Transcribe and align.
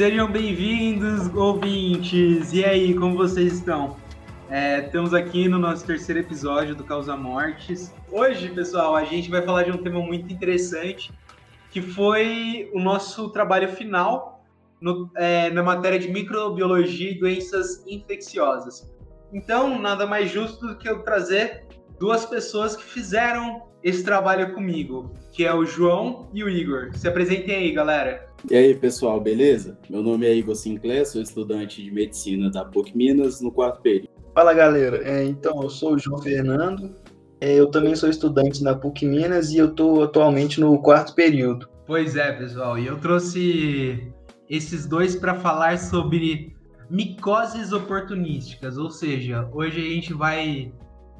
Sejam 0.00 0.32
bem-vindos, 0.32 1.28
ouvintes! 1.34 2.54
E 2.54 2.64
aí, 2.64 2.94
como 2.94 3.18
vocês 3.18 3.52
estão? 3.52 3.98
É, 4.48 4.86
estamos 4.86 5.12
aqui 5.12 5.46
no 5.46 5.58
nosso 5.58 5.84
terceiro 5.84 6.20
episódio 6.20 6.74
do 6.74 6.82
Causa 6.82 7.14
Mortes. 7.18 7.92
Hoje, 8.10 8.48
pessoal, 8.48 8.96
a 8.96 9.04
gente 9.04 9.30
vai 9.30 9.42
falar 9.42 9.64
de 9.64 9.72
um 9.72 9.76
tema 9.76 10.00
muito 10.00 10.32
interessante, 10.32 11.12
que 11.70 11.82
foi 11.82 12.70
o 12.72 12.80
nosso 12.80 13.28
trabalho 13.28 13.68
final 13.68 14.42
no, 14.80 15.10
é, 15.16 15.50
na 15.50 15.62
matéria 15.62 15.98
de 15.98 16.08
microbiologia 16.08 17.10
e 17.10 17.18
doenças 17.18 17.84
infecciosas. 17.86 18.90
Então, 19.34 19.78
nada 19.78 20.06
mais 20.06 20.30
justo 20.30 20.66
do 20.66 20.78
que 20.78 20.88
eu 20.88 21.02
trazer 21.02 21.66
duas 21.98 22.24
pessoas 22.24 22.74
que 22.74 22.84
fizeram 22.84 23.68
esse 23.84 24.02
trabalho 24.02 24.54
comigo, 24.54 25.14
que 25.30 25.44
é 25.44 25.54
o 25.54 25.66
João 25.66 26.30
e 26.32 26.42
o 26.42 26.48
Igor. 26.48 26.96
Se 26.96 27.06
apresentem 27.06 27.54
aí, 27.54 27.72
galera. 27.72 28.29
E 28.48 28.56
aí, 28.56 28.74
pessoal, 28.74 29.20
beleza? 29.20 29.78
Meu 29.88 30.02
nome 30.02 30.26
é 30.26 30.34
Igor 30.34 30.54
Sinclair, 30.54 31.06
sou 31.06 31.20
estudante 31.20 31.82
de 31.82 31.90
medicina 31.90 32.50
da 32.50 32.64
PUC 32.64 32.96
Minas, 32.96 33.40
no 33.40 33.52
quarto 33.52 33.82
período. 33.82 34.08
Fala, 34.34 34.54
galera. 34.54 34.96
É, 35.04 35.24
então, 35.24 35.62
eu 35.62 35.68
sou 35.68 35.94
o 35.94 35.98
João 35.98 36.22
Fernando, 36.22 36.94
é, 37.40 37.54
eu 37.54 37.70
também 37.70 37.94
sou 37.94 38.08
estudante 38.08 38.62
na 38.62 38.74
PUC 38.74 39.04
Minas 39.04 39.50
e 39.50 39.58
eu 39.58 39.66
estou 39.66 40.04
atualmente 40.04 40.58
no 40.58 40.78
quarto 40.80 41.14
período. 41.14 41.68
Pois 41.86 42.16
é, 42.16 42.32
pessoal, 42.32 42.78
e 42.78 42.86
eu 42.86 42.98
trouxe 42.98 44.10
esses 44.48 44.86
dois 44.86 45.14
para 45.14 45.34
falar 45.34 45.78
sobre 45.78 46.56
micoses 46.88 47.72
oportunísticas, 47.72 48.78
ou 48.78 48.90
seja, 48.90 49.48
hoje 49.52 49.80
a 49.80 49.94
gente 49.94 50.14
vai 50.14 50.72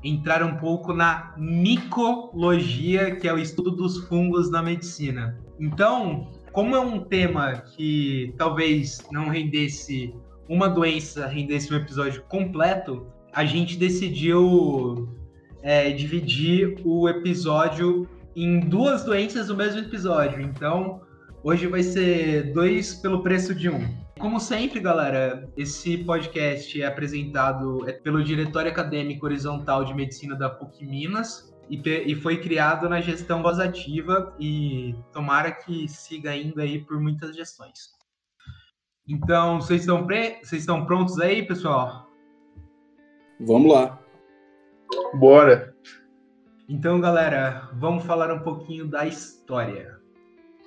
entrar 0.02 0.42
um 0.42 0.56
pouco 0.56 0.94
na 0.94 1.34
micologia, 1.36 3.14
que 3.16 3.28
é 3.28 3.32
o 3.32 3.38
estudo 3.38 3.70
dos 3.70 3.98
fungos 4.08 4.50
na 4.50 4.62
medicina. 4.62 5.38
Então, 5.58 6.28
como 6.52 6.74
é 6.74 6.80
um 6.80 7.00
tema 7.00 7.52
que 7.54 8.34
talvez 8.36 9.06
não 9.10 9.28
rendesse 9.28 10.14
uma 10.48 10.68
doença, 10.68 11.26
rendesse 11.26 11.72
um 11.72 11.76
episódio 11.76 12.22
completo, 12.22 13.06
a 13.32 13.44
gente 13.44 13.76
decidiu 13.76 15.08
é, 15.62 15.90
dividir 15.90 16.76
o 16.84 17.08
episódio 17.08 18.08
em 18.34 18.60
duas 18.60 19.04
doenças 19.04 19.48
no 19.48 19.56
mesmo 19.56 19.80
episódio. 19.80 20.40
Então, 20.40 21.00
hoje 21.44 21.66
vai 21.66 21.82
ser 21.82 22.52
dois 22.52 22.94
pelo 22.94 23.22
preço 23.22 23.54
de 23.54 23.68
um. 23.68 23.86
Como 24.18 24.38
sempre, 24.38 24.80
galera, 24.80 25.48
esse 25.56 25.98
podcast 25.98 26.82
é 26.82 26.86
apresentado 26.86 27.88
é 27.88 27.92
pelo 27.92 28.22
Diretório 28.22 28.70
Acadêmico 28.70 29.24
Horizontal 29.24 29.84
de 29.84 29.94
Medicina 29.94 30.36
da 30.36 30.50
PUC 30.50 30.84
Minas 30.84 31.49
e, 31.70 31.80
e 31.88 32.16
foi 32.16 32.38
criado 32.38 32.88
na 32.88 33.00
gestão 33.00 33.42
voz 33.42 33.60
ativa 33.60 34.34
e 34.40 34.96
tomara 35.12 35.52
que 35.52 35.86
siga 35.88 36.30
ainda 36.30 36.62
aí 36.62 36.84
por 36.84 37.00
muitas 37.00 37.36
gestões. 37.36 37.92
Então, 39.08 39.60
vocês 39.60 39.82
estão, 39.82 40.04
pre... 40.04 40.40
vocês 40.42 40.62
estão 40.62 40.84
prontos 40.84 41.20
aí, 41.20 41.46
pessoal? 41.46 42.08
Vamos 43.40 43.72
lá. 43.72 43.98
Bora. 45.14 45.74
Então, 46.68 47.00
galera, 47.00 47.70
vamos 47.74 48.04
falar 48.04 48.32
um 48.32 48.40
pouquinho 48.40 48.86
da 48.86 49.06
história. 49.06 49.99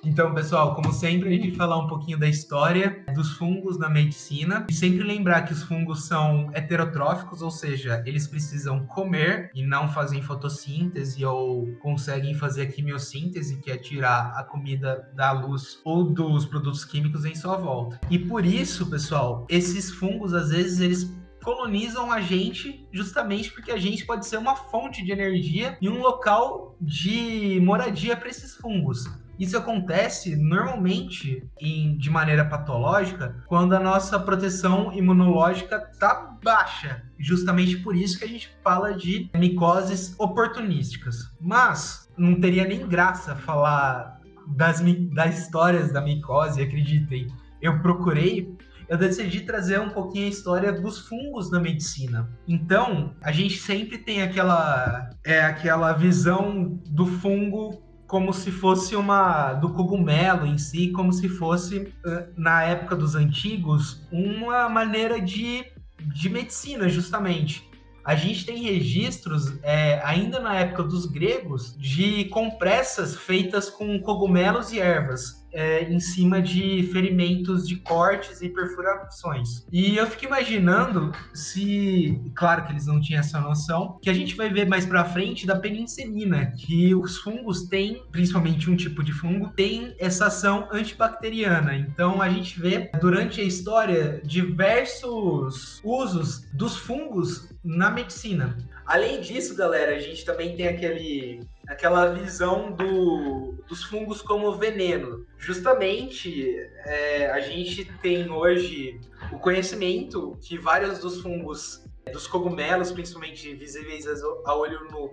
Então, 0.04 0.34
pessoal, 0.34 0.74
como 0.74 0.92
sempre, 0.92 1.30
a 1.30 1.32
gente 1.32 1.56
falar 1.56 1.78
um 1.78 1.86
pouquinho 1.86 2.18
da 2.18 2.28
história 2.28 3.04
dos 3.14 3.32
fungos 3.32 3.78
na 3.78 3.88
medicina 3.88 4.66
e 4.68 4.72
sempre 4.72 5.02
lembrar 5.02 5.42
que 5.42 5.52
os 5.52 5.62
fungos 5.62 6.04
são 6.06 6.50
heterotróficos, 6.52 7.40
ou 7.40 7.50
seja, 7.50 8.02
eles 8.04 8.26
precisam 8.26 8.84
comer 8.86 9.50
e 9.54 9.64
não 9.64 9.88
fazem 9.88 10.20
fotossíntese 10.20 11.24
ou 11.24 11.74
conseguem 11.76 12.34
fazer 12.34 12.62
a 12.62 12.66
quimiossíntese, 12.66 13.56
que 13.56 13.70
é 13.70 13.78
tirar 13.78 14.34
a 14.36 14.44
comida 14.44 15.08
da 15.14 15.32
luz 15.32 15.80
ou 15.84 16.04
dos 16.04 16.44
produtos 16.44 16.84
químicos 16.84 17.24
em 17.24 17.34
sua 17.34 17.56
volta. 17.56 17.98
E 18.10 18.18
por 18.18 18.44
isso, 18.44 18.90
pessoal, 18.90 19.46
esses 19.48 19.90
fungos 19.90 20.34
às 20.34 20.50
vezes 20.50 20.80
eles 20.80 21.14
colonizam 21.42 22.10
a 22.10 22.20
gente 22.20 22.86
justamente 22.90 23.52
porque 23.52 23.70
a 23.70 23.76
gente 23.76 24.06
pode 24.06 24.26
ser 24.26 24.38
uma 24.38 24.56
fonte 24.56 25.04
de 25.04 25.12
energia 25.12 25.76
e 25.80 25.88
um 25.88 26.00
local 26.00 26.74
de 26.80 27.60
moradia 27.62 28.16
para 28.16 28.28
esses 28.28 28.56
fungos. 28.56 29.04
Isso 29.38 29.56
acontece 29.56 30.36
normalmente 30.36 31.42
em, 31.60 31.96
de 31.96 32.10
maneira 32.10 32.44
patológica 32.44 33.42
quando 33.46 33.74
a 33.74 33.80
nossa 33.80 34.18
proteção 34.18 34.92
imunológica 34.92 35.88
está 35.92 36.36
baixa. 36.42 37.02
Justamente 37.18 37.78
por 37.78 37.96
isso 37.96 38.18
que 38.18 38.24
a 38.24 38.28
gente 38.28 38.50
fala 38.62 38.94
de 38.94 39.30
micoses 39.34 40.14
oportunísticas. 40.18 41.30
Mas 41.40 42.08
não 42.16 42.40
teria 42.40 42.66
nem 42.66 42.86
graça 42.86 43.34
falar 43.34 44.20
das, 44.56 44.80
das 45.12 45.38
histórias 45.38 45.92
da 45.92 46.00
micose, 46.00 46.62
acreditem. 46.62 47.26
Eu 47.60 47.80
procurei 47.80 48.56
eu 48.88 48.98
decidi 48.98 49.40
trazer 49.40 49.80
um 49.80 49.90
pouquinho 49.90 50.26
a 50.26 50.30
história 50.30 50.72
dos 50.72 50.98
fungos 51.08 51.50
na 51.50 51.58
medicina. 51.58 52.28
Então, 52.46 53.14
a 53.22 53.32
gente 53.32 53.58
sempre 53.58 53.98
tem 53.98 54.22
aquela 54.22 55.10
é 55.24 55.40
aquela 55.40 55.92
visão 55.92 56.78
do 56.90 57.06
fungo 57.06 57.82
como 58.14 58.32
se 58.32 58.52
fosse 58.52 58.94
uma 58.94 59.54
do 59.54 59.70
cogumelo 59.70 60.46
em 60.46 60.56
si, 60.56 60.92
como 60.92 61.12
se 61.12 61.28
fosse 61.28 61.92
na 62.36 62.62
época 62.62 62.94
dos 62.94 63.16
antigos 63.16 64.06
uma 64.12 64.68
maneira 64.68 65.20
de, 65.20 65.64
de 65.98 66.28
medicina 66.28 66.88
justamente. 66.88 67.68
A 68.04 68.14
gente 68.14 68.46
tem 68.46 68.62
registros, 68.62 69.58
é, 69.64 70.00
ainda 70.04 70.38
na 70.38 70.54
época 70.54 70.84
dos 70.84 71.06
gregos, 71.06 71.76
de 71.76 72.26
compressas 72.26 73.16
feitas 73.16 73.68
com 73.68 73.98
cogumelos 73.98 74.72
e 74.72 74.78
ervas 74.78 75.43
é, 75.54 75.84
em 75.84 76.00
cima 76.00 76.42
de 76.42 76.82
ferimentos 76.92 77.66
de 77.66 77.76
cortes 77.76 78.42
e 78.42 78.48
perfurações. 78.48 79.64
E 79.72 79.96
eu 79.96 80.06
fico 80.06 80.26
imaginando 80.26 81.12
se, 81.32 82.20
claro 82.34 82.66
que 82.66 82.72
eles 82.72 82.86
não 82.86 83.00
tinham 83.00 83.20
essa 83.20 83.40
noção, 83.40 83.98
que 84.02 84.10
a 84.10 84.12
gente 84.12 84.34
vai 84.34 84.50
ver 84.50 84.66
mais 84.66 84.84
para 84.84 85.04
frente 85.04 85.46
da 85.46 85.56
penicilina, 85.56 86.52
que 86.58 86.94
os 86.94 87.18
fungos 87.18 87.62
têm, 87.68 88.02
principalmente 88.10 88.68
um 88.68 88.76
tipo 88.76 89.02
de 89.02 89.12
fungo, 89.12 89.50
tem 89.56 89.94
essa 89.98 90.26
ação 90.26 90.68
antibacteriana. 90.72 91.76
Então 91.76 92.20
a 92.20 92.28
gente 92.28 92.60
vê 92.60 92.90
durante 93.00 93.40
a 93.40 93.44
história 93.44 94.20
diversos 94.24 95.80
usos 95.84 96.46
dos 96.52 96.76
fungos 96.76 97.48
na 97.62 97.90
medicina. 97.90 98.56
Além 98.86 99.20
disso, 99.20 99.56
galera, 99.56 99.96
a 99.96 99.98
gente 99.98 100.24
também 100.24 100.54
tem 100.56 100.68
aquele, 100.68 101.40
aquela 101.66 102.12
visão 102.12 102.72
do, 102.72 103.54
dos 103.66 103.84
fungos 103.84 104.20
como 104.20 104.52
veneno. 104.56 105.26
Justamente, 105.38 106.56
é, 106.84 107.30
a 107.30 107.40
gente 107.40 107.84
tem 108.02 108.30
hoje 108.30 109.00
o 109.32 109.38
conhecimento 109.38 110.36
que 110.42 110.58
vários 110.58 110.98
dos 110.98 111.20
fungos, 111.20 111.84
dos 112.12 112.26
cogumelos, 112.26 112.92
principalmente 112.92 113.54
visíveis 113.54 114.06
a 114.44 114.54
olho 114.54 114.86
nu, 114.90 115.12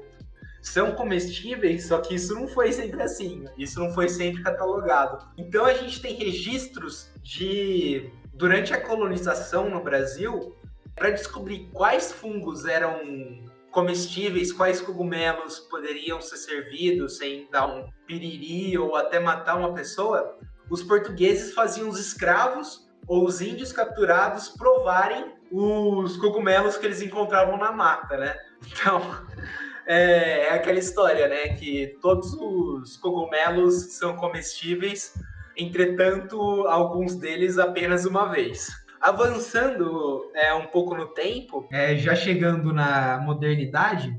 são 0.61 0.91
comestíveis, 0.91 1.87
só 1.87 1.99
que 1.99 2.15
isso 2.15 2.35
não 2.35 2.47
foi 2.47 2.71
sempre 2.71 3.01
assim, 3.01 3.45
isso 3.57 3.79
não 3.79 3.91
foi 3.91 4.07
sempre 4.07 4.43
catalogado. 4.43 5.25
Então 5.37 5.65
a 5.65 5.73
gente 5.73 6.01
tem 6.01 6.15
registros 6.15 7.09
de 7.23 8.11
durante 8.33 8.73
a 8.73 8.79
colonização 8.79 9.69
no 9.69 9.83
Brasil 9.83 10.55
para 10.95 11.11
descobrir 11.11 11.69
quais 11.73 12.11
fungos 12.11 12.65
eram 12.65 13.41
comestíveis, 13.71 14.51
quais 14.51 14.81
cogumelos 14.81 15.59
poderiam 15.59 16.21
ser 16.21 16.37
servidos 16.37 17.17
sem 17.17 17.49
dar 17.49 17.67
um 17.67 17.89
piriri 18.05 18.77
ou 18.77 18.95
até 18.95 19.19
matar 19.19 19.57
uma 19.57 19.73
pessoa, 19.73 20.37
os 20.69 20.83
portugueses 20.83 21.53
faziam 21.53 21.89
os 21.89 21.99
escravos 21.99 22.89
ou 23.07 23.25
os 23.25 23.41
índios 23.41 23.71
capturados 23.71 24.49
provarem 24.49 25.33
os 25.51 26.15
cogumelos 26.17 26.77
que 26.77 26.85
eles 26.85 27.01
encontravam 27.01 27.57
na 27.57 27.71
mata, 27.71 28.17
né? 28.17 28.35
Então, 28.67 29.01
é, 29.87 30.47
é 30.47 30.53
aquela 30.53 30.79
história, 30.79 31.27
né? 31.27 31.55
Que 31.55 31.97
todos 32.01 32.33
os 32.33 32.95
cogumelos 32.97 33.97
são 33.97 34.15
comestíveis, 34.15 35.13
entretanto, 35.57 36.39
alguns 36.67 37.15
deles 37.15 37.57
apenas 37.57 38.05
uma 38.05 38.29
vez. 38.29 38.69
Avançando 39.01 40.31
é, 40.35 40.53
um 40.53 40.67
pouco 40.67 40.95
no 40.95 41.07
tempo, 41.07 41.67
é, 41.71 41.97
já 41.97 42.15
chegando 42.15 42.71
na 42.71 43.19
modernidade, 43.19 44.15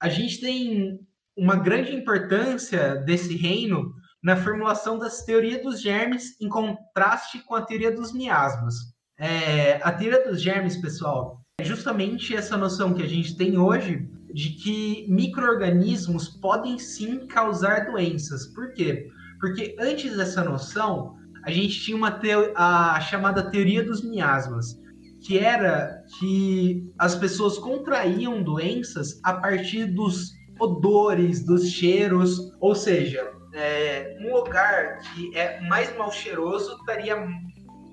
a 0.00 0.08
gente 0.08 0.40
tem 0.40 0.98
uma 1.36 1.54
grande 1.54 1.94
importância 1.94 2.96
desse 2.96 3.36
reino 3.36 3.94
na 4.22 4.36
formulação 4.36 4.98
das 4.98 5.24
teorias 5.24 5.62
dos 5.62 5.80
germes 5.80 6.40
em 6.40 6.48
contraste 6.48 7.38
com 7.44 7.54
a 7.54 7.62
teoria 7.62 7.94
dos 7.94 8.12
miasmas. 8.12 8.74
É, 9.18 9.80
a 9.82 9.92
teoria 9.92 10.28
dos 10.28 10.42
germes, 10.42 10.76
pessoal, 10.76 11.40
é 11.60 11.64
justamente 11.64 12.34
essa 12.34 12.56
noção 12.56 12.94
que 12.94 13.02
a 13.04 13.08
gente 13.08 13.36
tem 13.36 13.56
hoje 13.56 14.08
de 14.32 14.50
que 14.50 15.06
micro-organismos 15.08 16.28
podem 16.28 16.76
sim 16.78 17.26
causar 17.26 17.86
doenças. 17.86 18.46
Por 18.46 18.72
quê? 18.72 19.06
Porque 19.38 19.76
antes 19.78 20.16
dessa 20.16 20.42
noção, 20.42 21.16
a 21.44 21.50
gente 21.50 21.80
tinha 21.80 21.96
uma 21.96 22.20
a 22.54 23.00
chamada 23.00 23.50
teoria 23.50 23.82
dos 23.82 24.02
miasmas, 24.02 24.78
que 25.20 25.38
era 25.38 26.02
que 26.18 26.84
as 26.98 27.14
pessoas 27.14 27.58
contraíam 27.58 28.42
doenças 28.42 29.20
a 29.22 29.34
partir 29.34 29.86
dos 29.86 30.32
odores, 30.58 31.44
dos 31.44 31.70
cheiros, 31.70 32.52
ou 32.60 32.74
seja, 32.74 33.32
é, 33.52 34.16
um 34.20 34.34
lugar 34.34 34.98
que 35.00 35.36
é 35.36 35.60
mais 35.62 35.94
mal 35.96 36.10
cheiroso 36.10 36.76
estaria 36.76 37.16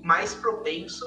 mais 0.04 0.34
propenso 0.34 1.06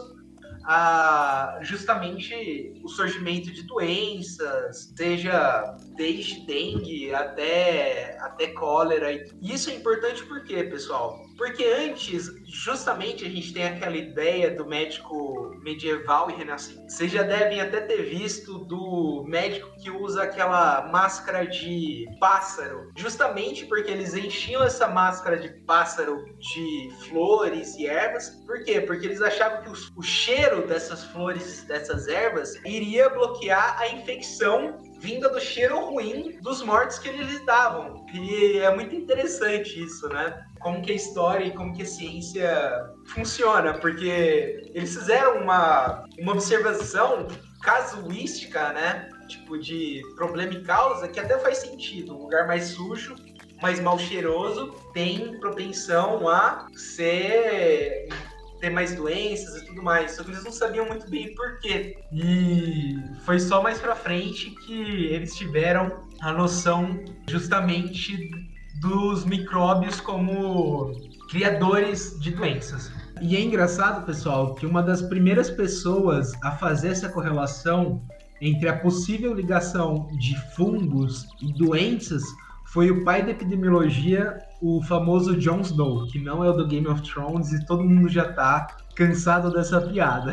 a 0.64 1.58
justamente 1.62 2.80
o 2.84 2.88
surgimento 2.88 3.52
de 3.52 3.62
doenças, 3.64 4.92
seja 4.96 5.76
desde 5.96 6.46
dengue 6.46 7.14
até, 7.14 8.16
até 8.20 8.48
cólera. 8.48 9.12
E 9.12 9.26
isso 9.42 9.70
é 9.70 9.74
importante 9.74 10.24
por 10.24 10.44
quê, 10.44 10.64
pessoal? 10.64 11.22
Porque 11.36 11.64
antes, 11.64 12.30
justamente, 12.46 13.24
a 13.24 13.28
gente 13.28 13.52
tem 13.52 13.64
aquela 13.64 13.96
ideia 13.96 14.50
do 14.50 14.66
médico 14.66 15.56
medieval 15.62 16.30
e 16.30 16.34
renascentista. 16.34 16.88
Vocês 16.88 17.10
já 17.10 17.22
devem 17.22 17.60
até 17.60 17.80
ter 17.80 18.02
visto 18.02 18.58
do 18.58 19.24
médico 19.26 19.68
que 19.82 19.90
usa 19.90 20.22
aquela 20.22 20.88
máscara 20.92 21.46
de 21.46 22.06
pássaro, 22.20 22.90
justamente 22.96 23.66
porque 23.66 23.90
eles 23.90 24.14
enchiam 24.14 24.62
essa 24.62 24.86
máscara 24.88 25.36
de 25.36 25.48
pássaro 25.64 26.24
de 26.38 26.90
flores 27.08 27.76
e 27.76 27.86
ervas. 27.86 28.30
Por 28.46 28.62
quê? 28.64 28.80
Porque 28.80 29.06
eles 29.06 29.22
achavam 29.22 29.62
que 29.62 29.70
o 29.96 30.02
cheiro 30.02 30.66
dessas 30.66 31.04
flores, 31.04 31.64
dessas 31.64 32.08
ervas, 32.08 32.54
iria 32.64 33.08
bloquear 33.08 33.80
a 33.80 33.88
infecção 33.88 34.91
vinda 35.02 35.28
do 35.28 35.40
cheiro 35.40 35.90
ruim 35.90 36.38
dos 36.40 36.62
mortos 36.62 36.98
que 37.00 37.08
eles 37.08 37.44
davam. 37.44 38.06
E 38.14 38.58
é 38.58 38.72
muito 38.72 38.94
interessante 38.94 39.82
isso, 39.82 40.08
né? 40.08 40.46
Como 40.60 40.80
que 40.80 40.92
a 40.92 40.94
história 40.94 41.44
e 41.44 41.50
como 41.50 41.74
que 41.74 41.82
a 41.82 41.86
ciência 41.86 42.88
funciona, 43.08 43.74
porque 43.74 44.70
eles 44.72 44.94
fizeram 44.94 45.42
uma, 45.42 46.04
uma 46.20 46.32
observação 46.32 47.26
casuística, 47.62 48.72
né? 48.72 49.10
Tipo, 49.26 49.58
de 49.58 50.02
problema 50.14 50.52
e 50.52 50.62
causa, 50.62 51.08
que 51.08 51.18
até 51.18 51.36
faz 51.38 51.58
sentido. 51.58 52.14
Um 52.14 52.22
lugar 52.22 52.46
mais 52.46 52.66
sujo, 52.66 53.16
mais 53.60 53.80
mal 53.80 53.98
cheiroso, 53.98 54.72
tem 54.94 55.38
propensão 55.40 56.28
a 56.28 56.68
ser 56.74 58.08
ter 58.62 58.70
mais 58.70 58.94
doenças 58.94 59.60
e 59.60 59.66
tudo 59.66 59.82
mais. 59.82 60.12
Só 60.12 60.22
que 60.22 60.30
eles 60.30 60.44
não 60.44 60.52
sabiam 60.52 60.86
muito 60.86 61.10
bem 61.10 61.34
por 61.34 61.58
quê. 61.58 61.98
E 62.12 62.96
foi 63.24 63.40
só 63.40 63.60
mais 63.60 63.80
pra 63.80 63.96
frente 63.96 64.50
que 64.64 65.06
eles 65.06 65.34
tiveram 65.34 66.04
a 66.20 66.32
noção 66.32 67.04
justamente 67.28 68.30
dos 68.80 69.24
micróbios 69.24 70.00
como 70.00 70.92
criadores 71.28 72.16
de 72.20 72.30
doenças. 72.30 72.90
E 73.20 73.36
é 73.36 73.40
engraçado, 73.40 74.06
pessoal, 74.06 74.54
que 74.54 74.64
uma 74.64 74.82
das 74.82 75.02
primeiras 75.02 75.50
pessoas 75.50 76.32
a 76.42 76.52
fazer 76.52 76.88
essa 76.88 77.08
correlação 77.08 78.00
entre 78.40 78.68
a 78.68 78.76
possível 78.76 79.34
ligação 79.34 80.08
de 80.18 80.36
fungos 80.54 81.26
e 81.40 81.52
doenças 81.52 82.22
foi 82.72 82.90
o 82.90 83.04
pai 83.04 83.22
da 83.22 83.32
epidemiologia, 83.32 84.38
o 84.62 84.82
famoso 84.84 85.36
Jon 85.36 85.60
Snow, 85.60 86.06
que 86.06 86.18
não 86.18 86.42
é 86.42 86.48
o 86.48 86.54
do 86.54 86.66
Game 86.66 86.88
of 86.88 87.02
Thrones 87.02 87.52
e 87.52 87.66
todo 87.66 87.84
mundo 87.84 88.08
já 88.08 88.32
tá 88.32 88.66
cansado 88.96 89.52
dessa 89.52 89.78
piada. 89.78 90.32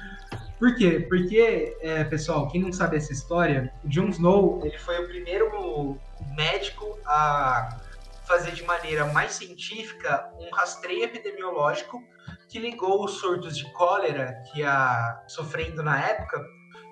Por 0.60 0.76
quê? 0.76 1.06
Porque, 1.08 1.74
é, 1.80 2.04
pessoal, 2.04 2.48
quem 2.48 2.60
não 2.60 2.70
sabe 2.70 2.98
essa 2.98 3.14
história, 3.14 3.72
o 3.82 3.88
Jon 3.88 4.08
Snow 4.08 4.60
ele 4.62 4.76
foi 4.78 5.02
o 5.02 5.08
primeiro 5.08 5.98
médico 6.36 6.98
a 7.06 7.80
fazer 8.28 8.52
de 8.52 8.62
maneira 8.64 9.06
mais 9.06 9.32
científica 9.32 10.30
um 10.38 10.54
rastreio 10.54 11.04
epidemiológico 11.04 12.04
que 12.50 12.58
ligou 12.58 13.02
os 13.06 13.12
surtos 13.12 13.56
de 13.56 13.72
cólera 13.72 14.34
que 14.52 14.60
ia 14.60 15.24
sofrendo 15.26 15.82
na 15.82 15.98
época 15.98 16.44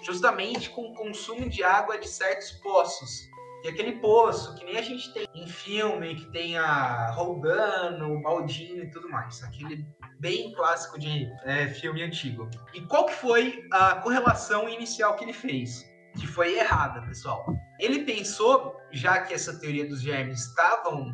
justamente 0.03 0.71
com 0.71 0.81
o 0.81 0.95
consumo 0.95 1.47
de 1.49 1.63
água 1.63 1.99
de 1.99 2.09
certos 2.09 2.53
poços 2.53 3.28
e 3.65 3.69
aquele 3.69 3.99
poço, 4.01 4.55
que 4.55 4.65
nem 4.65 4.77
a 4.77 4.83
gente 4.83 5.13
tem 5.13 5.27
em 5.35 5.47
filme, 5.47 6.15
que 6.15 6.31
tem 6.31 6.57
a 6.57 7.11
Roldano, 7.11 8.15
o 8.15 8.23
Baldinho 8.23 8.85
e 8.85 8.91
tudo 8.91 9.09
mais. 9.09 9.43
Aquele 9.43 9.85
bem 10.21 10.53
clássico 10.53 10.99
de 10.99 11.29
é, 11.45 11.69
filme 11.69 12.03
antigo. 12.03 12.49
E 12.75 12.81
qual 12.83 13.07
que 13.07 13.15
foi 13.15 13.67
a 13.73 13.97
correlação 13.97 14.69
inicial 14.69 15.17
que 15.17 15.25
ele 15.25 15.33
fez? 15.33 15.85
Que 16.19 16.27
foi 16.27 16.57
errada, 16.57 17.03
pessoal. 17.03 17.47
Ele 17.81 18.05
pensou, 18.05 18.77
já 18.93 19.23
que 19.23 19.35
essa 19.35 19.59
teoria 19.59 19.89
dos 19.89 20.01
germes 20.01 20.47
estavam 20.47 21.13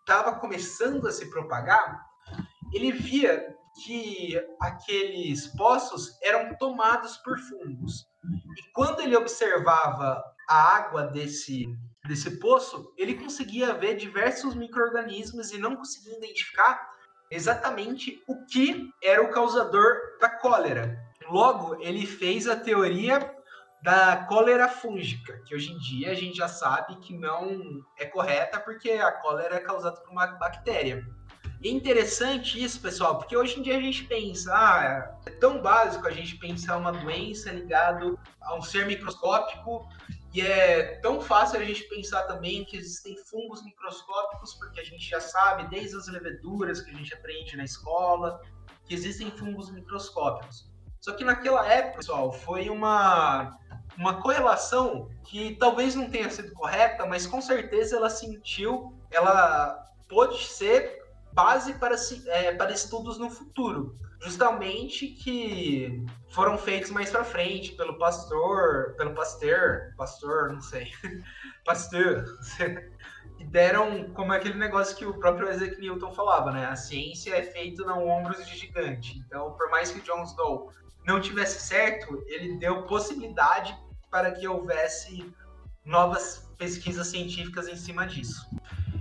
estava 0.00 0.40
começando 0.40 1.06
a 1.06 1.12
se 1.12 1.28
propagar, 1.28 2.02
ele 2.72 2.92
via 2.92 3.54
que 3.84 4.40
aqueles 4.60 5.46
poços 5.48 6.18
eram 6.22 6.56
tomados 6.56 7.18
por 7.18 7.38
fungos. 7.38 8.06
E 8.56 8.72
quando 8.72 9.00
ele 9.00 9.14
observava 9.14 10.22
a 10.48 10.76
água 10.76 11.02
desse, 11.04 11.68
desse 12.06 12.38
poço, 12.38 12.92
ele 12.96 13.14
conseguia 13.14 13.74
ver 13.74 13.96
diversos 13.96 14.54
micro-organismos 14.54 15.52
e 15.52 15.58
não 15.58 15.76
conseguia 15.76 16.16
identificar 16.16 16.90
exatamente 17.30 18.22
o 18.26 18.46
que 18.46 18.90
era 19.02 19.22
o 19.22 19.30
causador 19.30 19.94
da 20.18 20.30
cólera. 20.30 20.98
Logo, 21.28 21.76
ele 21.82 22.06
fez 22.06 22.48
a 22.48 22.56
teoria 22.56 23.34
da 23.82 24.24
cólera 24.28 24.68
fúngica, 24.68 25.40
que 25.44 25.54
hoje 25.54 25.70
em 25.70 25.78
dia 25.78 26.10
a 26.10 26.14
gente 26.14 26.36
já 26.36 26.48
sabe 26.48 26.96
que 26.96 27.16
não 27.16 27.84
é 27.98 28.06
correta 28.06 28.58
porque 28.58 28.90
a 28.92 29.12
cólera 29.12 29.56
é 29.56 29.60
causada 29.60 30.00
por 30.00 30.10
uma 30.10 30.26
bactéria. 30.26 31.06
E 31.60 31.68
é 31.68 31.72
interessante 31.72 32.62
isso, 32.62 32.80
pessoal, 32.80 33.18
porque 33.18 33.36
hoje 33.36 33.58
em 33.58 33.62
dia 33.62 33.76
a 33.76 33.80
gente 33.80 34.04
pensa, 34.04 34.52
ah, 34.54 35.18
é 35.26 35.30
tão 35.30 35.60
básico 35.60 36.06
a 36.06 36.10
gente 36.10 36.36
pensar 36.36 36.76
uma 36.76 36.92
doença 36.92 37.50
ligada 37.50 38.16
a 38.40 38.54
um 38.56 38.62
ser 38.62 38.86
microscópico 38.86 39.88
e 40.34 40.42
é 40.42 40.96
tão 41.00 41.20
fácil 41.20 41.58
a 41.58 41.64
gente 41.64 41.84
pensar 41.84 42.22
também 42.24 42.64
que 42.64 42.76
existem 42.76 43.16
fungos 43.16 43.64
microscópicos, 43.64 44.54
porque 44.54 44.80
a 44.80 44.84
gente 44.84 45.08
já 45.08 45.20
sabe, 45.20 45.68
desde 45.68 45.96
as 45.96 46.06
leveduras 46.08 46.82
que 46.82 46.90
a 46.90 46.94
gente 46.94 47.14
aprende 47.14 47.56
na 47.56 47.64
escola, 47.64 48.40
que 48.84 48.94
existem 48.94 49.30
fungos 49.30 49.70
microscópicos. 49.70 50.70
Só 51.00 51.12
que 51.12 51.24
naquela 51.24 51.66
época, 51.66 51.98
pessoal, 51.98 52.30
foi 52.30 52.68
uma, 52.68 53.56
uma 53.96 54.20
correlação 54.20 55.08
que 55.24 55.56
talvez 55.56 55.94
não 55.94 56.10
tenha 56.10 56.28
sido 56.28 56.52
correta, 56.52 57.06
mas 57.06 57.26
com 57.26 57.40
certeza 57.40 57.96
ela 57.96 58.10
sentiu, 58.10 58.92
ela 59.10 59.82
pode 60.08 60.44
ser 60.44 61.02
base 61.38 61.74
para, 61.74 61.94
é, 62.26 62.52
para 62.52 62.72
estudos 62.72 63.16
no 63.16 63.30
futuro 63.30 63.96
justamente 64.20 65.06
que 65.06 66.04
foram 66.30 66.58
feitos 66.58 66.90
mais 66.90 67.10
para 67.10 67.22
frente 67.22 67.76
pelo 67.76 67.96
pastor, 67.96 68.94
pelo 68.96 69.14
pastor, 69.14 69.94
pastor, 69.96 70.52
não 70.52 70.60
sei, 70.60 70.90
pastor, 71.64 72.24
e 73.38 73.44
deram 73.44 74.10
como 74.14 74.32
aquele 74.32 74.58
negócio 74.58 74.96
que 74.96 75.06
o 75.06 75.14
próprio 75.14 75.48
Isaac 75.48 75.80
Newton 75.80 76.12
falava, 76.12 76.50
né? 76.50 76.66
A 76.66 76.74
ciência 76.74 77.36
é 77.36 77.42
feita 77.42 77.84
no 77.84 78.04
ombros 78.04 78.44
de 78.44 78.56
gigante. 78.56 79.16
Então, 79.18 79.52
por 79.52 79.70
mais 79.70 79.92
que 79.92 80.00
John 80.00 80.24
Snow 80.24 80.72
não 81.06 81.20
tivesse 81.20 81.64
certo, 81.64 82.20
ele 82.26 82.58
deu 82.58 82.82
possibilidade 82.82 83.78
para 84.10 84.32
que 84.32 84.48
houvesse 84.48 85.32
novas 85.84 86.50
pesquisas 86.58 87.06
científicas 87.06 87.68
em 87.68 87.76
cima 87.76 88.04
disso. 88.04 88.44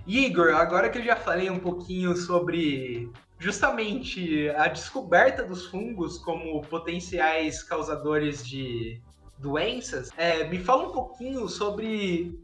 Igor, 0.08 0.56
agora 0.56 0.90
que 0.90 1.00
eu 1.00 1.04
já 1.04 1.18
falei 1.18 1.50
um 1.50 1.60
pouquinho 1.60 2.16
sobre 2.16 3.12
justamente 3.38 4.50
a 4.56 4.68
descoberta 4.68 5.44
dos 5.44 5.66
fungos 5.66 6.18
como 6.18 6.62
potenciais 6.62 7.62
causadores 7.62 8.46
de 8.48 9.02
doenças, 9.38 10.10
é, 10.18 10.48
me 10.48 10.60
fala 10.60 10.88
um 10.88 10.92
pouquinho 10.94 11.48
sobre 11.50 12.40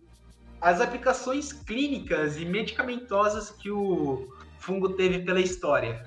as 0.60 0.82
aplicações 0.82 1.54
clínicas 1.54 2.38
e 2.38 2.46
medicamentosas 2.46 3.50
que 3.50 3.72
o 3.72 4.28
fungo 4.60 4.90
teve 4.90 5.20
pela 5.20 5.40
história. 5.40 6.04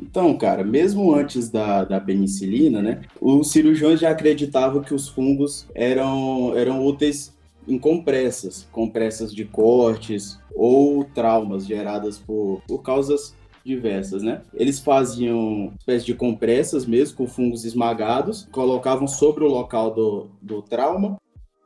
Então, 0.00 0.36
cara, 0.38 0.64
mesmo 0.64 1.14
antes 1.14 1.50
da, 1.50 1.84
da 1.84 2.00
penicilina, 2.00 2.80
né, 2.80 3.02
os 3.20 3.50
cirurgiões 3.50 4.00
já 4.00 4.10
acreditavam 4.10 4.82
que 4.82 4.94
os 4.94 5.08
fungos 5.08 5.66
eram, 5.74 6.56
eram 6.56 6.84
úteis 6.84 7.36
em 7.68 7.78
compressas, 7.78 8.66
compressas 8.72 9.32
de 9.32 9.44
cortes 9.44 10.40
ou 10.54 11.04
traumas 11.04 11.66
geradas 11.66 12.18
por, 12.18 12.62
por 12.66 12.82
causas 12.82 13.36
diversas, 13.64 14.22
né? 14.22 14.40
Eles 14.54 14.80
faziam 14.80 15.72
espécie 15.78 16.06
de 16.06 16.14
compressas 16.14 16.86
mesmo, 16.86 17.18
com 17.18 17.26
fungos 17.26 17.64
esmagados, 17.64 18.48
colocavam 18.50 19.06
sobre 19.06 19.44
o 19.44 19.48
local 19.48 19.92
do, 19.92 20.30
do 20.40 20.62
trauma. 20.62 21.20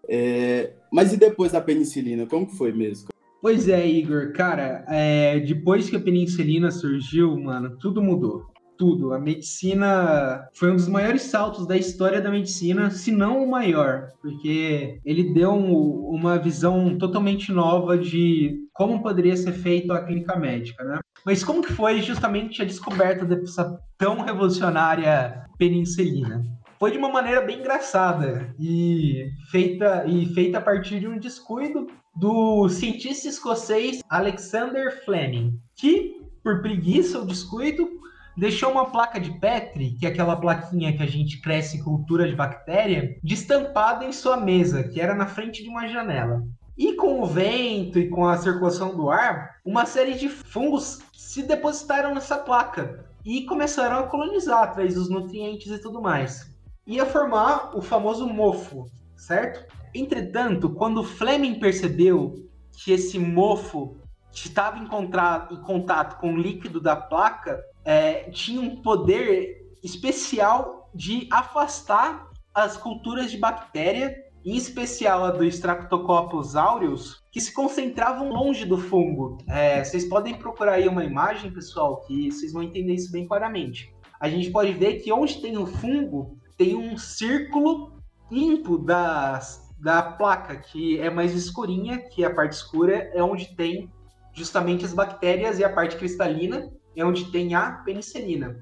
É... 0.09 0.73
Mas 0.93 1.13
e 1.13 1.17
depois 1.17 1.53
da 1.53 1.61
penicilina, 1.61 2.27
como 2.27 2.47
que 2.47 2.57
foi 2.57 2.73
mesmo? 2.73 3.09
Pois 3.41 3.69
é, 3.69 3.87
Igor, 3.87 4.33
cara, 4.33 4.85
é... 4.89 5.39
depois 5.41 5.89
que 5.89 5.97
a 5.97 6.01
penicilina 6.01 6.71
surgiu, 6.73 7.39
mano, 7.39 7.77
tudo 7.79 8.03
mudou 8.03 8.52
tudo. 8.83 9.13
A 9.13 9.21
medicina 9.21 10.49
foi 10.55 10.73
um 10.73 10.75
dos 10.75 10.89
maiores 10.89 11.23
saltos 11.23 11.69
da 11.69 11.77
história 11.77 12.21
da 12.21 12.33
medicina, 12.33 12.91
se 12.91 13.13
não 13.13 13.45
o 13.45 13.49
maior, 13.49 14.09
porque 14.21 14.99
ele 15.05 15.33
deu 15.33 15.53
um, 15.53 16.11
uma 16.11 16.37
visão 16.37 16.99
totalmente 16.99 17.53
nova 17.53 17.97
de 17.97 18.59
como 18.73 19.01
poderia 19.01 19.37
ser 19.37 19.53
feita 19.53 19.95
a 19.95 20.05
clínica 20.05 20.35
médica, 20.35 20.83
né? 20.83 20.99
Mas 21.25 21.45
como 21.45 21.63
que 21.63 21.73
foi 21.73 22.03
justamente 22.03 22.61
a 22.61 22.65
descoberta 22.65 23.25
dessa 23.25 23.79
tão 23.97 24.23
revolucionária 24.23 25.45
penicilina? 25.57 26.43
Foi 26.81 26.91
de 26.91 26.99
uma 26.99 27.09
maneira 27.09 27.43
bem 27.43 27.61
engraçada 27.61 28.53
e 28.59 29.29
feita 29.53 30.05
e 30.09 30.27
feita 30.35 30.59
a 30.59 30.61
partir 30.61 30.99
de 30.99 31.07
um 31.07 31.21
descuido 31.21 31.87
do 32.17 32.69
cientista 32.69 33.29
escocês 33.29 34.03
Alexander 34.11 35.05
Fleming, 35.05 35.53
que 35.77 36.17
por 36.43 36.61
preguiça 36.61 37.21
ou 37.21 37.25
descuido 37.25 38.03
deixou 38.37 38.71
uma 38.71 38.91
placa 38.91 39.21
de 39.21 39.31
Petri, 39.39 39.93
que 39.93 40.07
é 40.07 40.09
aquela 40.09 40.37
plaquinha 40.37 40.97
que 40.97 41.03
a 41.03 41.07
gente 41.07 41.41
cresce 41.41 41.83
cultura 41.83 42.29
de 42.29 42.35
bactéria, 42.35 43.19
destampada 43.23 44.05
em 44.05 44.13
sua 44.13 44.37
mesa, 44.37 44.83
que 44.85 45.01
era 45.01 45.15
na 45.15 45.27
frente 45.27 45.63
de 45.63 45.69
uma 45.69 45.87
janela. 45.87 46.43
E 46.77 46.95
com 46.95 47.21
o 47.21 47.27
vento 47.27 47.99
e 47.99 48.09
com 48.09 48.27
a 48.27 48.39
circulação 48.39 48.97
do 48.97 49.11
ar, 49.11 49.57
uma 49.65 49.85
série 49.85 50.15
de 50.15 50.29
fungos 50.29 51.01
se 51.13 51.43
depositaram 51.43 52.15
nessa 52.15 52.39
placa 52.39 53.07
e 53.25 53.45
começaram 53.45 53.99
a 53.99 54.07
colonizar, 54.07 54.63
atrás 54.63 54.95
dos 54.95 55.09
nutrientes 55.09 55.71
e 55.71 55.79
tudo 55.79 56.01
mais. 56.01 56.51
Ia 56.87 57.07
formar 57.07 57.77
o 57.77 57.83
famoso 57.83 58.27
mofo, 58.27 58.87
certo? 59.17 59.65
Entretanto, 59.95 60.71
quando 60.71 61.05
Fleming 61.05 61.61
percebeu 61.61 62.35
que 62.73 62.93
esse 62.93 63.19
mofo 63.19 63.97
estava 64.33 64.79
em, 64.79 64.85
em 64.85 65.63
contato 65.63 66.19
com 66.19 66.35
o 66.35 66.37
líquido 66.37 66.81
da 66.81 66.97
placa, 66.97 67.63
é, 67.85 68.31
tinha 68.31 68.61
um 68.61 68.83
poder 68.83 69.71
especial 69.83 70.91
de 70.95 71.29
afastar 71.31 72.29
as 72.55 72.77
culturas 72.77 73.31
de 73.31 73.39
bactéria, 73.39 74.15
em 74.45 74.57
especial 74.57 75.25
a 75.25 75.31
do 75.31 75.45
Streptococcus 75.45 76.57
aureus, 76.57 77.23
que 77.31 77.41
se 77.41 77.53
concentravam 77.53 78.31
longe 78.31 78.65
do 78.65 78.77
fungo. 78.77 79.39
É, 79.49 79.83
vocês 79.83 80.05
podem 80.05 80.35
procurar 80.35 80.75
aí 80.75 80.89
uma 80.89 81.05
imagem, 81.05 81.51
pessoal, 81.51 82.01
que 82.01 82.31
vocês 82.31 82.53
vão 82.53 82.63
entender 82.63 82.95
isso 82.95 83.13
bem 83.13 83.27
claramente. 83.27 83.95
A 84.19 84.29
gente 84.29 84.51
pode 84.51 84.73
ver 84.73 85.01
que 85.01 85.13
onde 85.13 85.41
tem 85.41 85.57
o 85.57 85.67
fungo, 85.67 86.37
tem 86.57 86.75
um 86.77 86.97
círculo 86.97 87.93
limpo 88.31 88.79
das, 88.79 89.75
da 89.79 90.03
placa, 90.03 90.57
que 90.57 90.99
é 91.01 91.11
mais 91.11 91.35
escurinha, 91.35 91.99
que 91.99 92.25
a 92.25 92.35
parte 92.35 92.53
escura 92.53 93.11
é 93.15 93.23
onde 93.23 93.55
tem 93.55 93.91
justamente 94.33 94.85
as 94.85 94.93
bactérias 94.93 95.59
e 95.59 95.65
a 95.65 95.71
parte 95.71 95.97
cristalina 95.97 96.71
é 96.97 97.05
onde 97.05 97.31
tem 97.31 97.55
a 97.55 97.73
penicilina. 97.85 98.57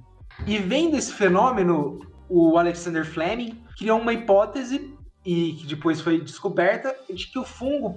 E 0.47 0.59
vendo 0.59 0.97
esse 0.97 1.13
fenômeno, 1.13 2.01
o 2.29 2.57
Alexander 2.57 3.05
Fleming 3.05 3.63
criou 3.77 4.01
uma 4.01 4.13
hipótese 4.13 4.95
e 5.25 5.55
que 5.55 5.67
depois 5.67 6.01
foi 6.01 6.21
descoberta 6.21 6.95
de 7.13 7.27
que 7.27 7.39
o 7.39 7.45
fungo 7.45 7.95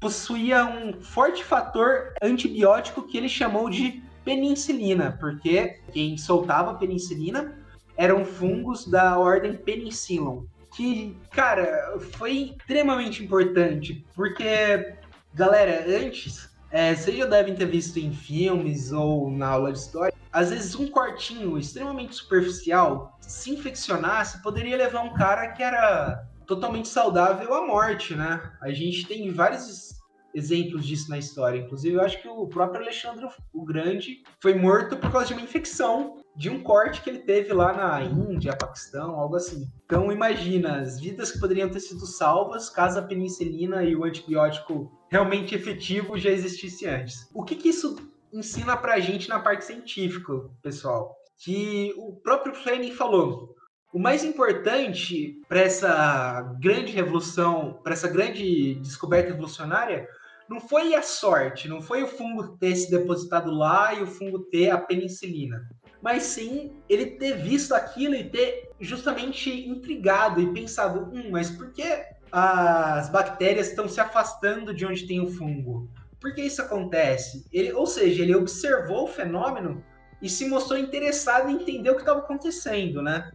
possuía 0.00 0.64
um 0.64 1.00
forte 1.00 1.44
fator 1.44 2.14
antibiótico 2.22 3.02
que 3.02 3.18
ele 3.18 3.28
chamou 3.28 3.68
de 3.68 4.02
penicilina, 4.24 5.16
porque 5.20 5.80
quem 5.92 6.16
soltava 6.16 6.74
penicilina 6.74 7.58
eram 7.96 8.24
fungos 8.24 8.86
da 8.86 9.18
ordem 9.18 9.54
Penicillium, 9.54 10.46
que, 10.74 11.16
cara, 11.30 11.98
foi 12.14 12.56
extremamente 12.58 13.22
importante, 13.22 14.04
porque, 14.14 14.96
galera, 15.32 15.84
antes 15.86 16.53
é, 16.74 16.92
vocês 16.92 17.16
já 17.16 17.24
devem 17.24 17.54
ter 17.54 17.66
visto 17.66 18.00
em 18.00 18.12
filmes 18.12 18.90
ou 18.90 19.30
na 19.30 19.46
aula 19.46 19.72
de 19.72 19.78
história, 19.78 20.12
às 20.32 20.50
vezes 20.50 20.74
um 20.74 20.88
cortinho 20.88 21.56
extremamente 21.56 22.16
superficial, 22.16 23.16
se 23.20 23.52
infeccionasse, 23.52 24.42
poderia 24.42 24.76
levar 24.76 25.02
um 25.02 25.14
cara 25.14 25.52
que 25.52 25.62
era 25.62 26.26
totalmente 26.44 26.88
saudável 26.88 27.54
à 27.54 27.64
morte, 27.64 28.16
né? 28.16 28.52
A 28.60 28.72
gente 28.72 29.06
tem 29.06 29.30
vários 29.30 30.00
exemplos 30.34 30.84
disso 30.84 31.08
na 31.10 31.16
história. 31.16 31.60
Inclusive, 31.60 31.94
eu 31.94 32.02
acho 32.02 32.20
que 32.20 32.26
o 32.26 32.48
próprio 32.48 32.82
Alexandre 32.82 33.28
o 33.52 33.64
Grande 33.64 34.24
foi 34.40 34.54
morto 34.54 34.96
por 34.96 35.12
causa 35.12 35.28
de 35.28 35.34
uma 35.34 35.42
infecção 35.42 36.23
de 36.36 36.50
um 36.50 36.62
corte 36.62 37.00
que 37.00 37.08
ele 37.08 37.20
teve 37.20 37.52
lá 37.52 37.72
na 37.72 38.02
Índia, 38.02 38.56
Paquistão, 38.56 39.14
algo 39.14 39.36
assim. 39.36 39.68
Então 39.84 40.10
imagina 40.10 40.80
as 40.80 41.00
vidas 41.00 41.30
que 41.30 41.38
poderiam 41.38 41.68
ter 41.68 41.80
sido 41.80 42.04
salvas 42.06 42.68
caso 42.68 42.98
a 42.98 43.02
penicilina 43.02 43.84
e 43.84 43.94
o 43.94 44.04
antibiótico 44.04 44.90
realmente 45.08 45.54
efetivo 45.54 46.18
já 46.18 46.30
existisse 46.30 46.86
antes. 46.86 47.30
O 47.32 47.44
que, 47.44 47.54
que 47.54 47.68
isso 47.68 47.96
ensina 48.32 48.76
pra 48.76 48.98
gente 48.98 49.28
na 49.28 49.38
parte 49.38 49.64
científica, 49.64 50.32
pessoal? 50.60 51.14
Que 51.38 51.94
o 51.96 52.16
próprio 52.16 52.54
Fleming 52.54 52.92
falou. 52.92 53.54
O 53.92 53.98
mais 53.98 54.24
importante 54.24 55.40
para 55.48 55.60
essa 55.60 56.42
grande 56.60 56.90
revolução, 56.90 57.78
para 57.84 57.92
essa 57.92 58.08
grande 58.08 58.74
descoberta 58.76 59.30
evolucionária, 59.30 60.08
não 60.48 60.60
foi 60.60 60.96
a 60.96 61.02
sorte, 61.02 61.68
não 61.68 61.80
foi 61.80 62.02
o 62.02 62.08
fungo 62.08 62.56
ter 62.58 62.74
se 62.74 62.90
depositado 62.90 63.52
lá 63.52 63.94
e 63.94 64.02
o 64.02 64.06
fungo 64.06 64.40
ter 64.40 64.70
a 64.70 64.78
penicilina 64.78 65.64
mas 66.04 66.24
sim 66.24 66.70
ele 66.86 67.06
ter 67.12 67.38
visto 67.38 67.74
aquilo 67.74 68.14
e 68.14 68.28
ter 68.28 68.68
justamente 68.78 69.50
intrigado 69.50 70.38
e 70.38 70.52
pensado, 70.52 71.10
hum, 71.10 71.30
mas 71.30 71.48
por 71.48 71.72
que 71.72 72.04
as 72.30 73.08
bactérias 73.08 73.68
estão 73.68 73.88
se 73.88 73.98
afastando 73.98 74.74
de 74.74 74.84
onde 74.84 75.06
tem 75.06 75.18
o 75.18 75.30
fungo? 75.30 75.88
Por 76.20 76.34
que 76.34 76.42
isso 76.42 76.60
acontece? 76.60 77.46
Ele, 77.50 77.72
ou 77.72 77.86
seja, 77.86 78.22
ele 78.22 78.34
observou 78.34 79.04
o 79.04 79.08
fenômeno 79.08 79.82
e 80.20 80.28
se 80.28 80.46
mostrou 80.46 80.78
interessado 80.78 81.48
em 81.48 81.54
entender 81.54 81.88
o 81.88 81.94
que 81.94 82.02
estava 82.02 82.20
acontecendo, 82.20 83.00
né? 83.00 83.32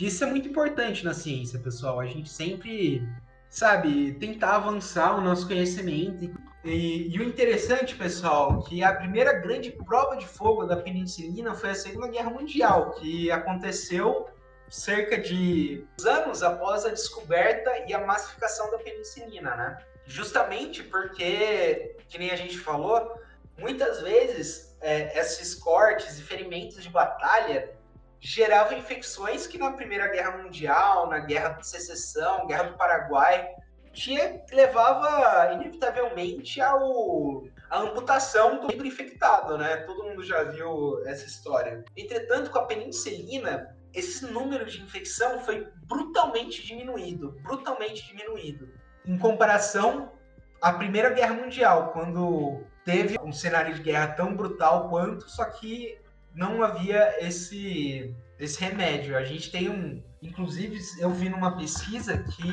Isso 0.00 0.24
é 0.24 0.26
muito 0.26 0.48
importante 0.48 1.04
na 1.04 1.12
ciência, 1.12 1.58
pessoal. 1.58 2.00
A 2.00 2.06
gente 2.06 2.30
sempre, 2.30 3.06
sabe, 3.50 4.14
tentar 4.14 4.56
avançar 4.56 5.18
o 5.18 5.20
nosso 5.20 5.46
conhecimento 5.46 6.32
e 6.66 7.08
e, 7.14 7.18
o 7.18 7.22
interessante, 7.22 7.94
pessoal, 7.94 8.62
que 8.62 8.82
a 8.82 8.94
primeira 8.94 9.32
grande 9.32 9.70
prova 9.70 10.16
de 10.16 10.26
fogo 10.26 10.64
da 10.64 10.76
penicilina 10.76 11.54
foi 11.54 11.70
a 11.70 11.74
Segunda 11.74 12.08
Guerra 12.08 12.30
Mundial, 12.30 12.92
que 12.92 13.30
aconteceu 13.30 14.28
cerca 14.68 15.16
de 15.16 15.86
anos 16.04 16.42
após 16.42 16.84
a 16.84 16.90
descoberta 16.90 17.70
e 17.86 17.94
a 17.94 18.04
massificação 18.04 18.70
da 18.70 18.78
penicilina, 18.78 19.54
né? 19.54 19.78
Justamente 20.06 20.82
porque, 20.82 21.96
que 22.08 22.18
nem 22.18 22.30
a 22.30 22.36
gente 22.36 22.58
falou, 22.58 23.20
muitas 23.58 24.02
vezes 24.02 24.76
é, 24.80 25.18
esses 25.18 25.54
cortes 25.54 26.18
e 26.18 26.22
ferimentos 26.22 26.82
de 26.82 26.88
batalha 26.88 27.72
geravam 28.20 28.78
infecções 28.78 29.46
que 29.46 29.58
na 29.58 29.72
Primeira 29.72 30.08
Guerra 30.08 30.38
Mundial, 30.38 31.08
na 31.08 31.20
Guerra 31.20 31.50
de 31.50 31.66
Secessão, 31.66 32.46
Guerra 32.46 32.64
do 32.64 32.76
Paraguai, 32.76 33.48
tinha, 33.96 34.42
levava 34.52 35.54
inevitavelmente 35.54 36.60
ao, 36.60 37.44
à 37.70 37.80
amputação 37.80 38.60
do 38.60 38.66
membro 38.66 38.86
infectado, 38.86 39.56
né? 39.56 39.78
Todo 39.78 40.04
mundo 40.04 40.22
já 40.22 40.44
viu 40.44 41.02
essa 41.06 41.24
história. 41.24 41.82
Entretanto, 41.96 42.50
com 42.50 42.58
a 42.58 42.66
penicilina, 42.66 43.74
esse 43.94 44.26
número 44.26 44.66
de 44.66 44.82
infecção 44.82 45.40
foi 45.40 45.66
brutalmente 45.84 46.64
diminuído, 46.64 47.32
brutalmente 47.42 48.06
diminuído. 48.06 48.68
Em 49.04 49.18
comparação 49.18 50.12
à 50.60 50.72
Primeira 50.72 51.10
Guerra 51.10 51.34
Mundial, 51.34 51.92
quando 51.92 52.62
teve 52.84 53.18
um 53.22 53.32
cenário 53.32 53.74
de 53.74 53.82
guerra 53.82 54.08
tão 54.08 54.36
brutal 54.36 54.88
quanto, 54.90 55.28
só 55.28 55.44
que 55.46 55.98
não 56.36 56.62
havia 56.62 57.16
esse, 57.26 58.14
esse 58.38 58.60
remédio. 58.60 59.16
A 59.16 59.24
gente 59.24 59.50
tem 59.50 59.68
um, 59.68 60.00
Inclusive, 60.26 60.80
eu 60.98 61.10
vi 61.10 61.28
numa 61.28 61.56
pesquisa 61.56 62.18
que 62.18 62.52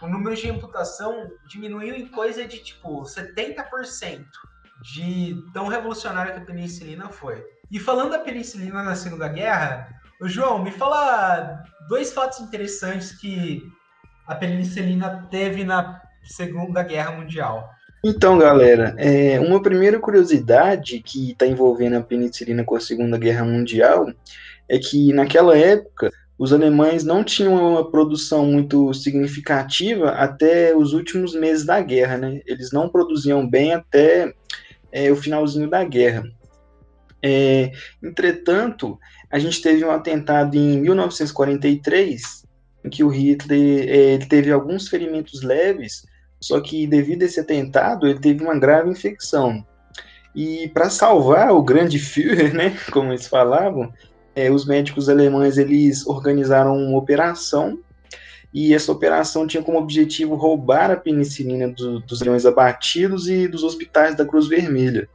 o 0.00 0.08
número 0.08 0.34
de 0.34 0.48
amputação 0.48 1.30
diminuiu 1.46 1.94
em 1.94 2.06
coisa 2.06 2.46
de 2.46 2.58
tipo 2.58 3.02
70% 3.02 4.24
de 4.82 5.36
tão 5.52 5.68
revolucionária 5.68 6.32
que 6.32 6.40
a 6.40 6.44
penicilina 6.44 7.08
foi. 7.08 7.44
E 7.70 7.78
falando 7.78 8.12
da 8.12 8.18
penicilina 8.18 8.82
na 8.82 8.94
Segunda 8.94 9.28
Guerra, 9.28 9.88
o 10.20 10.28
João, 10.28 10.62
me 10.62 10.70
fala 10.70 11.62
dois 11.88 12.12
fatos 12.12 12.40
interessantes 12.40 13.12
que 13.12 13.62
a 14.26 14.34
penicilina 14.34 15.26
teve 15.30 15.64
na 15.64 16.00
Segunda 16.24 16.82
Guerra 16.82 17.12
Mundial. 17.12 17.68
Então, 18.04 18.36
galera, 18.36 18.96
é, 18.98 19.38
uma 19.38 19.62
primeira 19.62 19.98
curiosidade 19.98 21.00
que 21.00 21.30
está 21.30 21.46
envolvendo 21.46 21.96
a 21.96 22.00
penicilina 22.00 22.64
com 22.64 22.74
a 22.74 22.80
Segunda 22.80 23.16
Guerra 23.16 23.44
Mundial 23.44 24.12
é 24.68 24.76
que 24.76 25.12
naquela 25.12 25.56
época 25.56 26.10
os 26.36 26.52
alemães 26.52 27.04
não 27.04 27.22
tinham 27.22 27.54
uma 27.54 27.88
produção 27.88 28.44
muito 28.44 28.92
significativa 28.92 30.10
até 30.10 30.76
os 30.76 30.92
últimos 30.92 31.32
meses 31.32 31.64
da 31.64 31.80
guerra, 31.80 32.18
né? 32.18 32.40
Eles 32.44 32.72
não 32.72 32.88
produziam 32.88 33.48
bem 33.48 33.72
até 33.72 34.34
é, 34.90 35.12
o 35.12 35.16
finalzinho 35.16 35.70
da 35.70 35.84
guerra. 35.84 36.24
É, 37.22 37.70
entretanto, 38.02 38.98
a 39.30 39.38
gente 39.38 39.62
teve 39.62 39.84
um 39.84 39.92
atentado 39.92 40.56
em 40.56 40.80
1943, 40.80 42.44
em 42.84 42.90
que 42.90 43.04
o 43.04 43.08
Hitler 43.08 43.86
é, 43.88 44.18
teve 44.26 44.50
alguns 44.50 44.88
ferimentos 44.88 45.42
leves, 45.42 46.02
só 46.42 46.60
que 46.60 46.86
devido 46.88 47.22
a 47.22 47.26
esse 47.26 47.38
atentado, 47.38 48.06
ele 48.06 48.18
teve 48.18 48.42
uma 48.42 48.58
grave 48.58 48.90
infecção. 48.90 49.64
E 50.34 50.68
para 50.68 50.90
salvar 50.90 51.52
o 51.52 51.62
grande 51.62 52.00
Führer, 52.00 52.52
né, 52.52 52.76
como 52.90 53.12
eles 53.12 53.28
falavam, 53.28 53.92
é, 54.34 54.50
os 54.50 54.66
médicos 54.66 55.08
alemães 55.08 55.56
eles 55.56 56.04
organizaram 56.06 56.76
uma 56.76 56.98
operação 56.98 57.78
e 58.52 58.74
essa 58.74 58.90
operação 58.90 59.46
tinha 59.46 59.62
como 59.62 59.78
objetivo 59.78 60.34
roubar 60.34 60.90
a 60.90 60.96
penicilina 60.96 61.68
do, 61.68 62.00
dos 62.00 62.20
leões 62.20 62.44
abatidos 62.44 63.28
e 63.28 63.46
dos 63.46 63.62
hospitais 63.62 64.16
da 64.16 64.26
Cruz 64.26 64.48
Vermelha. 64.48 65.08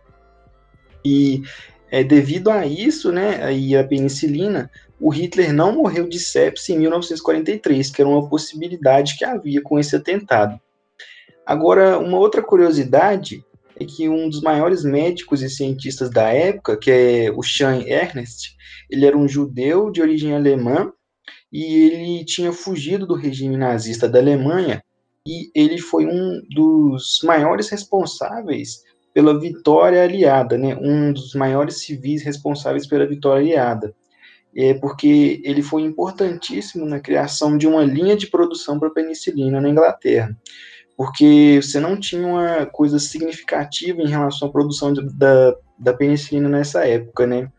E 1.04 1.44
é, 1.92 2.04
devido 2.04 2.50
a 2.50 2.66
isso, 2.66 3.12
né, 3.12 3.54
e 3.54 3.76
a 3.76 3.84
penicilina, 3.84 4.72
o 5.00 5.10
Hitler 5.10 5.52
não 5.52 5.74
morreu 5.74 6.08
de 6.08 6.20
sepsis 6.20 6.70
em 6.70 6.80
1943, 6.80 7.92
que 7.92 8.02
era 8.02 8.10
uma 8.10 8.28
possibilidade 8.30 9.18
que 9.18 9.26
havia 9.26 9.62
com 9.62 9.78
esse 9.78 9.96
atentado. 9.96 10.60
Agora, 11.48 11.98
uma 11.98 12.20
outra 12.20 12.44
curiosidade 12.44 13.42
é 13.80 13.86
que 13.86 14.10
um 14.10 14.28
dos 14.28 14.42
maiores 14.42 14.84
médicos 14.84 15.42
e 15.42 15.50
cientistas 15.50 16.10
da 16.10 16.28
época, 16.28 16.76
que 16.76 16.92
é 16.92 17.32
o 17.32 17.42
Chan 17.42 17.84
Ernest, 17.88 18.54
ele 18.90 19.06
era 19.06 19.18
um 19.18 19.30
judeu 19.30 19.90
de 19.90 20.02
origem 20.02 20.36
alemã 20.36 20.92
e 21.50 21.64
ele 21.64 22.26
tinha 22.26 22.52
fugido 22.52 23.08
do 23.08 23.14
regime 23.14 23.56
nazista 23.56 24.10
da 24.10 24.20
Alemanha 24.20 24.84
e 25.26 25.50
ele 25.56 25.78
foi 25.78 26.06
um 26.06 26.42
dos 26.50 27.22
maiores 27.24 27.70
responsáveis 27.70 28.84
pela 29.14 29.40
vitória 29.40 30.04
aliada, 30.04 30.58
né? 30.58 30.76
Um 30.76 31.14
dos 31.14 31.34
maiores 31.34 31.78
civis 31.78 32.24
responsáveis 32.24 32.86
pela 32.86 33.08
vitória 33.08 33.42
aliada. 33.42 33.96
É 34.54 34.74
porque 34.74 35.42
ele 35.46 35.62
foi 35.62 35.84
importantíssimo 35.84 36.86
na 36.86 37.00
criação 37.00 37.58
de 37.58 37.66
uma 37.66 37.86
linha 37.86 38.18
de 38.18 38.28
produção 38.28 38.78
para 38.78 38.90
penicilina 38.90 39.62
na 39.62 39.70
Inglaterra 39.70 40.38
porque 40.98 41.60
você 41.62 41.80
não 41.80 41.96
tinha 41.96 42.28
uma 42.28 42.66
coisa 42.66 42.98
significativa 42.98 44.02
em 44.02 44.10
relação 44.10 44.48
à 44.48 44.52
produção 44.52 44.92
de, 44.92 45.08
da, 45.16 45.56
da 45.78 45.94
penicilina 45.94 46.50
nessa 46.50 46.86
época, 46.88 47.28
né? 47.28 47.50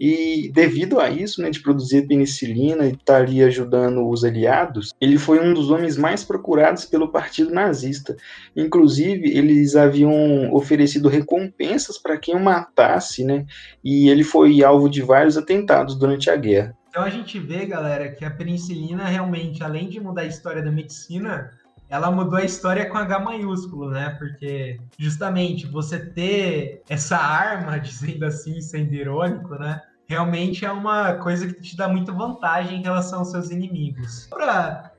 E 0.00 0.48
devido 0.54 1.00
a 1.00 1.10
isso, 1.10 1.42
né, 1.42 1.50
de 1.50 1.60
produzir 1.60 2.06
penicilina 2.06 2.86
e 2.86 2.92
estar 2.92 3.16
ali 3.16 3.42
ajudando 3.42 4.08
os 4.08 4.22
aliados, 4.24 4.94
ele 5.00 5.18
foi 5.18 5.40
um 5.40 5.52
dos 5.52 5.72
homens 5.72 5.96
mais 5.96 6.22
procurados 6.22 6.84
pelo 6.84 7.10
partido 7.10 7.50
nazista. 7.50 8.16
Inclusive, 8.54 9.36
eles 9.36 9.74
haviam 9.74 10.54
oferecido 10.54 11.08
recompensas 11.08 11.98
para 11.98 12.16
quem 12.16 12.36
o 12.36 12.40
matasse, 12.40 13.24
né? 13.24 13.44
E 13.84 14.08
ele 14.08 14.22
foi 14.22 14.62
alvo 14.62 14.88
de 14.88 15.02
vários 15.02 15.36
atentados 15.36 15.98
durante 15.98 16.30
a 16.30 16.36
guerra. 16.36 16.76
Então 16.88 17.02
a 17.02 17.10
gente 17.10 17.38
vê, 17.38 17.66
galera, 17.66 18.08
que 18.08 18.24
a 18.24 18.30
penicilina 18.30 19.04
realmente, 19.04 19.64
além 19.64 19.88
de 19.88 20.00
mudar 20.00 20.22
a 20.22 20.26
história 20.26 20.62
da 20.62 20.70
medicina, 20.70 21.50
ela 21.88 22.10
mudou 22.10 22.38
a 22.38 22.44
história 22.44 22.88
com 22.88 22.98
H 22.98 23.18
maiúsculo, 23.20 23.90
né? 23.90 24.10
Porque 24.18 24.78
justamente 24.98 25.66
você 25.66 25.98
ter 25.98 26.82
essa 26.88 27.16
arma, 27.16 27.78
dizendo 27.80 28.24
assim, 28.24 28.60
sendo 28.60 28.94
irônico, 28.94 29.54
né? 29.54 29.80
Realmente 30.06 30.64
é 30.64 30.72
uma 30.72 31.14
coisa 31.14 31.46
que 31.46 31.60
te 31.60 31.76
dá 31.76 31.88
muita 31.88 32.12
vantagem 32.12 32.78
em 32.78 32.82
relação 32.82 33.20
aos 33.20 33.30
seus 33.30 33.50
inimigos. 33.50 34.26
Para 34.30 34.92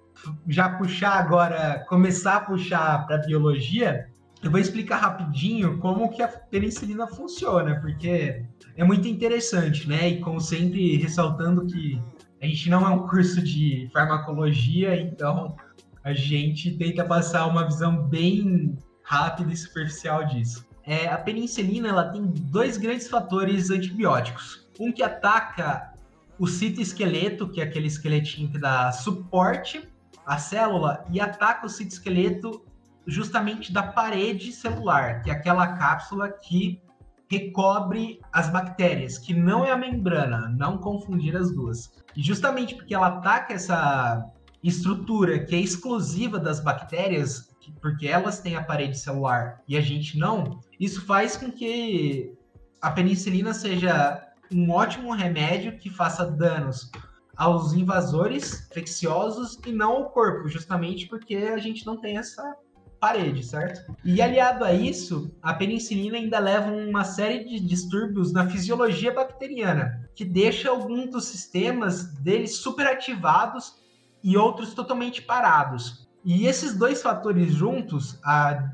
já 0.48 0.70
puxar 0.70 1.14
agora, 1.14 1.86
começar 1.88 2.36
a 2.36 2.42
puxar 2.42 3.08
para 3.08 3.18
biologia, 3.18 4.08
eu 4.44 4.52
vou 4.52 4.60
explicar 4.60 4.98
rapidinho 4.98 5.78
como 5.80 6.10
que 6.10 6.22
a 6.22 6.28
penicilina 6.28 7.08
funciona, 7.08 7.80
porque 7.82 8.46
é 8.76 8.84
muito 8.84 9.08
interessante, 9.08 9.88
né? 9.88 10.10
E 10.10 10.22
como 10.22 10.40
sempre 10.40 10.98
ressaltando 10.98 11.66
que 11.66 12.02
a 12.42 12.46
gente 12.46 12.70
não 12.70 12.86
é 12.88 12.90
um 12.90 13.08
curso 13.08 13.42
de 13.42 13.90
farmacologia, 13.92 14.96
então 14.96 15.56
a 16.04 16.14
gente 16.14 16.72
tenta 16.78 17.04
passar 17.04 17.46
uma 17.48 17.66
visão 17.66 18.04
bem 18.08 18.78
rápida 19.04 19.52
e 19.52 19.58
superficial 19.58 20.26
disso. 20.26 20.68
É, 20.84 21.08
a 21.08 21.18
penicilina 21.18 21.90
ela 21.90 22.10
tem 22.10 22.26
dois 22.26 22.78
grandes 22.78 23.08
fatores 23.08 23.70
antibióticos. 23.70 24.68
Um 24.80 24.92
que 24.92 25.04
ataca 25.04 25.94
o 26.38 26.48
citoesqueleto, 26.48 27.50
que 27.50 27.60
é 27.60 27.64
aquele 27.64 27.88
esqueletinho 27.88 28.50
que 28.50 28.58
dá 28.58 28.92
suporte 28.92 29.88
à 30.26 30.38
célula, 30.38 31.06
e 31.12 31.20
ataca 31.20 31.66
o 31.66 31.70
citoesqueleto 31.70 32.66
justamente 33.06 33.74
da 33.74 33.84
parede 33.84 34.52
celular, 34.52 35.22
que 35.22 35.30
é 35.30 35.34
aquela 35.34 35.68
cápsula 35.76 36.30
que 36.30 36.82
recobre 37.30 38.20
as 38.34 38.50
bactérias, 38.50 39.18
que 39.18 39.34
não 39.34 39.64
é 39.64 39.72
a 39.72 39.78
membrana, 39.78 40.50
não 40.58 40.78
confundir 40.78 41.36
as 41.36 41.52
duas. 41.52 41.92
E 42.16 42.22
justamente 42.22 42.74
porque 42.74 42.96
ela 42.96 43.08
ataca 43.08 43.54
essa 43.54 44.26
estrutura 44.64 45.40
que 45.40 45.56
é 45.56 45.60
exclusiva 45.60 46.40
das 46.40 46.60
bactérias, 46.60 47.50
porque 47.82 48.08
elas 48.08 48.40
têm 48.40 48.56
a 48.56 48.64
parede 48.64 48.98
celular 48.98 49.62
e 49.68 49.78
a 49.78 49.82
gente 49.82 50.18
não, 50.18 50.60
isso 50.80 51.06
faz 51.06 51.38
com 51.38 51.52
que 51.52 52.34
a 52.82 52.92
penicilina 52.92 53.54
seja 53.54 54.26
um 54.52 54.72
ótimo 54.72 55.14
remédio 55.14 55.78
que 55.78 55.90
faça 55.90 56.26
danos 56.26 56.92
aos 57.38 57.74
invasores 57.74 58.68
infecciosos 58.70 59.58
e 59.66 59.72
não 59.72 59.92
ao 59.94 60.10
corpo, 60.10 60.50
justamente 60.50 61.08
porque 61.08 61.36
a 61.36 61.58
gente 61.58 61.86
não 61.86 61.96
tem 61.96 62.18
essa 62.18 62.56
parede, 63.00 63.46
certo? 63.46 63.96
E 64.04 64.22
aliado 64.22 64.66
a 64.66 64.74
isso, 64.74 65.34
a 65.42 65.54
penicilina 65.54 66.18
ainda 66.18 66.38
leva 66.38 66.70
uma 66.70 67.06
série 67.06 67.46
de 67.46 67.60
distúrbios 67.60 68.34
na 68.34 68.50
fisiologia 68.50 69.14
bacteriana, 69.14 70.10
que 70.14 70.26
deixa 70.26 70.70
alguns 70.70 71.10
dos 71.10 71.26
sistemas 71.26 72.14
deles 72.16 72.58
superativados 72.58 73.76
e 74.24 74.38
outros 74.38 74.74
totalmente 74.74 75.22
parados. 75.22 76.08
E 76.24 76.46
esses 76.46 76.76
dois 76.76 77.02
fatores 77.02 77.54
juntos, 77.54 78.20
a, 78.24 78.72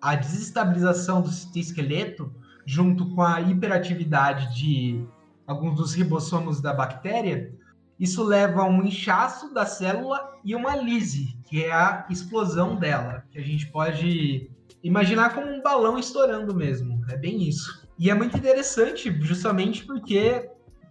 a 0.00 0.14
desestabilização 0.14 1.20
do 1.20 1.30
esqueleto, 1.58 2.32
junto 2.64 3.14
com 3.14 3.22
a 3.22 3.40
hiperatividade 3.40 4.54
de 4.54 5.04
alguns 5.46 5.76
dos 5.76 5.94
ribossomos 5.94 6.60
da 6.60 6.72
bactéria, 6.72 7.52
isso 7.98 8.22
leva 8.22 8.62
a 8.62 8.66
um 8.66 8.84
inchaço 8.84 9.52
da 9.52 9.66
célula 9.66 10.34
e 10.44 10.54
uma 10.54 10.76
lise, 10.76 11.36
que 11.46 11.64
é 11.64 11.72
a 11.72 12.06
explosão 12.08 12.76
dela, 12.76 13.24
que 13.30 13.38
a 13.38 13.42
gente 13.42 13.66
pode 13.66 14.50
imaginar 14.84 15.34
como 15.34 15.50
um 15.50 15.60
balão 15.60 15.98
estourando 15.98 16.54
mesmo. 16.54 17.04
É 17.08 17.16
bem 17.16 17.42
isso. 17.42 17.88
E 17.98 18.08
é 18.08 18.14
muito 18.14 18.36
interessante, 18.36 19.10
justamente 19.20 19.84
porque 19.84 20.48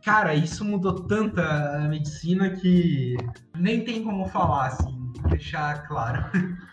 Cara, 0.07 0.33
isso 0.33 0.63
mudou 0.63 0.93
tanto 0.93 1.37
a 1.41 1.85
medicina 1.89 2.51
que 2.51 3.17
nem 3.57 3.83
tem 3.83 4.05
como 4.05 4.25
falar, 4.29 4.67
assim, 4.67 5.11
deixar 5.27 5.85
claro. 5.85 6.23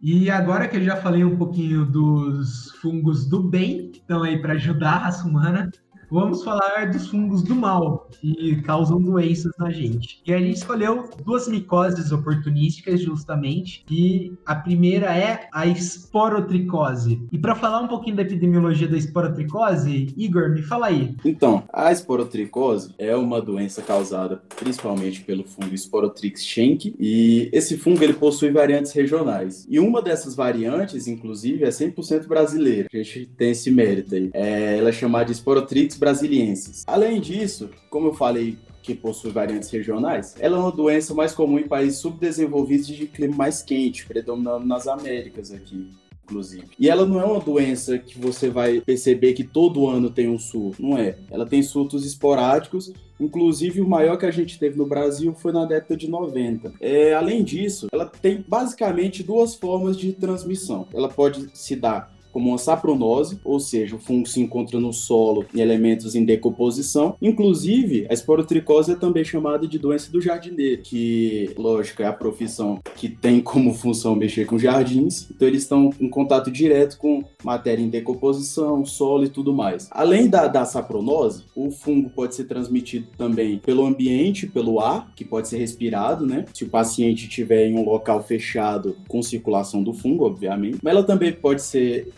E 0.00 0.30
agora 0.30 0.68
que 0.68 0.76
eu 0.76 0.84
já 0.84 0.94
falei 0.94 1.24
um 1.24 1.36
pouquinho 1.36 1.84
dos 1.84 2.70
fungos 2.80 3.28
do 3.28 3.42
bem, 3.42 3.90
que 3.90 3.98
estão 3.98 4.22
aí 4.22 4.40
para 4.40 4.52
ajudar 4.52 4.92
a 4.92 4.98
raça 4.98 5.26
humana, 5.26 5.68
vamos 6.10 6.42
falar 6.42 6.90
dos 6.90 7.08
fungos 7.08 7.42
do 7.42 7.54
mal, 7.54 8.08
que 8.20 8.60
causam 8.62 9.00
doenças 9.00 9.52
na 9.58 9.70
gente. 9.70 10.20
E 10.26 10.32
a 10.32 10.38
gente 10.38 10.56
escolheu 10.56 11.08
duas 11.24 11.48
micoses 11.48 12.12
oportunísticas, 12.12 13.00
justamente, 13.00 13.84
e 13.90 14.32
a 14.44 14.54
primeira 14.54 15.16
é 15.16 15.48
a 15.52 15.66
esporotricose. 15.66 17.20
E 17.32 17.38
para 17.38 17.54
falar 17.54 17.80
um 17.80 17.88
pouquinho 17.88 18.16
da 18.16 18.22
epidemiologia 18.22 18.88
da 18.88 18.96
esporotricose, 18.96 20.14
Igor, 20.16 20.50
me 20.50 20.62
fala 20.62 20.86
aí. 20.86 21.14
Então, 21.24 21.64
a 21.72 21.92
esporotricose 21.92 22.94
é 22.98 23.14
uma 23.16 23.40
doença 23.40 23.82
causada 23.82 24.42
principalmente 24.56 25.20
pelo 25.22 25.44
fungo 25.44 25.76
Sporotrix 25.76 26.44
schenck, 26.44 26.94
e 26.98 27.48
esse 27.52 27.76
fungo 27.76 28.02
ele 28.02 28.14
possui 28.14 28.50
variantes 28.50 28.92
regionais. 28.92 29.66
E 29.68 29.78
uma 29.78 30.02
dessas 30.02 30.34
variantes, 30.34 31.06
inclusive, 31.06 31.64
é 31.64 31.68
100% 31.68 32.26
brasileira. 32.26 32.88
A 32.92 32.96
gente 32.96 33.26
tem 33.36 33.50
esse 33.50 33.70
mérito 33.70 34.14
aí. 34.14 34.30
É, 34.32 34.78
ela 34.78 34.88
é 34.88 34.92
chamada 34.92 35.26
de 35.26 35.34
Sporotrix 35.34 35.97
brasilienses. 35.98 36.84
Além 36.86 37.20
disso, 37.20 37.70
como 37.90 38.08
eu 38.08 38.14
falei 38.14 38.58
que 38.82 38.94
possui 38.94 39.30
variantes 39.30 39.70
regionais, 39.70 40.34
ela 40.38 40.56
é 40.56 40.60
uma 40.60 40.72
doença 40.72 41.12
mais 41.12 41.34
comum 41.34 41.58
em 41.58 41.68
países 41.68 41.98
subdesenvolvidos 41.98 42.86
de 42.86 43.06
clima 43.06 43.36
mais 43.36 43.62
quente, 43.62 44.06
predominando 44.06 44.64
nas 44.64 44.86
Américas 44.86 45.52
aqui 45.52 45.90
inclusive. 46.28 46.66
E 46.78 46.88
ela 46.90 47.06
não 47.06 47.18
é 47.18 47.24
uma 47.24 47.40
doença 47.40 47.98
que 47.98 48.18
você 48.18 48.50
vai 48.50 48.82
perceber 48.82 49.32
que 49.32 49.42
todo 49.42 49.88
ano 49.88 50.10
tem 50.10 50.28
um 50.28 50.38
surto, 50.38 50.82
não 50.82 50.96
é. 50.96 51.16
Ela 51.30 51.46
tem 51.46 51.62
surtos 51.62 52.04
esporádicos, 52.04 52.92
inclusive 53.18 53.80
o 53.80 53.88
maior 53.88 54.18
que 54.18 54.26
a 54.26 54.30
gente 54.30 54.58
teve 54.58 54.76
no 54.76 54.86
Brasil 54.86 55.34
foi 55.34 55.52
na 55.52 55.64
década 55.64 55.96
de 55.96 56.08
90. 56.08 56.74
É, 56.80 57.14
além 57.14 57.42
disso, 57.42 57.88
ela 57.90 58.04
tem 58.04 58.44
basicamente 58.46 59.22
duas 59.22 59.54
formas 59.54 59.96
de 59.96 60.12
transmissão. 60.12 60.86
Ela 60.92 61.08
pode 61.08 61.48
se 61.54 61.74
dar 61.74 62.14
como 62.38 62.50
uma 62.50 62.58
sapronose, 62.58 63.40
ou 63.44 63.58
seja, 63.58 63.96
o 63.96 63.98
fungo 63.98 64.28
se 64.28 64.40
encontra 64.40 64.78
no 64.78 64.92
solo 64.92 65.44
em 65.52 65.60
elementos 65.60 66.14
em 66.14 66.24
decomposição. 66.24 67.16
Inclusive, 67.20 68.06
a 68.08 68.14
esporotricose 68.14 68.92
é 68.92 68.94
também 68.94 69.24
chamada 69.24 69.66
de 69.66 69.76
doença 69.76 70.12
do 70.12 70.20
jardineiro, 70.20 70.80
que, 70.82 71.50
lógico, 71.58 72.00
é 72.00 72.06
a 72.06 72.12
profissão 72.12 72.78
que 72.94 73.08
tem 73.08 73.40
como 73.40 73.74
função 73.74 74.14
mexer 74.14 74.46
com 74.46 74.56
jardins, 74.56 75.28
então 75.32 75.48
eles 75.48 75.62
estão 75.62 75.90
em 76.00 76.08
contato 76.08 76.48
direto 76.48 76.96
com 76.96 77.24
matéria 77.42 77.82
em 77.82 77.88
decomposição, 77.88 78.84
solo 78.84 79.24
e 79.24 79.28
tudo 79.28 79.52
mais. 79.52 79.88
Além 79.90 80.28
da, 80.28 80.46
da 80.46 80.64
sapronose, 80.64 81.42
o 81.56 81.72
fungo 81.72 82.08
pode 82.08 82.36
ser 82.36 82.44
transmitido 82.44 83.08
também 83.18 83.58
pelo 83.58 83.84
ambiente, 83.84 84.46
pelo 84.46 84.78
ar, 84.78 85.12
que 85.16 85.24
pode 85.24 85.48
ser 85.48 85.58
respirado, 85.58 86.24
né? 86.24 86.44
Se 86.54 86.62
o 86.62 86.68
paciente 86.68 87.24
estiver 87.24 87.66
em 87.66 87.76
um 87.76 87.84
local 87.84 88.22
fechado 88.22 88.96
com 89.08 89.20
circulação 89.22 89.82
do 89.82 89.92
fungo, 89.92 90.24
obviamente. 90.24 90.78
Mas 90.80 90.92
ela 90.92 91.02
também 91.02 91.32
pode 91.32 91.62
ser 91.62 92.12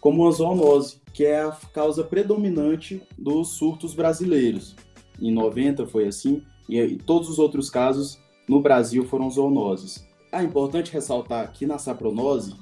como 0.00 0.22
uma 0.22 0.32
zoonose, 0.32 1.00
que 1.12 1.24
é 1.24 1.42
a 1.42 1.52
causa 1.72 2.02
predominante 2.02 3.00
dos 3.16 3.50
surtos 3.50 3.94
brasileiros. 3.94 4.74
Em 5.20 5.32
90 5.32 5.86
foi 5.86 6.08
assim, 6.08 6.42
e 6.68 6.96
todos 6.96 7.28
os 7.28 7.38
outros 7.38 7.70
casos 7.70 8.18
no 8.48 8.60
Brasil 8.60 9.04
foram 9.04 9.30
zoonoses. 9.30 10.04
É 10.32 10.42
importante 10.42 10.92
ressaltar 10.92 11.52
que 11.52 11.66
na 11.66 11.78
sapronose, 11.78 12.54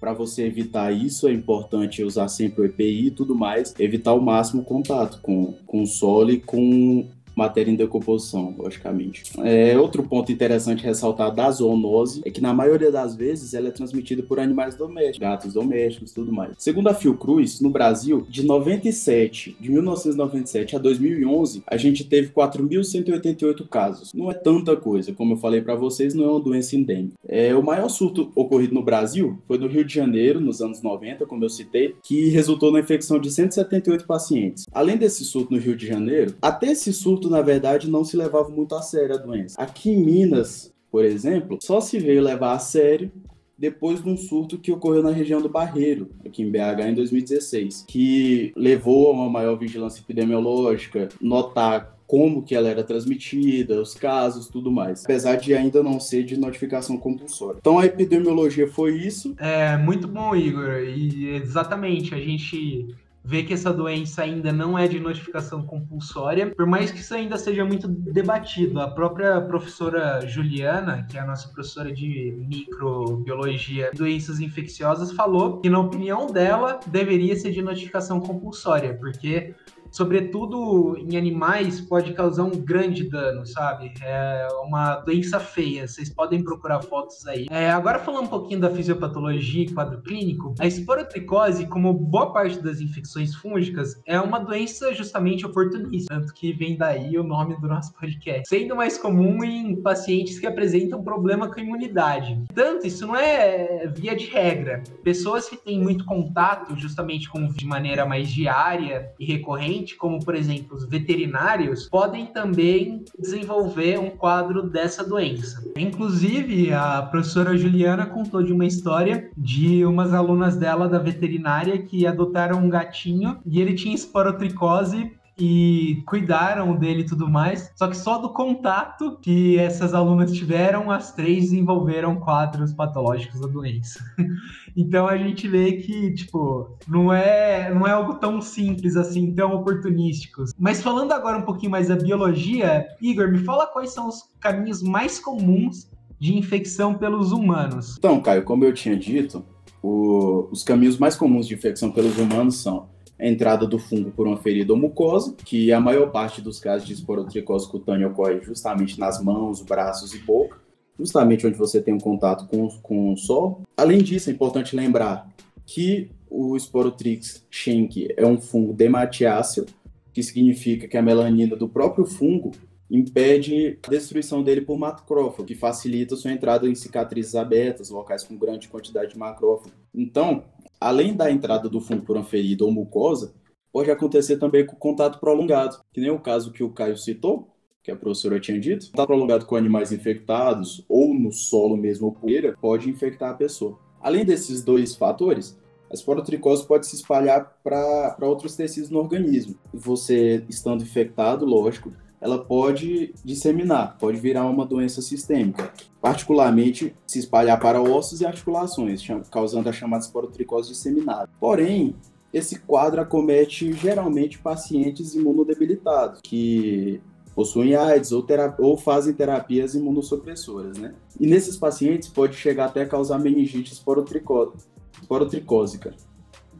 para 0.00 0.12
você 0.12 0.44
evitar 0.44 0.92
isso, 0.92 1.28
é 1.28 1.32
importante 1.32 2.02
usar 2.02 2.28
sempre 2.28 2.62
o 2.62 2.64
EPI 2.64 3.06
e 3.06 3.10
tudo 3.10 3.34
mais, 3.34 3.74
evitar 3.78 4.14
o 4.14 4.22
máximo 4.22 4.64
contato 4.64 5.20
com, 5.20 5.52
com 5.66 5.82
o 5.82 5.86
solo 5.86 6.30
e 6.30 6.40
com 6.40 7.08
matéria 7.36 7.70
em 7.70 7.76
decomposição, 7.76 8.54
logicamente. 8.58 9.24
É, 9.44 9.78
outro 9.78 10.02
ponto 10.02 10.32
interessante 10.32 10.82
ressaltar 10.82 11.32
da 11.34 11.50
zoonose 11.50 12.22
é 12.24 12.30
que 12.30 12.40
na 12.40 12.54
maioria 12.54 12.90
das 12.90 13.14
vezes 13.14 13.52
ela 13.52 13.68
é 13.68 13.70
transmitida 13.70 14.22
por 14.22 14.40
animais 14.40 14.74
domésticos, 14.74 15.18
gatos 15.18 15.52
domésticos, 15.52 16.12
tudo 16.12 16.32
mais. 16.32 16.54
Segundo 16.58 16.88
a 16.88 16.94
Fiocruz, 16.94 17.60
no 17.60 17.70
Brasil, 17.70 18.26
de 18.28 18.42
97, 18.44 19.56
de 19.60 19.70
1997 19.70 20.76
a 20.76 20.78
2011, 20.78 21.62
a 21.66 21.76
gente 21.76 22.04
teve 22.04 22.30
4.188 22.32 23.68
casos. 23.68 24.12
Não 24.14 24.30
é 24.30 24.34
tanta 24.34 24.74
coisa, 24.74 25.12
como 25.12 25.34
eu 25.34 25.36
falei 25.36 25.60
para 25.60 25.74
vocês, 25.74 26.14
não 26.14 26.24
é 26.24 26.30
uma 26.30 26.40
doença 26.40 26.74
endêmica. 26.74 27.16
É, 27.28 27.54
o 27.54 27.62
maior 27.62 27.88
surto 27.88 28.32
ocorrido 28.34 28.74
no 28.74 28.82
Brasil 28.82 29.38
foi 29.46 29.58
no 29.58 29.66
Rio 29.66 29.84
de 29.84 29.92
Janeiro, 29.92 30.40
nos 30.40 30.62
anos 30.62 30.80
90, 30.82 31.26
como 31.26 31.44
eu 31.44 31.50
citei, 31.50 31.94
que 32.02 32.28
resultou 32.28 32.72
na 32.72 32.80
infecção 32.80 33.18
de 33.18 33.30
178 33.30 34.06
pacientes. 34.06 34.64
Além 34.72 34.96
desse 34.96 35.24
surto 35.24 35.52
no 35.52 35.60
Rio 35.60 35.76
de 35.76 35.86
Janeiro, 35.86 36.34
até 36.40 36.72
esse 36.72 36.92
surto, 36.92 37.25
na 37.30 37.42
verdade, 37.42 37.90
não 37.90 38.04
se 38.04 38.16
levava 38.16 38.48
muito 38.48 38.74
a 38.74 38.82
sério 38.82 39.14
a 39.14 39.18
doença. 39.18 39.60
Aqui 39.60 39.90
em 39.90 40.04
Minas, 40.04 40.72
por 40.90 41.04
exemplo, 41.04 41.58
só 41.62 41.80
se 41.80 41.98
veio 41.98 42.22
levar 42.22 42.52
a 42.52 42.58
sério 42.58 43.10
depois 43.58 44.02
de 44.02 44.08
um 44.08 44.16
surto 44.16 44.58
que 44.58 44.70
ocorreu 44.70 45.02
na 45.02 45.10
região 45.10 45.40
do 45.40 45.48
Barreiro, 45.48 46.10
aqui 46.24 46.42
em 46.42 46.50
BH, 46.50 46.88
em 46.88 46.94
2016, 46.94 47.84
que 47.88 48.52
levou 48.54 49.08
a 49.08 49.12
uma 49.12 49.30
maior 49.30 49.56
vigilância 49.56 50.00
epidemiológica, 50.00 51.08
notar 51.20 51.96
como 52.06 52.42
que 52.42 52.54
ela 52.54 52.68
era 52.68 52.84
transmitida, 52.84 53.80
os 53.80 53.94
casos, 53.94 54.48
tudo 54.48 54.70
mais. 54.70 55.04
Apesar 55.04 55.36
de 55.36 55.54
ainda 55.54 55.82
não 55.82 55.98
ser 55.98 56.22
de 56.22 56.36
notificação 56.36 56.96
compulsória. 56.96 57.58
Então 57.58 57.78
a 57.78 57.86
epidemiologia 57.86 58.68
foi 58.68 58.96
isso. 58.96 59.34
É, 59.38 59.76
muito 59.76 60.06
bom, 60.06 60.36
Igor. 60.36 60.84
E 60.84 61.30
exatamente, 61.30 62.14
a 62.14 62.18
gente 62.18 62.94
vê 63.26 63.42
que 63.42 63.52
essa 63.52 63.72
doença 63.72 64.22
ainda 64.22 64.52
não 64.52 64.78
é 64.78 64.86
de 64.86 65.00
notificação 65.00 65.62
compulsória, 65.66 66.54
por 66.54 66.64
mais 66.64 66.92
que 66.92 67.00
isso 67.00 67.12
ainda 67.12 67.36
seja 67.36 67.64
muito 67.64 67.88
debatido. 67.88 68.80
A 68.80 68.88
própria 68.88 69.40
professora 69.40 70.24
Juliana, 70.24 71.04
que 71.10 71.18
é 71.18 71.20
a 71.20 71.26
nossa 71.26 71.48
professora 71.48 71.92
de 71.92 72.32
microbiologia 72.38 73.90
e 73.92 73.96
doenças 73.96 74.38
infecciosas, 74.38 75.10
falou 75.10 75.60
que, 75.60 75.68
na 75.68 75.80
opinião 75.80 76.28
dela, 76.28 76.78
deveria 76.86 77.34
ser 77.34 77.50
de 77.50 77.60
notificação 77.60 78.20
compulsória, 78.20 78.94
porque 78.94 79.54
sobretudo 79.96 80.94
em 80.98 81.16
animais, 81.16 81.80
pode 81.80 82.12
causar 82.12 82.44
um 82.44 82.50
grande 82.50 83.08
dano, 83.08 83.46
sabe? 83.46 83.94
É 84.02 84.46
uma 84.62 84.96
doença 84.96 85.40
feia. 85.40 85.88
Vocês 85.88 86.10
podem 86.10 86.44
procurar 86.44 86.82
fotos 86.82 87.26
aí. 87.26 87.46
É, 87.50 87.70
agora 87.70 87.98
falando 87.98 88.26
um 88.26 88.28
pouquinho 88.28 88.60
da 88.60 88.68
fisiopatologia 88.68 89.64
e 89.64 89.72
quadro 89.72 90.02
clínico, 90.02 90.54
a 90.58 90.66
esporotricose, 90.66 91.66
como 91.66 91.94
boa 91.94 92.30
parte 92.30 92.62
das 92.62 92.82
infecções 92.82 93.34
fúngicas, 93.34 93.98
é 94.04 94.20
uma 94.20 94.38
doença 94.38 94.92
justamente 94.92 95.46
oportunista, 95.46 96.14
tanto 96.14 96.34
que 96.34 96.52
vem 96.52 96.76
daí 96.76 97.16
o 97.18 97.24
nome 97.24 97.58
do 97.58 97.66
nosso 97.66 97.94
podcast, 97.94 98.46
sendo 98.46 98.76
mais 98.76 98.98
comum 98.98 99.42
em 99.42 99.80
pacientes 99.80 100.38
que 100.38 100.46
apresentam 100.46 101.02
problema 101.02 101.48
com 101.48 101.58
a 101.58 101.62
imunidade. 101.62 102.44
Tanto 102.54 102.86
isso 102.86 103.06
não 103.06 103.16
é 103.16 103.90
via 103.96 104.14
de 104.14 104.26
regra. 104.26 104.82
Pessoas 105.02 105.48
que 105.48 105.56
têm 105.56 105.80
muito 105.80 106.04
contato 106.04 106.76
justamente 106.76 107.30
com 107.30 107.46
de 107.46 107.64
maneira 107.64 108.04
mais 108.04 108.28
diária 108.28 109.10
e 109.18 109.24
recorrente 109.24 109.85
como 109.94 110.24
por 110.24 110.34
exemplo 110.34 110.76
os 110.76 110.84
veterinários, 110.84 111.88
podem 111.88 112.26
também 112.26 113.04
desenvolver 113.18 113.98
um 113.98 114.10
quadro 114.10 114.62
dessa 114.62 115.04
doença. 115.04 115.62
Inclusive, 115.76 116.72
a 116.72 117.02
professora 117.02 117.56
Juliana 117.56 118.06
contou 118.06 118.42
de 118.42 118.52
uma 118.52 118.66
história 118.66 119.30
de 119.36 119.84
umas 119.84 120.12
alunas 120.12 120.56
dela 120.56 120.88
da 120.88 120.98
veterinária 120.98 121.78
que 121.78 122.06
adotaram 122.06 122.58
um 122.58 122.68
gatinho 122.68 123.38
e 123.46 123.60
ele 123.60 123.74
tinha 123.74 123.94
esporotricose 123.94 125.12
e 125.38 126.02
cuidaram 126.06 126.74
dele 126.76 127.02
e 127.02 127.06
tudo 127.06 127.28
mais. 127.28 127.70
Só 127.76 127.88
que 127.88 127.96
só 127.96 128.18
do 128.18 128.30
contato 128.30 129.18
que 129.20 129.58
essas 129.58 129.92
alunas 129.92 130.32
tiveram, 130.32 130.90
as 130.90 131.12
três 131.12 131.44
desenvolveram 131.44 132.16
quadros 132.16 132.72
patológicos 132.72 133.40
da 133.40 133.46
doença. 133.46 134.00
então 134.76 135.06
a 135.06 135.16
gente 135.16 135.46
vê 135.46 135.72
que, 135.72 136.14
tipo, 136.14 136.76
não 136.88 137.12
é, 137.12 137.72
não 137.72 137.86
é 137.86 137.92
algo 137.92 138.14
tão 138.14 138.40
simples 138.40 138.96
assim, 138.96 139.34
tão 139.34 139.54
oportunísticos. 139.54 140.52
Mas 140.58 140.82
falando 140.82 141.12
agora 141.12 141.38
um 141.38 141.42
pouquinho 141.42 141.70
mais 141.70 141.88
da 141.88 141.96
biologia, 141.96 142.86
Igor, 143.00 143.30
me 143.30 143.38
fala 143.38 143.66
quais 143.66 143.92
são 143.92 144.08
os 144.08 144.22
caminhos 144.40 144.82
mais 144.82 145.18
comuns 145.18 145.90
de 146.18 146.36
infecção 146.36 146.94
pelos 146.94 147.30
humanos. 147.30 147.96
Então, 147.98 148.20
Caio, 148.20 148.42
como 148.42 148.64
eu 148.64 148.72
tinha 148.72 148.96
dito, 148.96 149.44
o, 149.82 150.48
os 150.50 150.62
caminhos 150.62 150.96
mais 150.96 151.14
comuns 151.14 151.46
de 151.46 151.54
infecção 151.54 151.90
pelos 151.90 152.18
humanos 152.18 152.56
são 152.56 152.88
a 153.18 153.26
entrada 153.26 153.66
do 153.66 153.78
fungo 153.78 154.10
por 154.10 154.26
uma 154.26 154.36
ferida 154.36 154.72
ou 154.72 154.78
mucosa, 154.78 155.34
que 155.44 155.72
a 155.72 155.80
maior 155.80 156.10
parte 156.10 156.40
dos 156.40 156.58
casos 156.58 156.86
de 156.86 156.94
esporotricose 156.94 157.68
cutânea 157.68 158.08
ocorre 158.08 158.40
justamente 158.42 158.98
nas 158.98 159.22
mãos, 159.22 159.62
braços 159.62 160.14
e 160.14 160.18
boca, 160.18 160.58
justamente 160.98 161.46
onde 161.46 161.56
você 161.56 161.80
tem 161.80 161.94
um 161.94 162.00
contato 162.00 162.46
com, 162.46 162.68
com 162.82 163.12
o 163.12 163.16
sol. 163.16 163.62
Além 163.76 163.98
disso, 163.98 164.30
é 164.30 164.32
importante 164.32 164.76
lembrar 164.76 165.28
que 165.64 166.10
o 166.30 166.56
Sporotrix 166.58 167.44
schenck 167.50 168.08
é 168.16 168.26
um 168.26 168.40
fungo 168.40 168.72
dematiáceo, 168.72 169.66
que 170.12 170.22
significa 170.22 170.88
que 170.88 170.96
a 170.96 171.02
melanina 171.02 171.56
do 171.56 171.68
próprio 171.68 172.04
fungo 172.04 172.52
impede 172.90 173.78
a 173.86 173.90
destruição 173.90 174.42
dele 174.42 174.60
por 174.60 174.78
macrófago, 174.78 175.44
que 175.44 175.54
facilita 175.54 176.16
sua 176.16 176.32
entrada 176.32 176.68
em 176.68 176.74
cicatrizes 176.74 177.34
abertas, 177.34 177.90
locais 177.90 178.22
com 178.22 178.36
grande 178.36 178.68
quantidade 178.68 179.12
de 179.12 179.18
macrófago. 179.18 179.74
Então, 179.94 180.44
além 180.80 181.14
da 181.14 181.30
entrada 181.30 181.68
do 181.68 181.80
fungo 181.80 182.04
por 182.04 182.16
uma 182.16 182.24
ferida 182.24 182.64
ou 182.64 182.72
mucosa, 182.72 183.34
pode 183.72 183.90
acontecer 183.90 184.38
também 184.38 184.64
com 184.64 184.76
contato 184.76 185.18
prolongado, 185.18 185.78
que 185.92 186.00
nem 186.00 186.10
o 186.10 186.18
caso 186.18 186.52
que 186.52 186.62
o 186.62 186.70
Caio 186.70 186.96
citou, 186.96 187.48
que 187.82 187.90
a 187.90 187.96
professora 187.96 188.40
tinha 188.40 188.58
dito. 188.58 188.86
Contato 188.86 189.06
prolongado 189.06 189.46
com 189.46 189.54
animais 189.54 189.92
infectados 189.92 190.84
ou 190.88 191.14
no 191.14 191.30
solo 191.30 191.76
mesmo 191.76 192.06
ou 192.06 192.12
poeira 192.12 192.56
pode 192.60 192.90
infectar 192.90 193.30
a 193.30 193.34
pessoa. 193.34 193.78
Além 194.00 194.24
desses 194.24 194.62
dois 194.62 194.96
fatores, 194.96 195.58
a 195.90 195.94
esporotricose 195.94 196.66
pode 196.66 196.86
se 196.86 196.96
espalhar 196.96 197.58
para 197.62 198.16
outros 198.22 198.56
tecidos 198.56 198.90
no 198.90 198.98
organismo. 198.98 199.56
Você 199.72 200.44
estando 200.48 200.82
infectado, 200.82 201.44
lógico, 201.44 201.92
ela 202.26 202.44
pode 202.44 203.14
disseminar, 203.24 203.96
pode 203.98 204.18
virar 204.18 204.44
uma 204.46 204.66
doença 204.66 205.00
sistêmica, 205.00 205.72
particularmente 206.00 206.94
se 207.06 207.20
espalhar 207.20 207.58
para 207.60 207.80
ossos 207.80 208.20
e 208.20 208.26
articulações, 208.26 209.00
causando 209.30 209.68
a 209.68 209.72
chamada 209.72 210.04
esporotricose 210.04 210.70
disseminada. 210.70 211.30
Porém, 211.38 211.94
esse 212.32 212.58
quadro 212.58 213.00
acomete 213.00 213.72
geralmente 213.72 214.38
pacientes 214.38 215.14
imunodebilitados, 215.14 216.20
que 216.20 217.00
possuem 217.34 217.76
AIDS 217.76 218.12
ou, 218.12 218.26
ou, 218.58 218.76
fazem 218.76 219.14
terapias 219.14 219.74
imunossupressoras, 219.74 220.76
né? 220.78 220.94
E 221.20 221.26
nesses 221.26 221.56
pacientes 221.56 222.08
pode 222.08 222.34
chegar 222.34 222.66
até 222.66 222.82
a 222.82 222.88
causar 222.88 223.18
meningite 223.18 223.72
esporotricósica, 223.72 225.94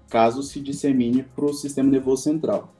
caso 0.08 0.42
se 0.42 0.60
dissemine 0.60 1.24
para 1.24 1.46
o 1.46 1.52
sistema 1.52 1.90
nervoso 1.90 2.22
central. 2.22 2.75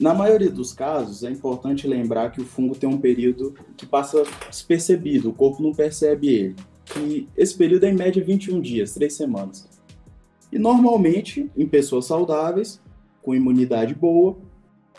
Na 0.00 0.12
maioria 0.12 0.50
dos 0.50 0.72
casos, 0.72 1.22
é 1.22 1.30
importante 1.30 1.86
lembrar 1.86 2.30
que 2.32 2.40
o 2.40 2.44
fungo 2.44 2.74
tem 2.74 2.88
um 2.88 2.98
período 2.98 3.54
que 3.76 3.86
passa 3.86 4.24
despercebido, 4.48 5.30
o 5.30 5.32
corpo 5.32 5.62
não 5.62 5.72
percebe 5.72 6.28
ele. 6.28 6.56
E 7.00 7.28
esse 7.36 7.56
período 7.56 7.84
é 7.84 7.90
em 7.90 7.94
média 7.94 8.22
21 8.22 8.60
dias, 8.60 8.92
3 8.94 9.12
semanas. 9.12 9.68
E 10.52 10.58
normalmente, 10.58 11.50
em 11.56 11.66
pessoas 11.66 12.06
saudáveis, 12.06 12.80
com 13.22 13.34
imunidade 13.34 13.94
boa, 13.94 14.36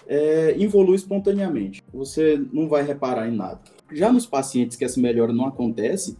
é, 0.07 0.55
evolui 0.57 0.95
espontaneamente. 0.95 1.83
Você 1.93 2.41
não 2.51 2.67
vai 2.67 2.83
reparar 2.83 3.27
em 3.27 3.35
nada. 3.35 3.61
Já 3.91 4.11
nos 4.11 4.25
pacientes 4.25 4.77
que 4.77 4.85
essa 4.85 4.99
melhora 4.99 5.31
não 5.31 5.45
acontece, 5.45 6.17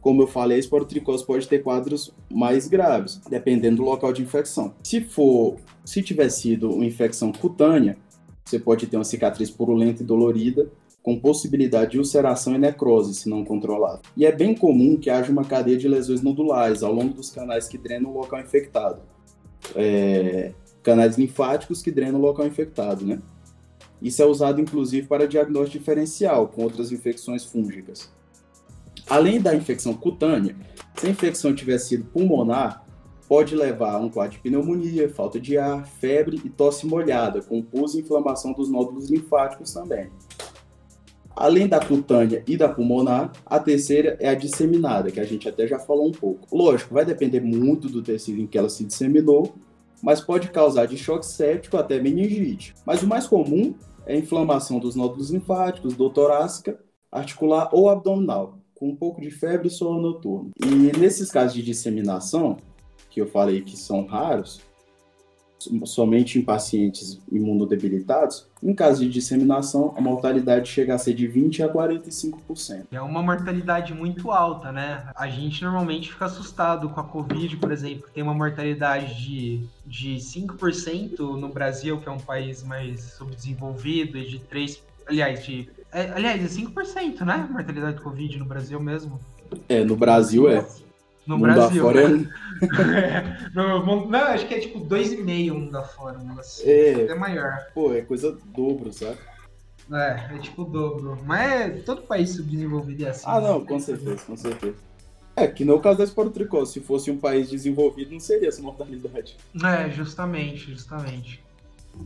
como 0.00 0.22
eu 0.22 0.26
falei, 0.26 0.56
a 0.56 0.60
esporotricose 0.60 1.24
pode 1.24 1.46
ter 1.46 1.62
quadros 1.62 2.12
mais 2.30 2.66
graves, 2.66 3.20
dependendo 3.28 3.76
do 3.76 3.82
local 3.82 4.12
de 4.12 4.22
infecção. 4.22 4.74
Se 4.82 5.00
for, 5.00 5.56
se 5.84 6.02
tiver 6.02 6.28
sido 6.30 6.70
uma 6.70 6.84
infecção 6.84 7.30
cutânea, 7.32 7.96
você 8.44 8.58
pode 8.58 8.86
ter 8.86 8.96
uma 8.96 9.04
cicatriz 9.04 9.50
purulenta 9.50 10.02
e 10.02 10.06
dolorida, 10.06 10.70
com 11.02 11.18
possibilidade 11.18 11.92
de 11.92 11.98
ulceração 11.98 12.54
e 12.54 12.58
necrose, 12.58 13.14
se 13.14 13.28
não 13.28 13.44
controlada. 13.44 14.00
E 14.16 14.26
é 14.26 14.32
bem 14.32 14.54
comum 14.54 14.96
que 14.96 15.08
haja 15.08 15.32
uma 15.32 15.44
cadeia 15.44 15.76
de 15.76 15.88
lesões 15.88 16.20
nodulares 16.20 16.82
ao 16.82 16.92
longo 16.92 17.14
dos 17.14 17.30
canais 17.30 17.66
que 17.68 17.78
drenam 17.78 18.10
o 18.10 18.18
local 18.18 18.40
infectado. 18.40 19.00
É, 19.74 20.52
canais 20.82 21.16
linfáticos 21.16 21.80
que 21.80 21.90
drenam 21.90 22.18
o 22.18 22.22
local 22.22 22.46
infectado, 22.46 23.04
né? 23.06 23.20
Isso 24.00 24.22
é 24.22 24.26
usado 24.26 24.60
inclusive 24.60 25.06
para 25.06 25.28
diagnóstico 25.28 25.78
diferencial 25.78 26.48
com 26.48 26.62
outras 26.62 26.90
infecções 26.92 27.44
fúngicas. 27.44 28.10
Além 29.10 29.40
da 29.40 29.52
infecção 29.52 29.92
cutânea, 29.92 30.54
se 30.94 31.08
a 31.08 31.10
infecção 31.10 31.52
tiver 31.52 31.78
sido 31.78 32.04
pulmonar, 32.04 32.86
pode 33.26 33.56
levar 33.56 33.94
a 33.94 33.98
um 33.98 34.08
quadro 34.08 34.36
de 34.36 34.38
pneumonia, 34.38 35.08
falta 35.08 35.40
de 35.40 35.58
ar, 35.58 35.84
febre 35.84 36.40
e 36.44 36.48
tosse 36.48 36.86
molhada, 36.86 37.42
com 37.42 37.60
pus 37.60 37.94
e 37.94 38.00
inflamação 38.02 38.52
dos 38.52 38.70
nódulos 38.70 39.10
linfáticos 39.10 39.74
também. 39.74 40.10
Além 41.34 41.66
da 41.66 41.84
cutânea 41.84 42.44
e 42.46 42.56
da 42.56 42.68
pulmonar, 42.68 43.32
a 43.44 43.58
terceira 43.58 44.16
é 44.20 44.28
a 44.28 44.34
disseminada, 44.34 45.10
que 45.10 45.18
a 45.18 45.24
gente 45.24 45.48
até 45.48 45.66
já 45.66 45.80
falou 45.80 46.06
um 46.06 46.12
pouco. 46.12 46.46
Lógico, 46.56 46.94
vai 46.94 47.04
depender 47.04 47.40
muito 47.40 47.88
do 47.88 48.02
tecido 48.02 48.40
em 48.40 48.46
que 48.46 48.56
ela 48.56 48.68
se 48.68 48.84
disseminou, 48.84 49.56
mas 50.00 50.20
pode 50.20 50.52
causar 50.52 50.86
de 50.86 50.96
choque 50.96 51.26
séptico 51.26 51.76
até 51.76 52.00
meningite. 52.00 52.74
Mas 52.86 53.02
o 53.02 53.08
mais 53.08 53.26
comum 53.26 53.74
é 54.06 54.16
inflamação 54.16 54.78
dos 54.78 54.94
nódulos 54.94 55.30
linfáticos, 55.30 55.96
do 55.96 56.08
torácica, 56.10 56.78
articular 57.10 57.68
ou 57.72 57.88
abdominal, 57.88 58.59
com 58.80 58.88
um 58.88 58.96
pouco 58.96 59.20
de 59.20 59.30
febre 59.30 59.68
e 59.68 59.70
sono 59.70 60.00
noturno. 60.00 60.50
E 60.58 60.98
nesses 60.98 61.30
casos 61.30 61.52
de 61.52 61.62
disseminação, 61.62 62.56
que 63.10 63.20
eu 63.20 63.26
falei 63.26 63.60
que 63.60 63.76
são 63.76 64.06
raros, 64.06 64.62
somente 65.84 66.38
em 66.38 66.42
pacientes 66.42 67.20
imunodebilitados, 67.30 68.46
em 68.62 68.74
caso 68.74 69.04
de 69.04 69.10
disseminação, 69.10 69.92
a 69.94 70.00
mortalidade 70.00 70.70
chega 70.70 70.94
a 70.94 70.98
ser 70.98 71.12
de 71.12 71.26
20 71.26 71.62
a 71.62 71.68
45%. 71.68 72.86
É 72.90 73.00
uma 73.02 73.22
mortalidade 73.22 73.92
muito 73.92 74.30
alta, 74.30 74.72
né? 74.72 75.06
A 75.14 75.28
gente 75.28 75.62
normalmente 75.62 76.10
fica 76.10 76.24
assustado 76.24 76.88
com 76.88 77.00
a 77.00 77.04
Covid, 77.04 77.58
por 77.58 77.70
exemplo, 77.70 78.04
que 78.06 78.12
tem 78.12 78.22
uma 78.22 78.32
mortalidade 78.32 79.22
de, 79.22 79.60
de 79.84 80.16
5% 80.16 81.18
no 81.18 81.50
Brasil, 81.50 82.00
que 82.00 82.08
é 82.08 82.12
um 82.12 82.18
país 82.18 82.62
mais 82.62 83.02
subdesenvolvido, 83.18 84.16
e 84.16 84.26
de 84.26 84.38
3%, 84.38 84.80
aliás, 85.06 85.44
de, 85.44 85.68
é, 85.92 86.10
aliás, 86.10 86.42
é 86.44 86.62
5%, 86.62 87.20
né? 87.22 87.48
Mortalidade 87.50 87.96
de 87.96 88.02
Covid 88.02 88.38
no 88.38 88.44
Brasil 88.44 88.80
mesmo. 88.80 89.20
É, 89.68 89.84
no 89.84 89.96
Brasil 89.96 90.48
é. 90.48 90.66
No 91.26 91.36
mundo 91.36 91.52
Brasil. 91.52 91.92
Né? 91.92 92.28
é... 92.62 93.50
no, 93.54 94.08
não, 94.08 94.20
acho 94.20 94.46
que 94.46 94.54
é 94.54 94.60
tipo 94.60 94.80
2,5 94.80 95.52
mundo 95.52 95.76
afora. 95.76 96.18
Assim. 96.38 96.68
É, 96.68 97.06
é 97.06 97.14
maior. 97.14 97.66
Pô, 97.74 97.92
é 97.92 98.02
coisa 98.02 98.36
dobro, 98.46 98.92
sabe? 98.92 99.18
É, 99.92 100.34
é 100.34 100.38
tipo 100.38 100.62
o 100.62 100.64
dobro. 100.64 101.18
Mas 101.24 101.50
é, 101.52 101.68
todo 101.80 102.02
país 102.02 102.30
subdesenvolvido 102.30 103.06
é 103.06 103.10
assim. 103.10 103.24
Ah, 103.26 103.40
não, 103.40 103.64
com 103.64 103.78
certeza, 103.78 104.24
com 104.24 104.36
certeza. 104.36 104.76
É, 105.36 105.46
que 105.46 105.64
no 105.64 105.80
caso 105.80 105.98
da 105.98 106.04
esporotricose, 106.04 106.72
se 106.72 106.80
fosse 106.80 107.10
um 107.10 107.16
país 107.16 107.48
desenvolvido, 107.48 108.12
não 108.12 108.20
seria 108.20 108.48
essa 108.48 108.62
mortalidade. 108.62 109.36
É, 109.64 109.90
justamente, 109.90 110.70
justamente. 110.70 111.42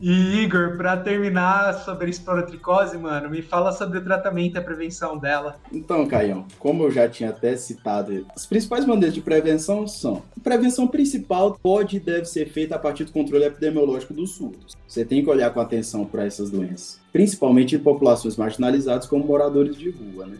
E 0.01 0.43
Igor, 0.43 0.75
para 0.75 0.97
terminar 0.97 1.73
sobre 1.85 2.09
esporotricose, 2.09 2.97
mano, 2.97 3.29
me 3.29 3.41
fala 3.41 3.71
sobre 3.71 3.99
o 3.99 4.03
tratamento 4.03 4.55
e 4.55 4.57
a 4.57 4.61
prevenção 4.61 5.17
dela. 5.17 5.57
Então, 5.71 6.05
Caião, 6.05 6.45
como 6.59 6.83
eu 6.83 6.91
já 6.91 7.07
tinha 7.07 7.29
até 7.29 7.55
citado, 7.55 8.25
as 8.35 8.45
principais 8.45 8.85
maneiras 8.85 9.13
de 9.13 9.21
prevenção 9.21 9.87
são: 9.87 10.21
a 10.37 10.43
prevenção 10.43 10.87
principal 10.87 11.57
pode 11.61 11.97
e 11.97 11.99
deve 11.99 12.25
ser 12.25 12.49
feita 12.49 12.75
a 12.75 12.79
partir 12.79 13.05
do 13.05 13.11
controle 13.11 13.45
epidemiológico 13.45 14.13
dos 14.13 14.31
surtos. 14.31 14.75
Você 14.87 15.05
tem 15.05 15.23
que 15.23 15.29
olhar 15.29 15.51
com 15.51 15.61
atenção 15.61 16.05
para 16.05 16.25
essas 16.25 16.49
doenças, 16.49 16.99
principalmente 17.11 17.75
em 17.75 17.79
populações 17.79 18.35
marginalizadas 18.35 19.07
como 19.07 19.25
moradores 19.25 19.77
de 19.77 19.89
rua, 19.89 20.25
né? 20.25 20.37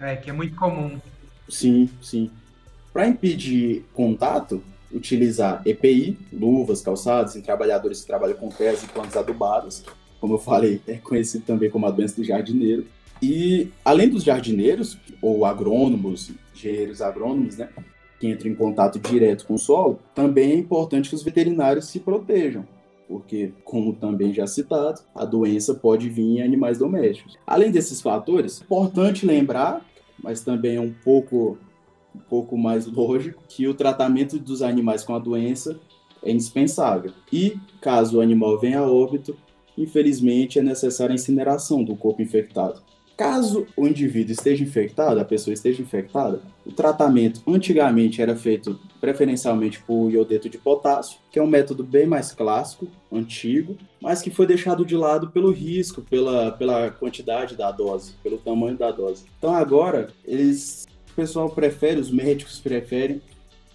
É, 0.00 0.16
que 0.16 0.30
é 0.30 0.32
muito 0.32 0.56
comum. 0.56 0.98
Sim, 1.48 1.90
sim. 2.00 2.30
Para 2.92 3.06
impedir 3.06 3.84
contato, 3.92 4.62
utilizar 4.92 5.62
EPI, 5.64 6.18
luvas, 6.32 6.80
calçados 6.80 7.36
em 7.36 7.40
trabalhadores 7.40 8.00
que 8.00 8.06
trabalham 8.06 8.36
com 8.36 8.48
terras 8.48 8.82
e 8.82 8.86
plantas 8.86 9.16
adubadas, 9.16 9.84
como 10.20 10.34
eu 10.34 10.38
falei, 10.38 10.80
é 10.86 10.94
conhecido 10.94 11.44
também 11.44 11.70
como 11.70 11.86
a 11.86 11.90
doença 11.90 12.16
do 12.16 12.24
jardineiro. 12.24 12.86
E 13.22 13.68
além 13.84 14.08
dos 14.08 14.24
jardineiros, 14.24 14.98
ou 15.20 15.44
agrônomos, 15.44 16.30
engenheiros 16.54 17.00
agrônomos, 17.00 17.56
né, 17.56 17.68
que 18.18 18.28
entram 18.28 18.50
em 18.50 18.54
contato 18.54 18.98
direto 18.98 19.46
com 19.46 19.54
o 19.54 19.58
solo, 19.58 19.98
também 20.14 20.52
é 20.52 20.54
importante 20.54 21.08
que 21.08 21.14
os 21.14 21.22
veterinários 21.22 21.86
se 21.86 22.00
protejam, 22.00 22.64
porque, 23.06 23.52
como 23.64 23.92
também 23.92 24.34
já 24.34 24.46
citado, 24.46 25.00
a 25.14 25.24
doença 25.24 25.74
pode 25.74 26.08
vir 26.08 26.38
em 26.38 26.42
animais 26.42 26.78
domésticos. 26.78 27.36
Além 27.46 27.70
desses 27.70 28.00
fatores, 28.00 28.60
importante 28.60 29.24
lembrar, 29.24 29.84
mas 30.22 30.42
também 30.42 30.76
é 30.76 30.80
um 30.80 30.92
pouco 30.92 31.58
um 32.14 32.18
pouco 32.18 32.56
mais 32.56 32.86
lógico 32.86 33.42
que 33.48 33.66
o 33.66 33.74
tratamento 33.74 34.38
dos 34.38 34.62
animais 34.62 35.04
com 35.04 35.14
a 35.14 35.18
doença 35.18 35.78
é 36.22 36.30
indispensável. 36.30 37.12
E, 37.32 37.56
caso 37.80 38.18
o 38.18 38.20
animal 38.20 38.58
venha 38.58 38.80
a 38.80 38.90
óbito, 38.90 39.36
infelizmente 39.76 40.58
é 40.58 40.62
necessária 40.62 41.12
a 41.12 41.14
incineração 41.14 41.84
do 41.84 41.96
corpo 41.96 42.22
infectado. 42.22 42.82
Caso 43.16 43.66
o 43.76 43.84
indivíduo 43.84 44.30
esteja 44.30 44.62
infectado, 44.62 45.18
a 45.18 45.24
pessoa 45.24 45.52
esteja 45.52 45.82
infectada, 45.82 46.40
o 46.64 46.70
tratamento 46.70 47.42
antigamente 47.48 48.22
era 48.22 48.36
feito 48.36 48.78
preferencialmente 49.00 49.82
por 49.82 50.08
iodeto 50.08 50.48
de 50.48 50.56
potássio, 50.56 51.18
que 51.28 51.36
é 51.36 51.42
um 51.42 51.46
método 51.46 51.82
bem 51.82 52.06
mais 52.06 52.30
clássico, 52.30 52.86
antigo, 53.10 53.76
mas 54.00 54.22
que 54.22 54.30
foi 54.30 54.46
deixado 54.46 54.84
de 54.84 54.96
lado 54.96 55.30
pelo 55.30 55.50
risco, 55.50 56.00
pela, 56.02 56.52
pela 56.52 56.92
quantidade 56.92 57.56
da 57.56 57.72
dose, 57.72 58.12
pelo 58.22 58.38
tamanho 58.38 58.76
da 58.76 58.92
dose. 58.92 59.24
Então 59.36 59.52
agora 59.52 60.10
eles 60.24 60.86
pessoal 61.18 61.50
prefere, 61.50 61.98
os 61.98 62.12
médicos 62.12 62.60
preferem 62.60 63.20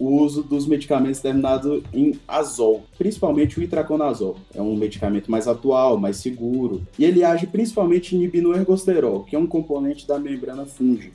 o 0.00 0.22
uso 0.22 0.42
dos 0.42 0.66
medicamentos 0.66 1.20
terminados 1.20 1.82
em 1.92 2.18
azol, 2.26 2.84
principalmente 2.96 3.60
o 3.60 3.62
itraconazol. 3.62 4.38
É 4.54 4.62
um 4.62 4.74
medicamento 4.74 5.30
mais 5.30 5.46
atual, 5.46 5.98
mais 5.98 6.16
seguro, 6.16 6.82
e 6.98 7.04
ele 7.04 7.22
age 7.22 7.46
principalmente 7.46 8.14
inibindo 8.14 8.48
o 8.48 8.56
ergosterol, 8.56 9.24
que 9.24 9.36
é 9.36 9.38
um 9.38 9.46
componente 9.46 10.08
da 10.08 10.18
membrana 10.18 10.64
fúngica. 10.64 11.12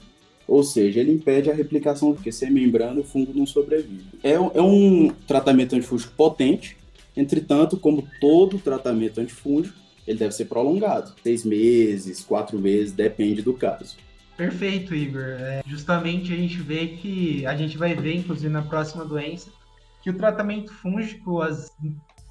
Ou 0.47 0.63
seja, 0.63 0.99
ele 0.99 1.11
impede 1.11 1.49
a 1.49 1.53
replicação, 1.53 2.13
porque 2.13 2.31
sem 2.31 2.51
membrana 2.51 3.01
o 3.01 3.03
fungo 3.03 3.33
não 3.33 3.47
sobrevive. 3.47 4.05
É, 4.23 4.33
é 4.33 4.61
um 4.61 5.11
tratamento 5.27 5.75
antifúngico 5.75 6.13
potente, 6.15 6.77
entretanto, 7.17 7.75
como 7.75 8.07
todo 8.21 8.59
tratamento 8.59 9.19
antifúngico, 9.19 9.77
ele 10.07 10.19
deve 10.19 10.33
ser 10.33 10.45
prolongado. 10.45 11.11
Seis 11.23 11.43
meses, 11.43 12.21
quatro 12.23 12.57
meses, 12.59 12.93
depende 12.93 13.41
do 13.41 13.53
caso. 13.53 13.97
Perfeito, 14.39 14.95
Igor. 14.95 15.21
É, 15.21 15.61
justamente 15.67 16.31
a 16.31 16.35
gente 16.37 16.61
vê 16.61 16.87
que 16.87 17.45
a 17.45 17.53
gente 17.57 17.77
vai 17.77 17.93
ver, 17.93 18.15
inclusive 18.15 18.47
na 18.47 18.61
próxima 18.61 19.03
doença, 19.03 19.49
que 20.01 20.09
o 20.09 20.13
tratamento 20.13 20.73
fúngico 20.73 21.41
as, 21.41 21.69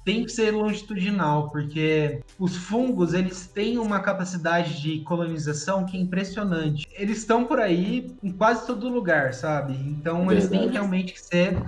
tem 0.03 0.25
que 0.25 0.31
ser 0.31 0.49
longitudinal, 0.49 1.51
porque 1.51 2.23
os 2.39 2.57
fungos 2.57 3.13
eles 3.13 3.45
têm 3.45 3.77
uma 3.77 3.99
capacidade 3.99 4.81
de 4.81 5.01
colonização 5.01 5.85
que 5.85 5.97
é 5.97 5.99
impressionante. 5.99 6.87
Eles 6.97 7.19
estão 7.19 7.45
por 7.45 7.59
aí 7.59 8.11
em 8.23 8.31
quase 8.31 8.65
todo 8.65 8.89
lugar, 8.89 9.31
sabe? 9.35 9.73
Então 9.73 10.25
Verdade. 10.25 10.33
eles 10.33 10.49
têm 10.49 10.67
realmente 10.67 11.13
que 11.13 11.21
ser 11.21 11.61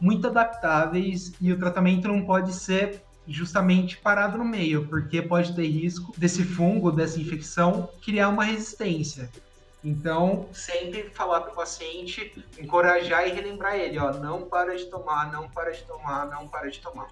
muito 0.00 0.26
adaptáveis 0.26 1.32
e 1.40 1.52
o 1.52 1.56
tratamento 1.56 2.08
não 2.08 2.24
pode 2.24 2.52
ser 2.52 3.00
justamente 3.28 3.96
parado 3.98 4.38
no 4.38 4.44
meio, 4.44 4.88
porque 4.88 5.22
pode 5.22 5.54
ter 5.54 5.68
risco 5.68 6.12
desse 6.18 6.42
fungo, 6.42 6.90
dessa 6.90 7.20
infecção, 7.20 7.88
criar 8.04 8.28
uma 8.28 8.42
resistência. 8.42 9.30
Então, 9.84 10.48
sempre 10.52 11.10
falar 11.10 11.42
para 11.42 11.52
o 11.52 11.54
paciente, 11.54 12.32
encorajar 12.58 13.28
e 13.28 13.32
relembrar 13.32 13.76
ele, 13.76 13.98
ó, 13.98 14.12
não 14.14 14.42
para 14.42 14.74
de 14.76 14.86
tomar, 14.86 15.30
não 15.30 15.48
para 15.48 15.72
de 15.72 15.82
tomar, 15.82 16.26
não 16.30 16.48
para 16.48 16.70
de 16.70 16.80
tomar. 16.80 17.10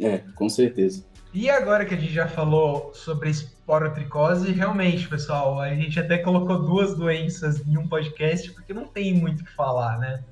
É, 0.00 0.18
com 0.36 0.48
certeza. 0.48 1.04
E 1.34 1.50
agora 1.50 1.84
que 1.84 1.94
a 1.94 1.96
gente 1.98 2.12
já 2.12 2.28
falou 2.28 2.94
sobre 2.94 3.30
esporotricose, 3.30 4.52
realmente, 4.52 5.08
pessoal, 5.08 5.60
a 5.60 5.74
gente 5.74 5.98
até 5.98 6.16
colocou 6.18 6.62
duas 6.62 6.94
doenças 6.94 7.66
em 7.66 7.76
um 7.76 7.88
podcast, 7.88 8.52
porque 8.52 8.72
não 8.72 8.86
tem 8.86 9.12
muito 9.12 9.42
o 9.42 9.44
que 9.44 9.54
falar, 9.54 9.98
né? 9.98 10.22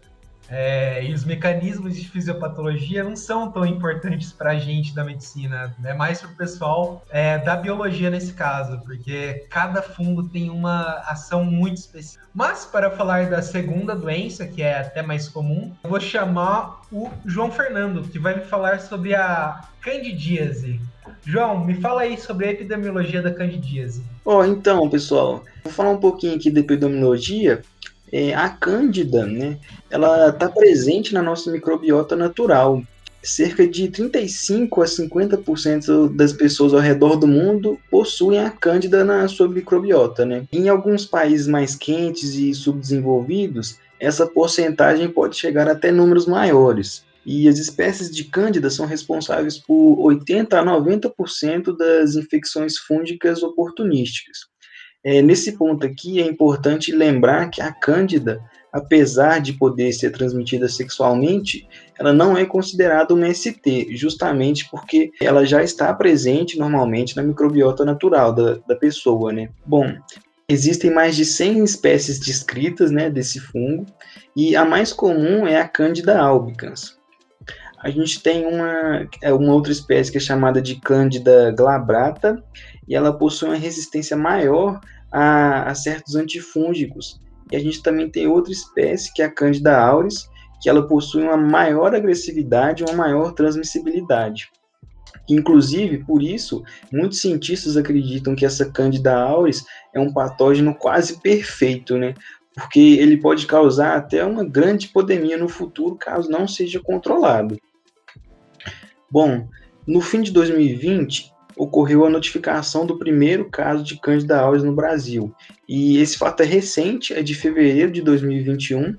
É, 0.49 1.05
e 1.05 1.13
os 1.13 1.25
mecanismos 1.25 1.97
de 1.97 2.09
fisiopatologia 2.09 3.03
não 3.03 3.17
são 3.17 3.51
tão 3.51 3.65
importantes 3.65 4.33
para 4.33 4.51
a 4.51 4.59
gente 4.59 4.95
da 4.95 5.05
medicina, 5.05 5.75
é 5.85 5.95
mais 5.95 6.21
para 6.21 6.31
o 6.31 6.35
pessoal 6.35 7.05
é, 7.11 7.39
da 7.39 7.57
biologia 7.57 8.11
nesse 8.11 8.33
caso, 8.33 8.81
porque 8.85 9.47
cada 9.51 9.83
fungo 9.83 10.25
tem 10.25 10.51
uma 10.51 11.03
ação 11.07 11.45
muito 11.45 11.79
específica. 11.79 12.25
Mas 12.35 12.65
para 12.65 12.91
falar 12.91 13.31
da 13.31 13.41
segunda 13.41 13.95
doença, 13.95 14.47
que 14.47 14.61
é 14.63 14.81
até 14.81 15.03
mais 15.03 15.29
comum, 15.29 15.73
eu 15.83 15.91
vou 15.91 16.01
chamar 16.01 16.83
o 16.91 17.11
João 17.25 17.51
Fernando, 17.51 18.03
que 18.03 18.19
vai 18.19 18.35
me 18.37 18.45
falar 18.45 18.81
sobre 18.81 19.15
a 19.15 19.63
candidíase. 19.81 20.81
João, 21.25 21.65
me 21.65 21.75
fala 21.75 22.03
aí 22.03 22.19
sobre 22.19 22.47
a 22.47 22.51
epidemiologia 22.51 23.23
da 23.23 23.33
candidíase. 23.33 24.03
Oh, 24.25 24.45
então, 24.45 24.89
pessoal, 24.89 25.45
vou 25.63 25.73
falar 25.73 25.91
um 25.91 25.99
pouquinho 25.99 26.35
aqui 26.35 26.51
da 26.51 26.61
epidemiologia 26.61 27.63
é, 28.13 28.35
a 28.35 28.49
cândida, 28.49 29.27
né, 29.27 29.59
ela 29.91 30.29
está 30.29 30.49
presente 30.49 31.13
na 31.15 31.23
nossa 31.23 31.51
microbiota 31.51 32.15
natural. 32.15 32.83
Cerca 33.23 33.67
de 33.67 33.89
35 33.89 34.83
a 34.83 34.85
50% 34.85 36.15
das 36.15 36.33
pessoas 36.33 36.75
ao 36.75 36.81
redor 36.81 37.17
do 37.17 37.27
mundo 37.27 37.79
possuem 37.91 38.39
a 38.39 38.51
cândida 38.51 39.03
na 39.03 39.27
sua 39.29 39.49
microbiota, 39.49 40.27
né? 40.27 40.45
Em 40.53 40.69
alguns 40.69 41.07
países 41.07 41.47
mais 41.47 41.75
quentes 41.75 42.35
e 42.35 42.53
subdesenvolvidos, 42.53 43.79
essa 43.99 44.27
porcentagem 44.27 45.09
pode 45.09 45.37
chegar 45.37 45.69
até 45.69 45.91
números 45.91 46.27
maiores. 46.27 47.03
E 47.25 47.49
as 47.49 47.59
espécies 47.59 48.11
de 48.11 48.25
cândida 48.25 48.69
são 48.69 48.85
responsáveis 48.85 49.57
por 49.57 49.99
80 50.01 50.61
a 50.61 50.65
90% 50.65 51.75
das 51.75 52.17
infecções 52.17 52.77
fúngicas 52.77 53.43
oportunísticas. 53.43 54.41
É, 55.05 55.21
nesse 55.21 55.53
ponto 55.53 55.85
aqui, 55.85 56.21
é 56.21 56.27
importante 56.27 56.91
lembrar 56.91 57.51
que 57.51 57.61
a 57.61 57.71
Cândida, 57.71 58.43
apesar 58.73 59.39
de 59.39 59.53
poder 59.53 59.93
ser 59.93 60.11
transmitida 60.11 60.67
sexualmente, 60.67 61.69
ela 61.99 62.13
não 62.13 62.37
é 62.37 62.47
considerada 62.47 63.13
uma 63.13 63.33
ST, 63.33 63.89
justamente 63.91 64.69
porque 64.71 65.13
ela 65.21 65.45
já 65.45 65.63
está 65.63 65.93
presente 65.93 66.59
normalmente 66.59 67.15
na 67.17 67.23
microbiota 67.23 67.85
natural 67.85 68.33
da, 68.33 68.55
da 68.67 68.75
pessoa, 68.75 69.31
né? 69.31 69.51
Bom, 69.67 69.95
existem 70.49 70.91
mais 70.91 71.15
de 71.15 71.25
100 71.25 71.65
espécies 71.65 72.19
descritas, 72.19 72.91
né, 72.91 73.11
desse 73.11 73.39
fungo, 73.39 73.87
e 74.35 74.57
a 74.57 74.65
mais 74.65 74.93
comum 74.93 75.47
é 75.47 75.61
a 75.61 75.69
Cândida 75.69 76.19
albicans. 76.19 76.99
A 77.85 77.91
gente 77.91 78.23
tem 78.23 78.47
uma, 78.47 79.07
é, 79.23 79.31
uma 79.31 79.53
outra 79.53 79.71
espécie 79.71 80.11
que 80.11 80.17
é 80.17 80.21
chamada 80.21 80.61
de 80.61 80.77
Cândida 80.77 81.53
glabrata, 81.53 82.43
e 82.89 82.95
ela 82.95 83.13
possui 83.13 83.49
uma 83.49 83.59
resistência 83.59 84.17
maior 84.17 84.81
a, 85.13 85.71
a 85.71 85.75
certos 85.75 86.17
antifúngicos. 86.17 87.21
E 87.53 87.57
a 87.57 87.61
gente 87.61 87.83
também 87.83 88.09
tem 88.09 88.27
outra 88.27 88.51
espécie, 88.51 89.13
que 89.13 89.21
é 89.21 89.27
a 89.27 89.31
Cândida 89.31 89.77
auris, 89.79 90.27
que 90.63 90.71
ela 90.71 90.89
possui 90.89 91.25
uma 91.25 91.37
maior 91.37 91.95
agressividade, 91.95 92.83
uma 92.83 92.95
maior 92.95 93.33
transmissibilidade. 93.33 94.49
Inclusive, 95.29 96.05
por 96.05 96.23
isso, 96.23 96.65
muitos 96.91 97.21
cientistas 97.21 97.77
acreditam 97.77 98.35
que 98.35 98.47
essa 98.47 98.71
Candida 98.71 99.15
auris 99.15 99.63
é 99.93 100.01
um 100.01 100.11
patógeno 100.11 100.75
quase 100.75 101.21
perfeito, 101.21 101.99
né? 101.99 102.15
Porque 102.55 102.81
ele 102.81 103.19
pode 103.19 103.47
causar 103.47 103.95
até 103.95 104.25
uma 104.25 104.43
grande 104.43 104.87
epidemia 104.87 105.37
no 105.37 105.51
futuro, 105.51 105.97
caso 105.97 106.31
não 106.31 106.49
seja 106.49 106.81
controlado. 106.81 107.59
Bom, 109.15 109.47
no 109.87 110.01
fim 110.01 110.23
de 110.23 110.33
2020, 110.33 111.33
ocorreu 111.57 112.05
a 112.05 112.11
notificação 112.11 112.85
do 112.85 112.99
primeiro 112.99 113.49
caso 113.49 113.85
de 113.85 114.01
Candida 114.01 114.41
auris 114.41 114.65
no 114.65 114.75
Brasil. 114.75 115.33
E 115.69 115.99
esse 115.99 116.19
fato 116.19 116.43
é 116.43 116.45
recente, 116.45 117.15
é 117.15 117.23
de 117.23 117.33
fevereiro 117.33 117.93
de 117.93 118.03
2021, 118.03 118.93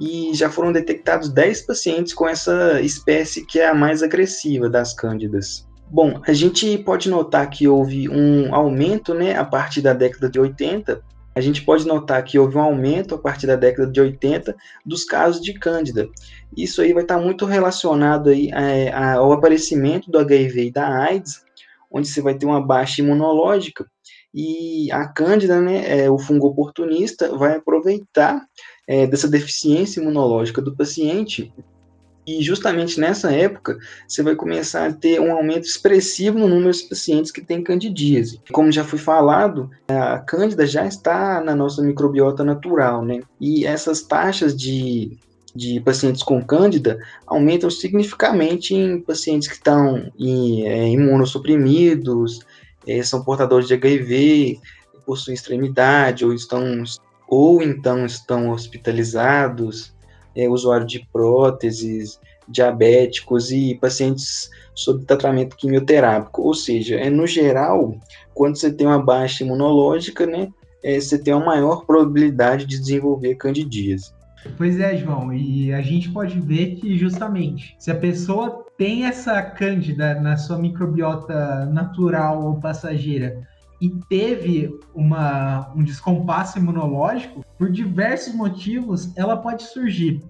e 0.00 0.32
já 0.34 0.50
foram 0.50 0.72
detectados 0.72 1.28
10 1.28 1.66
pacientes 1.66 2.12
com 2.12 2.28
essa 2.28 2.80
espécie 2.80 3.46
que 3.46 3.60
é 3.60 3.68
a 3.68 3.72
mais 3.72 4.02
agressiva 4.02 4.68
das 4.68 4.92
cândidas. 4.92 5.68
Bom, 5.88 6.20
a 6.26 6.32
gente 6.32 6.76
pode 6.78 7.08
notar 7.08 7.48
que 7.48 7.68
houve 7.68 8.08
um 8.08 8.52
aumento, 8.52 9.14
né, 9.14 9.36
a 9.36 9.44
partir 9.44 9.82
da 9.82 9.92
década 9.92 10.28
de 10.28 10.40
80. 10.40 11.00
A 11.34 11.40
gente 11.40 11.62
pode 11.64 11.86
notar 11.86 12.22
que 12.24 12.38
houve 12.38 12.56
um 12.56 12.60
aumento 12.60 13.14
a 13.14 13.18
partir 13.18 13.46
da 13.46 13.56
década 13.56 13.90
de 13.90 14.00
80 14.00 14.54
dos 14.84 15.04
casos 15.04 15.40
de 15.40 15.54
Cândida. 15.54 16.08
Isso 16.56 16.82
aí 16.82 16.92
vai 16.92 17.02
estar 17.02 17.18
muito 17.18 17.44
relacionado 17.44 18.30
aí, 18.30 18.50
é, 18.52 18.92
ao 18.92 19.32
aparecimento 19.32 20.10
do 20.10 20.18
HIV 20.18 20.66
e 20.66 20.72
da 20.72 20.88
AIDS, 20.88 21.44
onde 21.90 22.08
você 22.08 22.20
vai 22.20 22.34
ter 22.34 22.46
uma 22.46 22.64
baixa 22.64 23.00
imunológica 23.00 23.86
e 24.32 24.90
a 24.92 25.08
Cândida, 25.08 25.60
né, 25.60 26.04
é, 26.04 26.10
o 26.10 26.18
fungo 26.18 26.46
oportunista, 26.46 27.36
vai 27.36 27.56
aproveitar 27.56 28.46
é, 28.86 29.06
dessa 29.06 29.28
deficiência 29.28 30.00
imunológica 30.00 30.62
do 30.62 30.74
paciente 30.74 31.52
e 32.38 32.42
justamente 32.42 33.00
nessa 33.00 33.32
época, 33.32 33.78
você 34.06 34.22
vai 34.22 34.36
começar 34.36 34.86
a 34.86 34.92
ter 34.92 35.20
um 35.20 35.32
aumento 35.32 35.64
expressivo 35.64 36.38
no 36.38 36.48
número 36.48 36.72
de 36.72 36.84
pacientes 36.84 37.32
que 37.32 37.40
têm 37.40 37.62
candidíase. 37.62 38.40
Como 38.52 38.70
já 38.70 38.84
foi 38.84 38.98
falado, 38.98 39.70
a 39.88 40.18
cândida 40.18 40.66
já 40.66 40.86
está 40.86 41.40
na 41.40 41.56
nossa 41.56 41.82
microbiota 41.82 42.44
natural, 42.44 43.04
né? 43.04 43.20
E 43.40 43.66
essas 43.66 44.02
taxas 44.02 44.56
de, 44.56 45.16
de 45.54 45.80
pacientes 45.80 46.22
com 46.22 46.40
cândida 46.44 47.00
aumentam 47.26 47.68
significativamente 47.68 48.74
em 48.74 49.00
pacientes 49.00 49.48
que 49.48 49.54
estão 49.54 50.10
em, 50.18 50.66
é, 50.66 50.88
imunossuprimidos, 50.88 52.40
é, 52.86 53.02
são 53.02 53.24
portadores 53.24 53.66
de 53.66 53.74
HIV, 53.74 54.60
possuem 55.04 55.34
extremidade 55.34 56.24
ou 56.24 56.32
estão 56.32 56.84
ou 57.26 57.62
então 57.62 58.04
estão 58.04 58.50
hospitalizados 58.50 59.92
é, 60.34 60.48
usuário 60.48 60.86
de 60.86 61.06
próteses, 61.12 62.20
diabéticos 62.48 63.50
e 63.52 63.76
pacientes 63.80 64.50
sob 64.74 65.04
tratamento 65.04 65.56
quimioterápico. 65.56 66.42
Ou 66.42 66.54
seja, 66.54 66.96
é 66.96 67.08
no 67.08 67.26
geral, 67.26 67.96
quando 68.34 68.56
você 68.56 68.72
tem 68.72 68.86
uma 68.86 69.02
baixa 69.02 69.44
imunológica, 69.44 70.26
né, 70.26 70.48
é, 70.82 71.00
você 71.00 71.18
tem 71.18 71.34
uma 71.34 71.46
maior 71.46 71.84
probabilidade 71.84 72.66
de 72.66 72.78
desenvolver 72.78 73.34
candidíase. 73.36 74.12
Pois 74.56 74.80
é, 74.80 74.96
João, 74.96 75.32
e 75.32 75.72
a 75.72 75.82
gente 75.82 76.10
pode 76.10 76.40
ver 76.40 76.76
que 76.76 76.96
justamente 76.96 77.76
se 77.78 77.90
a 77.90 77.94
pessoa 77.94 78.64
tem 78.78 79.04
essa 79.04 79.42
cândida 79.42 80.18
na 80.18 80.38
sua 80.38 80.58
microbiota 80.58 81.66
natural 81.66 82.42
ou 82.42 82.58
passageira 82.58 83.46
e 83.80 83.90
teve 84.08 84.74
uma, 84.94 85.70
um 85.76 85.82
descompasso 85.82 86.58
imunológico, 86.58 87.44
por 87.60 87.70
diversos 87.70 88.32
motivos, 88.32 89.14
ela 89.18 89.36
pode 89.36 89.64
surgir. 89.64 90.24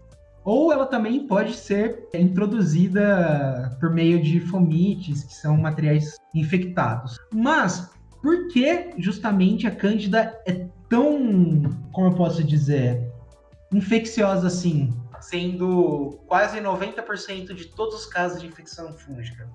Ou 0.44 0.72
ela 0.72 0.84
também 0.84 1.28
pode 1.28 1.54
ser 1.54 2.08
introduzida 2.12 3.76
por 3.78 3.88
meio 3.88 4.20
de 4.20 4.40
fomites, 4.40 5.22
que 5.22 5.34
são 5.34 5.56
materiais 5.56 6.16
infectados. 6.34 7.16
Mas 7.32 7.88
por 8.20 8.48
que 8.48 8.94
justamente 8.98 9.64
a 9.64 9.70
cândida 9.70 10.36
é 10.44 10.66
tão, 10.88 11.62
como 11.92 12.08
eu 12.08 12.14
posso 12.14 12.42
dizer, 12.42 13.00
infecciosa 13.72 14.48
assim, 14.48 14.92
sendo 15.20 16.18
quase 16.26 16.58
90% 16.58 17.54
de 17.54 17.66
todos 17.66 17.94
os 17.94 18.06
casos 18.06 18.40
de 18.40 18.48
infecção 18.48 18.92
fúngica? 18.92 19.48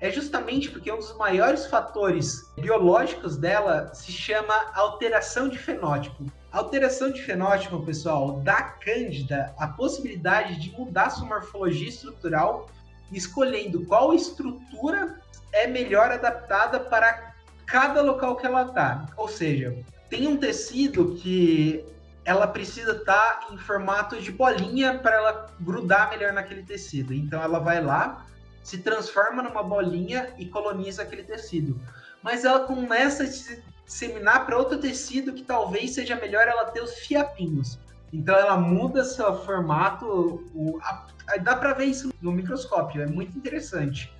é 0.00 0.10
justamente 0.10 0.70
porque 0.70 0.92
um 0.92 0.98
dos 0.98 1.16
maiores 1.16 1.66
fatores 1.66 2.42
biológicos 2.58 3.36
dela 3.36 3.94
se 3.94 4.12
chama 4.12 4.54
alteração 4.74 5.48
de 5.48 5.58
fenótipo. 5.58 6.24
Alteração 6.56 7.10
de 7.10 7.20
fenótipo, 7.20 7.84
pessoal, 7.84 8.40
dá 8.40 8.62
Cândida 8.62 9.54
a 9.58 9.66
possibilidade 9.68 10.58
de 10.58 10.70
mudar 10.70 11.10
sua 11.10 11.26
morfologia 11.26 11.86
estrutural, 11.86 12.70
escolhendo 13.12 13.84
qual 13.84 14.14
estrutura 14.14 15.20
é 15.52 15.66
melhor 15.66 16.10
adaptada 16.10 16.80
para 16.80 17.34
cada 17.66 18.00
local 18.00 18.36
que 18.36 18.46
ela 18.46 18.62
está. 18.62 19.06
Ou 19.18 19.28
seja, 19.28 19.76
tem 20.08 20.26
um 20.26 20.38
tecido 20.38 21.14
que 21.16 21.84
ela 22.24 22.46
precisa 22.46 22.92
estar 22.92 23.40
tá 23.40 23.48
em 23.52 23.58
formato 23.58 24.18
de 24.18 24.32
bolinha 24.32 24.98
para 24.98 25.14
ela 25.14 25.54
grudar 25.60 26.08
melhor 26.08 26.32
naquele 26.32 26.62
tecido. 26.62 27.12
Então 27.12 27.42
ela 27.42 27.58
vai 27.58 27.84
lá, 27.84 28.24
se 28.62 28.78
transforma 28.78 29.42
numa 29.42 29.62
bolinha 29.62 30.32
e 30.38 30.46
coloniza 30.46 31.02
aquele 31.02 31.22
tecido. 31.22 31.78
Mas 32.22 32.46
ela 32.46 32.60
começa 32.60 33.24
a 33.24 33.26
se 33.26 33.62
disseminar 33.86 34.44
para 34.44 34.58
outro 34.58 34.78
tecido 34.78 35.32
que 35.32 35.42
talvez 35.42 35.94
seja 35.94 36.16
melhor 36.16 36.46
ela 36.46 36.66
ter 36.66 36.82
os 36.82 36.94
fiapinhos. 36.94 37.78
Então 38.12 38.36
ela 38.36 38.56
muda 38.56 39.04
seu 39.04 39.42
formato, 39.44 40.44
o, 40.54 40.78
a, 40.82 41.06
a, 41.28 41.36
dá 41.38 41.56
para 41.56 41.72
ver 41.72 41.86
isso 41.86 42.12
no 42.20 42.32
microscópio, 42.32 43.02
é 43.02 43.06
muito 43.06 43.38
interessante. 43.38 44.12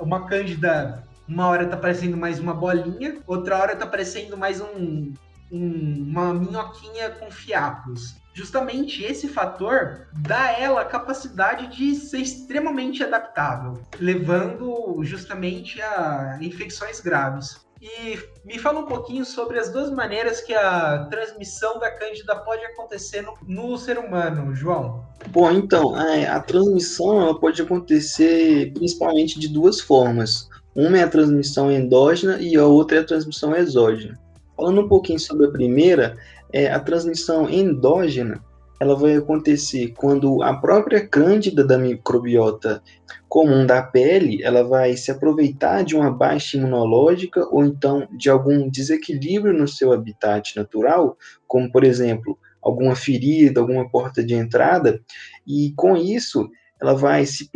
Uma 0.00 0.26
cândida, 0.26 1.02
uma 1.28 1.46
hora 1.46 1.66
tá 1.66 1.76
parecendo 1.76 2.16
mais 2.16 2.38
uma 2.38 2.52
bolinha, 2.52 3.18
outra 3.26 3.58
hora 3.58 3.76
tá 3.76 3.86
parecendo 3.86 4.36
mais 4.36 4.60
um, 4.60 5.12
um, 5.50 6.06
uma 6.08 6.34
minhoquinha 6.34 7.10
com 7.10 7.30
fiapos 7.30 8.16
justamente 8.34 9.04
esse 9.04 9.28
fator 9.28 10.08
dá 10.12 10.42
a 10.46 10.60
ela 10.60 10.80
a 10.82 10.84
capacidade 10.84 11.68
de 11.68 11.94
ser 11.94 12.18
extremamente 12.18 13.02
adaptável, 13.02 13.80
levando 13.98 15.02
justamente 15.04 15.80
a 15.80 16.36
infecções 16.42 17.00
graves. 17.00 17.63
E 17.84 18.18
me 18.46 18.58
fala 18.58 18.80
um 18.80 18.86
pouquinho 18.86 19.26
sobre 19.26 19.58
as 19.58 19.70
duas 19.70 19.90
maneiras 19.90 20.40
que 20.40 20.54
a 20.54 21.06
transmissão 21.10 21.78
da 21.78 21.90
Cândida 21.90 22.34
pode 22.34 22.64
acontecer 22.64 23.20
no, 23.20 23.34
no 23.46 23.76
ser 23.76 23.98
humano, 23.98 24.54
João. 24.54 25.04
Bom, 25.28 25.50
então, 25.50 25.94
a, 25.94 26.16
é, 26.16 26.26
a 26.26 26.40
transmissão 26.40 27.34
pode 27.38 27.60
acontecer 27.60 28.72
principalmente 28.72 29.38
de 29.38 29.48
duas 29.48 29.82
formas. 29.82 30.48
Uma 30.74 30.96
é 30.96 31.02
a 31.02 31.08
transmissão 31.08 31.70
endógena 31.70 32.38
e 32.40 32.56
a 32.56 32.64
outra 32.64 32.96
é 32.96 33.00
a 33.00 33.04
transmissão 33.04 33.54
exógena. 33.54 34.18
Falando 34.56 34.80
um 34.80 34.88
pouquinho 34.88 35.20
sobre 35.20 35.44
a 35.44 35.50
primeira, 35.50 36.16
é, 36.54 36.72
a 36.72 36.80
transmissão 36.80 37.50
endógena 37.50 38.42
ela 38.84 38.94
vai 38.94 39.16
acontecer 39.16 39.94
quando 39.96 40.42
a 40.42 40.54
própria 40.54 41.06
cândida 41.08 41.64
da 41.64 41.78
microbiota 41.78 42.82
comum 43.26 43.64
da 43.64 43.82
pele 43.82 44.42
ela 44.42 44.62
vai 44.62 44.94
se 44.94 45.10
aproveitar 45.10 45.82
de 45.82 45.96
uma 45.96 46.10
baixa 46.10 46.58
imunológica 46.58 47.48
ou 47.50 47.64
então 47.64 48.06
de 48.12 48.28
algum 48.28 48.68
desequilíbrio 48.68 49.54
no 49.54 49.66
seu 49.66 49.90
habitat 49.90 50.54
natural, 50.54 51.16
como 51.46 51.72
por 51.72 51.82
exemplo 51.82 52.38
alguma 52.60 52.94
ferida, 52.94 53.60
alguma 53.60 53.88
porta 53.88 54.22
de 54.22 54.34
entrada, 54.34 55.02
e 55.46 55.72
com 55.76 55.96
isso 55.96 56.48
ela 56.80 56.94
vai 56.94 57.24
se 57.24 57.50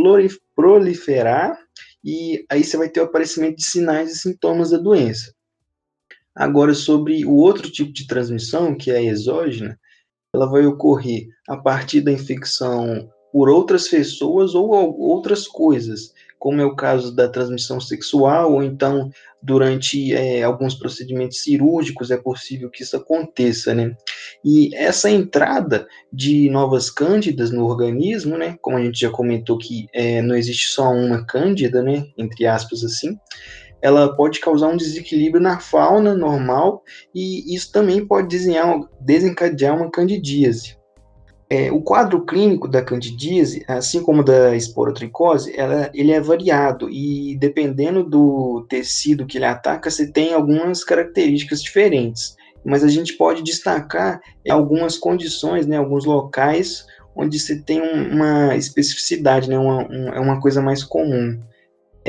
proliferar 0.57 1.59
e 2.03 2.45
aí 2.51 2.65
você 2.65 2.77
vai 2.79 2.89
ter 2.89 3.01
o 3.01 3.05
aparecimento 3.05 3.57
de 3.57 3.65
sinais 3.65 4.13
e 4.13 4.19
sintomas 4.19 4.71
da 4.71 4.79
doença. 4.79 5.35
Agora, 6.35 6.73
sobre 6.73 7.25
o 7.27 7.35
outro 7.35 7.71
tipo 7.71 7.93
de 7.93 8.07
transmissão, 8.07 8.77
que 8.77 8.91
é 8.91 8.97
a 8.97 9.03
exógena, 9.03 9.79
ela 10.35 10.47
vai 10.47 10.67
ocorrer 10.67 11.29
a 11.49 11.57
partir 11.57 12.01
da 12.01 12.13
infecção 12.13 13.09
por 13.33 13.49
outras 13.49 13.89
pessoas 13.89 14.55
ou 14.55 14.71
outras 14.99 15.47
coisas, 15.47 16.13
como 16.39 16.61
é 16.61 16.65
o 16.65 16.77
caso 16.77 17.15
da 17.15 17.29
transmissão 17.29 17.81
sexual, 17.81 18.53
ou 18.53 18.63
então 18.63 19.11
durante 19.43 20.15
é, 20.15 20.43
alguns 20.43 20.75
procedimentos 20.75 21.43
cirúrgicos 21.43 22.11
é 22.11 22.17
possível 22.17 22.71
que 22.71 22.83
isso 22.83 22.97
aconteça, 22.97 23.75
né? 23.75 23.97
E 24.45 24.75
essa 24.75 25.11
entrada 25.11 25.87
de 26.13 26.49
novas 26.51 26.91
cândidas 26.91 27.51
no 27.51 27.65
organismo, 27.65 28.37
né? 28.37 28.57
Como 28.61 28.77
a 28.77 28.83
gente 28.83 29.01
já 29.01 29.11
comentou 29.11 29.59
que 29.59 29.89
é, 29.93 30.23
não 30.23 30.35
existe 30.35 30.69
só 30.69 30.91
uma 30.91 31.25
cândida, 31.25 31.83
né? 31.83 32.07
Entre 32.17 32.47
aspas 32.47 32.85
assim, 32.85 33.19
ela 33.81 34.15
pode 34.15 34.41
causar 34.41 34.69
um 34.69 34.77
desequilíbrio 34.77 35.43
na 35.43 35.61
fauna 35.61 36.15
normal 36.15 36.83
e 37.15 37.55
isso 37.55 37.71
também 37.73 38.05
pode 38.05 38.37
desencadear 39.01 39.77
uma 39.77 39.91
candidíase. 39.91 40.77
É, 41.51 41.73
o 41.73 41.81
quadro 41.81 42.27
clínico 42.27 42.69
da 42.69 42.83
candidíase, 42.83 43.65
assim 43.67 44.03
como 44.03 44.23
da 44.23 44.55
esporotricose, 44.55 45.59
ela, 45.59 45.91
ele 45.95 46.13
é 46.13 46.21
variado 46.21 46.91
e 46.91 47.37
dependendo 47.39 48.05
do 48.05 48.67
tecido 48.69 49.25
que 49.25 49.39
ele 49.39 49.47
ataca, 49.47 49.91
você 49.91 50.07
tem 50.13 50.35
algumas 50.35 50.85
características 50.85 51.63
diferentes. 51.63 52.37
Mas 52.63 52.85
a 52.85 52.89
gente 52.89 53.15
pode 53.15 53.43
destacar 53.43 54.21
algumas 54.51 54.99
condições, 54.99 55.67
né, 55.67 55.79
alguns 55.79 56.05
locais 56.05 56.85
onde 57.17 57.39
você 57.39 57.61
tem 57.63 57.81
uma 57.81 58.55
especificidade, 58.55 59.49
né, 59.49 59.59
uma, 59.59 59.91
um, 59.91 60.09
é 60.09 60.21
uma 60.21 60.41
coisa 60.41 60.61
mais 60.61 60.85
comum. 60.85 61.41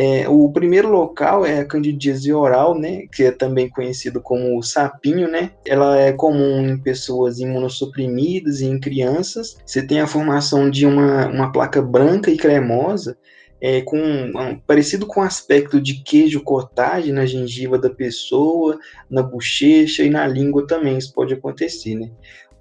É, 0.01 0.29
o 0.29 0.49
primeiro 0.49 0.87
local 0.87 1.45
é 1.45 1.59
a 1.59 1.65
candidíase 1.65 2.31
oral, 2.31 2.79
né, 2.79 3.05
que 3.11 3.23
é 3.23 3.31
também 3.31 3.67
conhecido 3.67 4.21
como 4.21 4.63
sapinho, 4.63 5.29
né? 5.29 5.51
Ela 5.67 5.99
é 5.99 6.13
comum 6.13 6.65
em 6.65 6.77
pessoas 6.77 7.41
imunossuprimidas 7.41 8.61
e 8.61 8.67
em 8.67 8.79
crianças. 8.79 9.57
Você 9.65 9.85
tem 9.85 9.99
a 9.99 10.07
formação 10.07 10.69
de 10.69 10.85
uma, 10.85 11.27
uma 11.27 11.51
placa 11.51 11.81
branca 11.81 12.31
e 12.31 12.37
cremosa, 12.37 13.17
é, 13.59 13.81
com 13.81 13.97
um, 13.99 14.57
parecido 14.65 15.05
com 15.05 15.19
o 15.19 15.23
aspecto 15.23 15.81
de 15.81 16.01
queijo 16.01 16.41
cottage 16.43 17.11
na 17.11 17.25
gengiva 17.25 17.77
da 17.77 17.89
pessoa, 17.89 18.79
na 19.09 19.21
bochecha 19.21 20.01
e 20.01 20.09
na 20.09 20.25
língua 20.25 20.65
também, 20.65 20.97
isso 20.97 21.13
pode 21.13 21.33
acontecer, 21.33 21.95
né? 21.95 22.09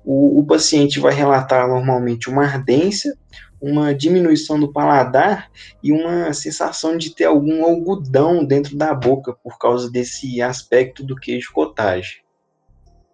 O, 0.04 0.40
o 0.40 0.44
paciente 0.44 0.98
vai 0.98 1.14
relatar 1.14 1.68
normalmente 1.68 2.28
uma 2.28 2.42
ardência, 2.42 3.14
uma 3.60 3.94
diminuição 3.94 4.58
do 4.58 4.72
paladar 4.72 5.50
e 5.82 5.92
uma 5.92 6.32
sensação 6.32 6.96
de 6.96 7.14
ter 7.14 7.24
algum 7.24 7.64
algodão 7.64 8.44
dentro 8.44 8.76
da 8.76 8.94
boca 8.94 9.34
por 9.42 9.58
causa 9.58 9.90
desse 9.90 10.40
aspecto 10.40 11.04
do 11.04 11.16
queijo 11.16 11.52
cottage. 11.52 12.22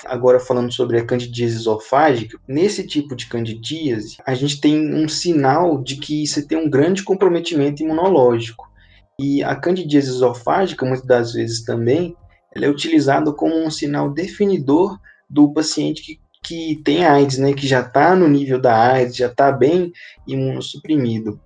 Agora 0.05 0.39
falando 0.39 0.73
sobre 0.73 0.99
a 0.99 1.05
candidíase 1.05 1.57
esofágica, 1.57 2.39
nesse 2.47 2.87
tipo 2.87 3.17
de 3.17 3.27
candidíase, 3.27 4.17
a 4.27 4.35
gente 4.35 4.61
tem 4.61 4.95
um 4.95 5.09
sinal 5.09 5.83
de 5.83 5.97
que 5.97 6.27
você 6.27 6.47
tem 6.47 6.59
um 6.59 6.69
grande 6.69 7.03
comprometimento 7.03 7.83
imunológico. 7.83 8.71
E 9.19 9.43
a 9.43 9.55
candidíase 9.57 10.09
esofágica, 10.09 10.85
muitas 10.85 11.07
das 11.07 11.33
vezes 11.33 11.65
também, 11.65 12.15
ela 12.55 12.67
é 12.67 12.69
utilizada 12.69 13.33
como 13.33 13.57
um 13.57 13.71
sinal 13.71 14.11
definidor 14.11 14.99
do 15.29 15.53
paciente 15.53 16.03
que 16.03 16.21
que 16.45 16.81
tem 16.85 17.05
AIDS, 17.07 17.39
né, 17.39 17.55
que 17.55 17.67
já 17.67 17.81
está 17.81 18.15
no 18.15 18.29
nível 18.29 18.61
da 18.61 18.77
AIDS, 18.77 19.17
já 19.17 19.29
está 19.29 19.51
bem 19.51 19.91
imunossuprimido. 20.29 21.41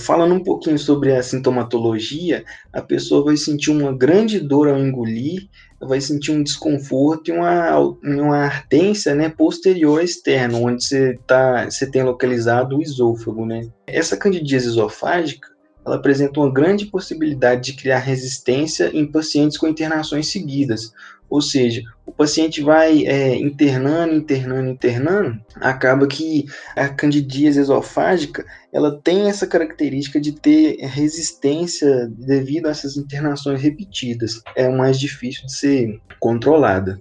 Falando 0.00 0.34
um 0.34 0.42
pouquinho 0.42 0.78
sobre 0.78 1.12
a 1.14 1.22
sintomatologia, 1.22 2.44
a 2.72 2.80
pessoa 2.80 3.24
vai 3.24 3.36
sentir 3.36 3.70
uma 3.70 3.92
grande 3.92 4.40
dor 4.40 4.68
ao 4.68 4.78
engolir, 4.78 5.48
vai 5.80 6.00
sentir 6.00 6.30
um 6.32 6.42
desconforto 6.42 7.28
e 7.28 7.32
uma, 7.32 7.78
uma 8.02 8.38
ardência 8.38 9.14
né, 9.14 9.28
posterior 9.28 10.02
externa, 10.02 10.56
onde 10.56 10.84
você, 10.84 11.18
tá, 11.26 11.68
você 11.68 11.90
tem 11.90 12.02
localizado 12.02 12.78
o 12.78 12.82
esôfago. 12.82 13.44
Né? 13.44 13.68
Essa 13.86 14.16
candidíase 14.16 14.68
esofágica 14.68 15.48
ela 15.88 15.96
apresenta 15.96 16.38
uma 16.38 16.52
grande 16.52 16.86
possibilidade 16.86 17.72
de 17.72 17.78
criar 17.78 17.98
resistência 17.98 18.90
em 18.92 19.06
pacientes 19.06 19.56
com 19.56 19.66
internações 19.66 20.30
seguidas, 20.30 20.92
ou 21.30 21.40
seja, 21.40 21.82
o 22.08 22.12
paciente 22.12 22.62
vai 22.62 23.06
é, 23.06 23.36
internando, 23.36 24.14
internando, 24.14 24.70
internando, 24.70 25.38
acaba 25.56 26.06
que 26.06 26.46
a 26.74 26.88
candidíase 26.88 27.60
esofágica 27.60 28.46
ela 28.72 28.98
tem 28.98 29.28
essa 29.28 29.46
característica 29.46 30.18
de 30.18 30.32
ter 30.32 30.78
resistência 30.86 32.08
devido 32.08 32.66
a 32.66 32.70
essas 32.70 32.96
internações 32.96 33.60
repetidas. 33.60 34.40
É 34.56 34.70
mais 34.70 34.98
difícil 34.98 35.44
de 35.44 35.52
ser 35.52 36.00
controlada. 36.18 36.98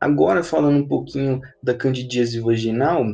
Agora, 0.00 0.42
falando 0.42 0.78
um 0.78 0.88
pouquinho 0.88 1.42
da 1.62 1.74
candidíase 1.74 2.40
vaginal, 2.40 3.04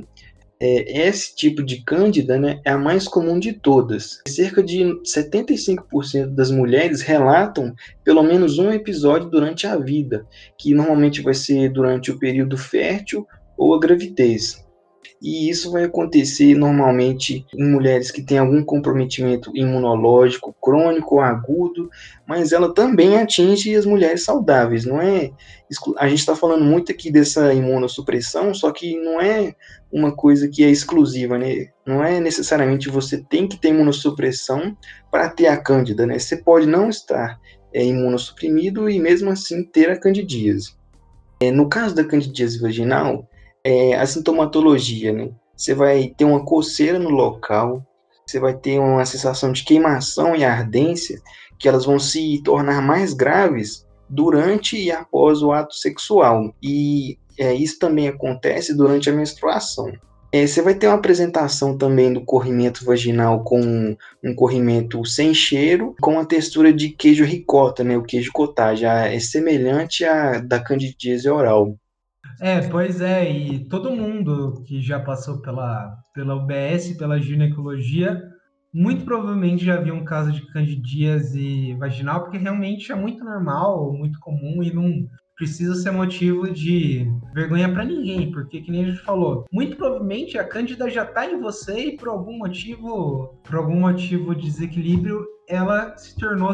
é, 0.61 1.07
esse 1.09 1.35
tipo 1.35 1.63
de 1.63 1.83
cândida 1.83 2.39
né, 2.39 2.61
é 2.65 2.71
a 2.71 2.79
mais 2.79 3.07
comum 3.09 3.39
de 3.39 3.53
todas. 3.53 4.21
Cerca 4.27 4.63
de 4.63 4.85
75% 5.03 6.27
das 6.29 6.51
mulheres 6.51 7.03
relatam 7.03 7.75
pelo 8.03 8.23
menos 8.23 8.59
um 8.59 8.71
episódio 8.71 9.29
durante 9.29 9.67
a 9.67 9.77
vida, 9.77 10.27
que 10.59 10.75
normalmente 10.75 11.23
vai 11.23 11.35
ser 11.35 11.71
durante 11.71 12.11
o 12.11 12.19
período 12.19 12.57
fértil 12.57 13.27
ou 13.57 13.75
a 13.75 13.81
gravidez. 13.81 14.65
E 15.25 15.49
isso 15.49 15.71
vai 15.71 15.85
acontecer 15.85 16.55
normalmente 16.55 17.47
em 17.57 17.65
mulheres 17.65 18.11
que 18.11 18.21
têm 18.21 18.37
algum 18.37 18.63
comprometimento 18.63 19.51
imunológico 19.57 20.55
crônico 20.61 21.15
ou 21.15 21.23
agudo, 21.23 21.91
mas 22.27 22.53
ela 22.53 22.75
também 22.75 23.17
atinge 23.17 23.75
as 23.75 23.87
mulheres 23.87 24.23
saudáveis, 24.23 24.85
não 24.85 25.01
é? 25.01 25.31
A 25.97 26.09
gente 26.09 26.19
está 26.19 26.37
falando 26.37 26.63
muito 26.63 26.93
aqui 26.93 27.11
dessa 27.11 27.55
imunossupressão, 27.55 28.53
só 28.53 28.71
que 28.71 28.99
não 28.99 29.19
é 29.19 29.55
uma 29.91 30.15
coisa 30.15 30.47
que 30.47 30.63
é 30.63 30.69
exclusiva, 30.69 31.39
né? 31.39 31.69
Não 31.87 32.05
é 32.05 32.21
necessariamente 32.21 32.91
você 32.91 33.17
tem 33.17 33.49
que 33.49 33.57
ter 33.57 33.71
imunossupressão 33.71 34.77
para 35.11 35.31
ter 35.31 35.47
a 35.47 35.57
cândida, 35.57 36.07
né? 36.07 36.19
Você 36.19 36.37
pode 36.37 36.67
não 36.67 36.91
estar 36.91 37.41
é, 37.73 37.83
imunossuprimido 37.83 38.91
e 38.91 39.01
mesmo 39.01 39.31
assim 39.31 39.65
ter 39.65 39.89
a 39.89 39.99
candidíase. 39.99 40.75
É, 41.41 41.51
no 41.51 41.67
caso 41.67 41.95
da 41.95 42.05
candidíase 42.05 42.61
vaginal, 42.61 43.27
é, 43.65 43.95
a 43.95 44.07
sintomatologia, 44.07 45.13
né? 45.13 45.31
Você 45.57 45.75
vai 45.75 46.13
ter 46.17 46.25
uma 46.25 46.45
coceira 46.45 46.99
no 46.99 47.09
local, 47.09 47.83
você 48.27 48.39
vai 48.39 48.55
ter 48.55 48.79
uma 48.79 49.05
sensação 49.07 49.53
de 49.53 49.65
queimação 49.65 50.37
e 50.37 50.45
ardência, 50.45 51.21
que 51.59 51.69
elas 51.69 51.85
vão 51.85 51.99
se 51.99 52.43
tornar 52.45 52.83
mais 52.83 53.15
graves 53.15 53.87
durante 54.09 54.77
e 54.77 54.91
após 54.91 55.43
o 55.43 55.53
ato 55.53 55.75
sexual. 55.75 56.55
E 56.63 57.19
é, 57.39 57.55
isso 57.55 57.79
também 57.79 58.09
acontece 58.09 58.75
durante 58.77 59.09
a 59.09 59.13
menstruação. 59.13 59.93
É, 60.33 60.45
você 60.47 60.61
vai 60.61 60.75
ter 60.75 60.89
uma 60.89 60.97
apresentação 60.97 61.79
também 61.79 62.13
do 62.13 62.25
corrimento 62.25 62.85
vaginal 62.85 63.45
com 63.45 63.97
um 64.23 64.35
corrimento 64.35 65.05
sem 65.05 65.33
cheiro, 65.33 65.95
com 66.01 66.19
a 66.19 66.25
textura 66.25 66.73
de 66.73 66.89
queijo 66.89 67.25
ricota, 67.25 67.85
né, 67.85 67.97
o 67.97 68.03
queijo 68.03 68.33
cottage, 68.33 68.85
é 68.85 69.19
semelhante 69.21 70.05
à 70.05 70.41
da 70.41 70.59
candidíase 70.59 71.31
oral. 71.31 71.77
É, 72.41 72.61
pois 72.69 73.01
é, 73.01 73.31
e 73.31 73.69
todo 73.69 73.91
mundo 73.91 74.63
que 74.67 74.81
já 74.81 74.99
passou 74.99 75.41
pela, 75.41 75.97
pela 76.13 76.35
UBS, 76.35 76.97
pela 76.97 77.21
ginecologia, 77.21 78.23
muito 78.73 79.05
provavelmente 79.05 79.65
já 79.65 79.77
viu 79.77 79.95
um 79.95 80.05
caso 80.05 80.33
de 80.33 80.45
candidíase 80.53 81.75
vaginal, 81.75 82.23
porque 82.23 82.39
realmente 82.39 82.91
é 82.91 82.95
muito 82.95 83.25
normal, 83.25 83.93
muito 83.93 84.19
comum 84.19 84.63
e 84.63 84.73
não 84.73 85.07
precisa 85.37 85.75
ser 85.75 85.91
motivo 85.91 86.51
de 86.53 87.07
vergonha 87.33 87.73
para 87.73 87.85
ninguém, 87.85 88.31
porque 88.31 88.61
que 88.61 88.71
nem 88.71 88.85
a 88.85 88.89
gente 88.89 89.03
falou, 89.03 89.45
muito 89.53 89.77
provavelmente 89.77 90.39
a 90.39 90.45
cândida 90.45 90.89
já 90.89 91.05
está 91.05 91.27
em 91.27 91.41
você 91.41 91.87
e 91.87 91.97
por 91.97 92.09
algum 92.09 92.39
motivo, 92.39 93.41
por 93.43 93.57
algum 93.57 93.81
motivo 93.81 94.35
de 94.35 94.43
desequilíbrio, 94.43 95.25
ela 95.49 95.97
se 95.97 96.17
tornou 96.17 96.53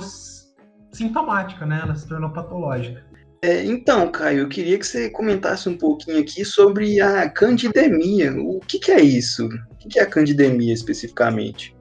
sintomática, 0.93 1.65
né? 1.67 1.81
Ela 1.83 1.95
se 1.95 2.09
tornou 2.09 2.31
patológica. 2.31 3.05
É, 3.43 3.65
então, 3.65 4.13
Caio, 4.13 4.41
eu 4.41 4.49
queria 4.49 4.79
que 4.79 4.87
você 4.87 5.09
comentasse 5.09 5.67
um 5.67 5.77
pouquinho 5.77 6.21
aqui 6.21 6.45
sobre 6.45 7.01
a 7.01 7.29
candidemia. 7.29 8.35
O 8.39 8.61
que, 8.61 8.79
que 8.79 8.93
é 8.93 9.01
isso? 9.01 9.47
O 9.47 9.89
que, 9.89 9.99
é 9.99 10.03
a 10.03 10.07
candidemia 10.07 10.75
especificamente? 10.75 11.75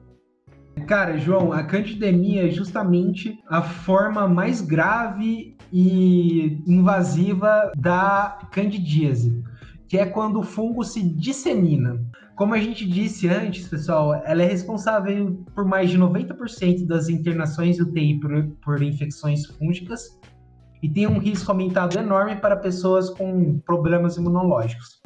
Cara, 0.86 1.18
João, 1.18 1.52
a 1.52 1.62
candidemia 1.62 2.48
é 2.48 2.50
justamente 2.50 3.38
a 3.46 3.60
forma 3.60 4.26
mais 4.26 4.62
grave 4.62 5.54
e 5.70 6.62
invasiva 6.66 7.70
da 7.76 8.38
candidíase, 8.50 9.44
que 9.86 9.98
é 9.98 10.06
quando 10.06 10.40
o 10.40 10.42
fungo 10.42 10.82
se 10.82 11.02
dissemina. 11.02 12.00
Como 12.36 12.54
a 12.54 12.58
gente 12.58 12.88
disse 12.88 13.28
antes, 13.28 13.68
pessoal, 13.68 14.14
ela 14.24 14.42
é 14.42 14.46
responsável 14.46 15.44
por 15.54 15.66
mais 15.66 15.90
de 15.90 15.98
90% 15.98 16.86
das 16.86 17.10
internações 17.10 17.78
UTI 17.78 18.18
por, 18.18 18.48
por 18.64 18.82
infecções 18.82 19.44
fúngicas 19.44 20.18
e 20.82 20.88
tem 20.88 21.06
um 21.06 21.18
risco 21.18 21.50
aumentado 21.50 21.98
enorme 21.98 22.36
para 22.36 22.56
pessoas 22.56 23.10
com 23.10 23.58
problemas 23.60 24.16
imunológicos. 24.16 25.00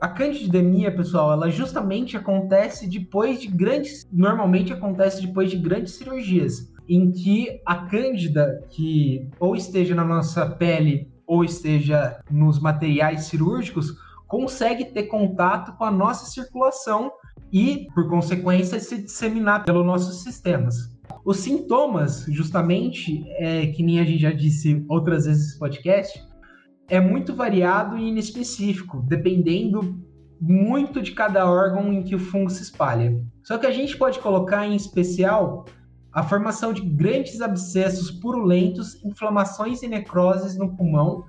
A 0.00 0.08
candidemia, 0.08 0.94
pessoal, 0.94 1.32
ela 1.32 1.50
justamente 1.50 2.16
acontece 2.16 2.86
depois 2.86 3.40
de 3.40 3.48
grandes, 3.48 4.06
normalmente 4.12 4.72
acontece 4.72 5.26
depois 5.26 5.50
de 5.50 5.56
grandes 5.56 5.94
cirurgias, 5.94 6.70
em 6.88 7.10
que 7.10 7.60
a 7.64 7.76
cândida 7.86 8.62
que 8.68 9.28
ou 9.40 9.56
esteja 9.56 9.94
na 9.94 10.04
nossa 10.04 10.46
pele 10.50 11.10
ou 11.26 11.42
esteja 11.42 12.20
nos 12.30 12.60
materiais 12.60 13.24
cirúrgicos 13.24 13.96
consegue 14.28 14.84
ter 14.86 15.04
contato 15.04 15.72
com 15.76 15.84
a 15.84 15.90
nossa 15.90 16.26
circulação 16.26 17.10
e, 17.52 17.88
por 17.94 18.08
consequência, 18.08 18.78
se 18.78 19.02
disseminar 19.02 19.64
pelos 19.64 19.86
nossos 19.86 20.22
sistemas. 20.22 20.95
Os 21.26 21.38
sintomas, 21.38 22.24
justamente, 22.28 23.24
é, 23.30 23.66
que 23.66 23.82
nem 23.82 23.98
a 23.98 24.04
gente 24.04 24.22
já 24.22 24.30
disse 24.30 24.86
outras 24.88 25.26
vezes 25.26 25.46
nesse 25.46 25.58
podcast, 25.58 26.24
é 26.88 27.00
muito 27.00 27.34
variado 27.34 27.98
e 27.98 28.10
inespecífico, 28.10 29.02
dependendo 29.08 30.00
muito 30.40 31.02
de 31.02 31.10
cada 31.10 31.50
órgão 31.50 31.92
em 31.92 32.04
que 32.04 32.14
o 32.14 32.18
fungo 32.20 32.48
se 32.48 32.62
espalha. 32.62 33.12
Só 33.42 33.58
que 33.58 33.66
a 33.66 33.72
gente 33.72 33.96
pode 33.96 34.20
colocar 34.20 34.68
em 34.68 34.76
especial 34.76 35.64
a 36.12 36.22
formação 36.22 36.72
de 36.72 36.82
grandes 36.82 37.40
abscessos 37.40 38.08
purulentos, 38.08 39.04
inflamações 39.04 39.82
e 39.82 39.88
necroses 39.88 40.56
no 40.56 40.76
pulmão, 40.76 41.24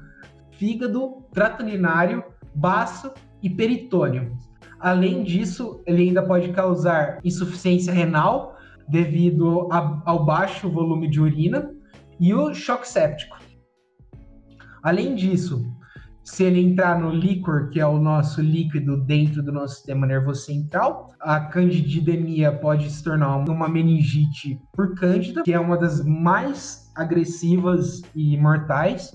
fígado, 0.59 1.23
trato 1.33 1.63
urinário, 1.63 2.23
baço 2.53 3.11
e 3.41 3.49
peritônio. 3.49 4.37
Além 4.79 5.23
disso, 5.23 5.81
ele 5.87 6.03
ainda 6.03 6.21
pode 6.21 6.49
causar 6.49 7.19
insuficiência 7.23 7.91
renal 7.91 8.56
devido 8.87 9.67
a, 9.71 10.01
ao 10.05 10.25
baixo 10.25 10.69
volume 10.69 11.09
de 11.09 11.19
urina 11.19 11.71
e 12.19 12.33
o 12.33 12.53
choque 12.53 12.87
séptico. 12.87 13.37
Além 14.83 15.15
disso, 15.15 15.65
se 16.23 16.43
ele 16.43 16.59
entrar 16.59 16.99
no 16.99 17.09
líquor, 17.09 17.69
que 17.69 17.79
é 17.79 17.87
o 17.87 17.97
nosso 17.97 18.41
líquido 18.41 18.97
dentro 19.05 19.41
do 19.41 19.51
nosso 19.51 19.75
sistema 19.75 20.05
nervoso 20.05 20.41
central, 20.41 21.13
a 21.21 21.39
candidemia 21.39 22.51
pode 22.51 22.89
se 22.89 23.01
tornar 23.01 23.37
uma 23.37 23.69
meningite 23.69 24.59
por 24.73 24.93
cândida, 24.95 25.43
que 25.43 25.53
é 25.53 25.59
uma 25.59 25.77
das 25.77 26.03
mais 26.03 26.91
agressivas 26.95 28.01
e 28.13 28.35
mortais. 28.37 29.11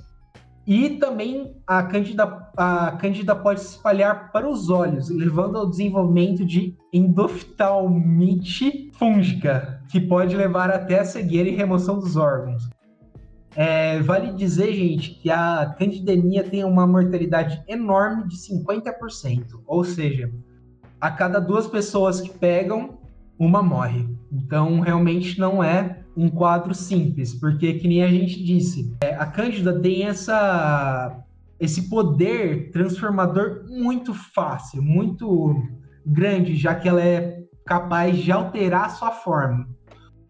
E 0.66 0.90
também 0.90 1.56
a 1.66 1.82
cândida, 1.82 2.24
a 2.56 2.92
cândida 2.92 3.34
pode 3.34 3.60
se 3.60 3.76
espalhar 3.76 4.30
para 4.30 4.48
os 4.48 4.70
olhos, 4.70 5.10
levando 5.10 5.58
ao 5.58 5.68
desenvolvimento 5.68 6.44
de 6.44 6.76
endoftalmite 6.92 8.90
fúngica, 8.92 9.82
que 9.90 10.00
pode 10.00 10.36
levar 10.36 10.70
até 10.70 11.00
a 11.00 11.04
cegueira 11.04 11.48
e 11.48 11.56
remoção 11.56 11.98
dos 11.98 12.16
órgãos. 12.16 12.68
É, 13.54 14.00
vale 14.00 14.32
dizer, 14.32 14.72
gente, 14.72 15.10
que 15.10 15.30
a 15.30 15.74
candidemia 15.78 16.42
tem 16.44 16.64
uma 16.64 16.86
mortalidade 16.86 17.62
enorme 17.68 18.28
de 18.28 18.36
50%. 18.36 19.60
Ou 19.66 19.84
seja, 19.84 20.32
a 21.00 21.10
cada 21.10 21.40
duas 21.40 21.66
pessoas 21.66 22.20
que 22.20 22.30
pegam, 22.30 22.98
uma 23.38 23.62
morre. 23.62 24.08
Então, 24.30 24.80
realmente 24.80 25.38
não 25.38 25.62
é 25.62 26.01
um 26.16 26.28
quadro 26.28 26.74
simples, 26.74 27.34
porque, 27.34 27.74
que 27.74 27.88
nem 27.88 28.02
a 28.02 28.08
gente 28.08 28.42
disse, 28.42 28.94
é, 29.02 29.14
a 29.14 29.26
Cândida 29.26 29.80
tem 29.80 30.04
essa, 30.04 31.24
esse 31.58 31.88
poder 31.88 32.70
transformador 32.70 33.64
muito 33.68 34.12
fácil, 34.12 34.82
muito 34.82 35.56
grande, 36.04 36.56
já 36.56 36.74
que 36.74 36.88
ela 36.88 37.02
é 37.02 37.42
capaz 37.64 38.18
de 38.18 38.30
alterar 38.30 38.86
a 38.86 38.90
sua 38.90 39.10
forma. 39.10 39.68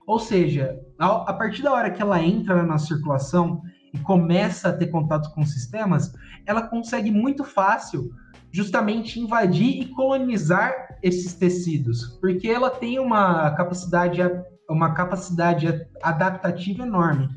Ou 0.06 0.18
seja, 0.18 0.78
a 0.98 1.32
partir 1.32 1.62
da 1.62 1.72
hora 1.72 1.90
que 1.90 2.02
ela 2.02 2.22
entra 2.22 2.62
na 2.62 2.78
circulação 2.78 3.62
e 3.94 3.98
começa 3.98 4.68
a 4.68 4.72
ter 4.72 4.88
contato 4.88 5.32
com 5.34 5.44
sistemas, 5.44 6.12
ela 6.46 6.62
consegue 6.62 7.10
muito 7.10 7.44
fácil 7.44 8.10
justamente 8.50 9.18
invadir 9.18 9.80
e 9.80 9.86
colonizar 9.86 10.72
esses 11.02 11.34
tecidos, 11.34 12.18
porque 12.20 12.48
ela 12.48 12.70
tem 12.70 12.98
uma 12.98 13.50
capacidade 13.52 14.20
uma 14.72 14.94
capacidade 14.94 15.86
adaptativa 16.02 16.82
enorme. 16.82 17.28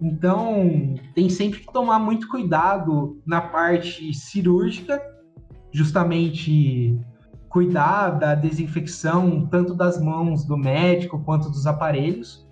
Então, 0.00 0.94
tem 1.14 1.28
sempre 1.28 1.60
que 1.60 1.72
tomar 1.72 1.98
muito 1.98 2.28
cuidado 2.28 3.20
na 3.24 3.40
parte 3.40 4.12
cirúrgica, 4.12 5.00
justamente 5.70 6.98
cuidar 7.48 8.10
da 8.10 8.34
desinfecção 8.34 9.46
tanto 9.46 9.74
das 9.74 10.00
mãos 10.00 10.44
do 10.44 10.56
médico 10.56 11.22
quanto 11.22 11.50
dos 11.50 11.66
aparelhos 11.66 12.48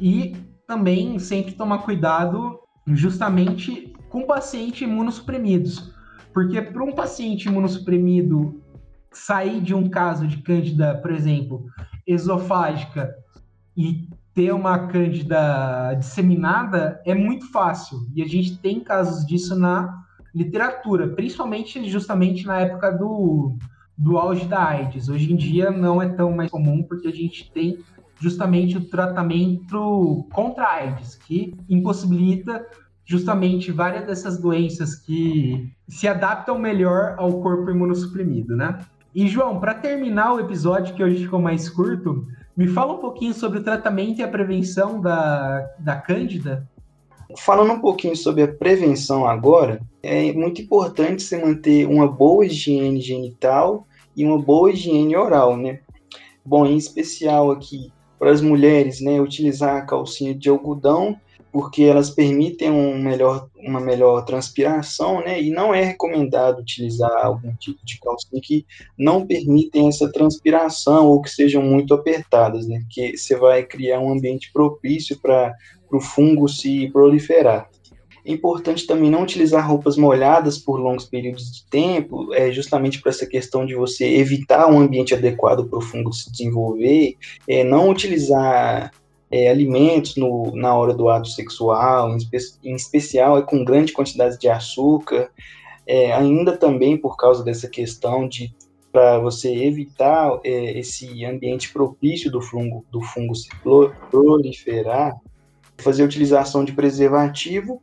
e 0.00 0.36
também 0.66 1.18
sempre 1.18 1.52
tomar 1.52 1.78
cuidado 1.78 2.60
justamente 2.86 3.92
com 4.08 4.26
pacientes 4.26 4.82
imunossuprimidos, 4.82 5.92
porque 6.32 6.62
para 6.62 6.82
um 6.82 6.92
paciente 6.92 7.48
imunossuprimido 7.48 8.62
sair 9.12 9.60
de 9.60 9.74
um 9.74 9.88
caso 9.88 10.26
de 10.26 10.38
cândida, 10.38 10.96
por 10.96 11.10
exemplo, 11.10 11.66
esofágica 12.06 13.12
e 13.80 14.08
ter 14.34 14.52
uma 14.52 14.86
cândida 14.86 15.94
disseminada 15.94 17.00
é 17.04 17.14
muito 17.14 17.50
fácil 17.50 18.06
e 18.14 18.22
a 18.22 18.26
gente 18.26 18.58
tem 18.58 18.80
casos 18.80 19.26
disso 19.26 19.58
na 19.58 20.04
literatura, 20.34 21.08
principalmente 21.08 21.88
justamente 21.88 22.46
na 22.46 22.60
época 22.60 22.90
do 22.92 23.56
do 23.96 24.16
auge 24.16 24.46
da 24.46 24.66
AIDS. 24.66 25.10
Hoje 25.10 25.30
em 25.30 25.36
dia 25.36 25.70
não 25.70 26.00
é 26.00 26.08
tão 26.08 26.32
mais 26.32 26.50
comum 26.50 26.82
porque 26.82 27.08
a 27.08 27.12
gente 27.12 27.50
tem 27.52 27.78
justamente 28.18 28.78
o 28.78 28.84
tratamento 28.88 30.26
contra 30.32 30.64
a 30.64 30.74
AIDS, 30.76 31.16
que 31.16 31.54
impossibilita 31.68 32.64
justamente 33.04 33.72
várias 33.72 34.06
dessas 34.06 34.38
doenças 34.38 34.94
que 34.94 35.70
se 35.88 36.06
adaptam 36.06 36.58
melhor 36.58 37.14
ao 37.18 37.42
corpo 37.42 37.70
imunossuprimido, 37.70 38.56
né? 38.56 38.78
E 39.14 39.26
João, 39.26 39.58
para 39.58 39.74
terminar 39.74 40.34
o 40.34 40.40
episódio 40.40 40.94
que 40.94 41.02
hoje 41.02 41.24
ficou 41.24 41.40
mais 41.40 41.68
curto, 41.68 42.26
me 42.60 42.68
fala 42.68 42.92
um 42.92 42.98
pouquinho 42.98 43.32
sobre 43.32 43.60
o 43.60 43.64
tratamento 43.64 44.18
e 44.18 44.22
a 44.22 44.28
prevenção 44.28 45.00
da, 45.00 45.66
da 45.78 45.96
Cândida. 45.96 46.68
Falando 47.38 47.72
um 47.72 47.80
pouquinho 47.80 48.14
sobre 48.14 48.42
a 48.42 48.48
prevenção 48.48 49.26
agora, 49.26 49.80
é 50.02 50.30
muito 50.34 50.60
importante 50.60 51.22
você 51.22 51.42
manter 51.42 51.86
uma 51.86 52.06
boa 52.06 52.44
higiene 52.44 53.00
genital 53.00 53.86
e 54.14 54.26
uma 54.26 54.38
boa 54.38 54.70
higiene 54.70 55.16
oral, 55.16 55.56
né? 55.56 55.80
Bom, 56.44 56.66
em 56.66 56.76
especial 56.76 57.50
aqui 57.50 57.90
para 58.18 58.30
as 58.30 58.42
mulheres, 58.42 59.00
né, 59.00 59.18
utilizar 59.18 59.78
a 59.78 59.86
calcinha 59.86 60.34
de 60.34 60.50
algodão, 60.50 61.18
porque 61.52 61.82
elas 61.82 62.10
permitem 62.10 62.70
um 62.70 62.96
melhor, 62.98 63.48
uma 63.56 63.80
melhor 63.80 64.24
transpiração, 64.24 65.20
né, 65.20 65.40
e 65.40 65.50
não 65.50 65.74
é 65.74 65.82
recomendado 65.82 66.60
utilizar 66.60 67.24
algum 67.24 67.52
tipo 67.54 67.84
de 67.84 67.98
calcinha 67.98 68.40
que 68.42 68.64
não 68.96 69.26
permitem 69.26 69.88
essa 69.88 70.10
transpiração 70.10 71.08
ou 71.08 71.20
que 71.20 71.30
sejam 71.30 71.62
muito 71.62 71.92
apertadas, 71.92 72.66
né, 72.66 72.80
porque 72.80 73.16
você 73.16 73.36
vai 73.36 73.64
criar 73.64 74.00
um 74.00 74.12
ambiente 74.12 74.52
propício 74.52 75.18
para 75.20 75.52
o 75.92 76.00
fungo 76.00 76.48
se 76.48 76.88
proliferar. 76.92 77.68
É 78.24 78.32
importante 78.32 78.86
também 78.86 79.10
não 79.10 79.22
utilizar 79.22 79.66
roupas 79.66 79.96
molhadas 79.96 80.58
por 80.58 80.78
longos 80.78 81.06
períodos 81.06 81.50
de 81.50 81.64
tempo, 81.66 82.32
é 82.34 82.52
justamente 82.52 83.00
para 83.00 83.10
essa 83.10 83.26
questão 83.26 83.64
de 83.64 83.74
você 83.74 84.04
evitar 84.04 84.70
um 84.70 84.78
ambiente 84.78 85.14
adequado 85.14 85.66
para 85.68 85.78
o 85.78 85.82
fungo 85.82 86.12
se 86.12 86.30
desenvolver, 86.30 87.16
é, 87.48 87.64
não 87.64 87.88
utilizar 87.88 88.92
é, 89.30 89.48
alimentos 89.48 90.16
no, 90.16 90.54
na 90.54 90.74
hora 90.74 90.92
do 90.92 91.08
ato 91.08 91.28
sexual, 91.28 92.10
em, 92.10 92.16
espe 92.16 92.58
em 92.64 92.74
especial 92.74 93.38
é 93.38 93.42
com 93.42 93.64
grande 93.64 93.92
quantidade 93.92 94.38
de 94.38 94.48
açúcar, 94.48 95.30
é, 95.86 96.12
ainda 96.12 96.56
também 96.56 96.96
por 96.96 97.16
causa 97.16 97.44
dessa 97.44 97.68
questão 97.68 98.28
de 98.28 98.54
para 98.92 99.20
você 99.20 99.54
evitar 99.54 100.40
é, 100.42 100.78
esse 100.78 101.24
ambiente 101.24 101.72
propício 101.72 102.30
do 102.30 102.40
fungo, 102.40 102.84
do 102.90 103.00
fungo 103.00 103.34
se 103.36 103.48
proliferar, 104.10 105.16
fazer 105.78 106.02
a 106.02 106.06
utilização 106.06 106.64
de 106.64 106.72
preservativo 106.72 107.80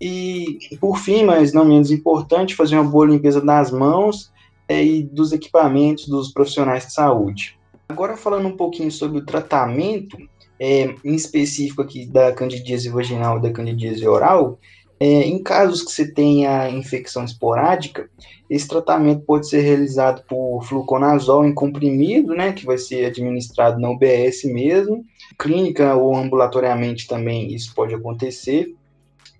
e, 0.00 0.58
por 0.80 0.98
fim, 0.98 1.24
mas 1.24 1.52
não 1.52 1.64
menos 1.64 1.90
importante, 1.90 2.54
fazer 2.54 2.76
uma 2.76 2.90
boa 2.90 3.06
limpeza 3.06 3.40
das 3.40 3.70
mãos 3.70 4.32
é, 4.68 4.82
e 4.82 5.02
dos 5.02 5.32
equipamentos 5.32 6.08
dos 6.08 6.32
profissionais 6.32 6.86
de 6.86 6.92
saúde. 6.94 7.58
Agora, 7.88 8.16
falando 8.16 8.48
um 8.48 8.56
pouquinho 8.56 8.90
sobre 8.90 9.18
o 9.18 9.24
tratamento, 9.24 10.16
é, 10.58 10.94
em 11.04 11.14
específico 11.14 11.82
aqui 11.82 12.06
da 12.06 12.32
candidíase 12.32 12.88
vaginal 12.88 13.38
e 13.38 13.42
da 13.42 13.52
candidíase 13.52 14.06
oral, 14.06 14.58
é, 14.98 15.06
em 15.06 15.42
casos 15.42 15.82
que 15.82 15.92
você 15.92 16.10
tenha 16.10 16.70
infecção 16.70 17.24
esporádica, 17.24 18.08
esse 18.48 18.66
tratamento 18.66 19.22
pode 19.22 19.48
ser 19.48 19.60
realizado 19.60 20.22
por 20.26 20.62
fluconazol 20.64 21.44
em 21.44 21.52
comprimido, 21.52 22.34
né, 22.34 22.52
que 22.52 22.64
vai 22.64 22.78
ser 22.78 23.04
administrado 23.04 23.78
na 23.78 23.90
UBS 23.90 24.44
mesmo, 24.44 25.04
clínica 25.38 25.94
ou 25.94 26.16
ambulatoriamente 26.16 27.06
também 27.06 27.52
isso 27.54 27.74
pode 27.74 27.94
acontecer, 27.94 28.74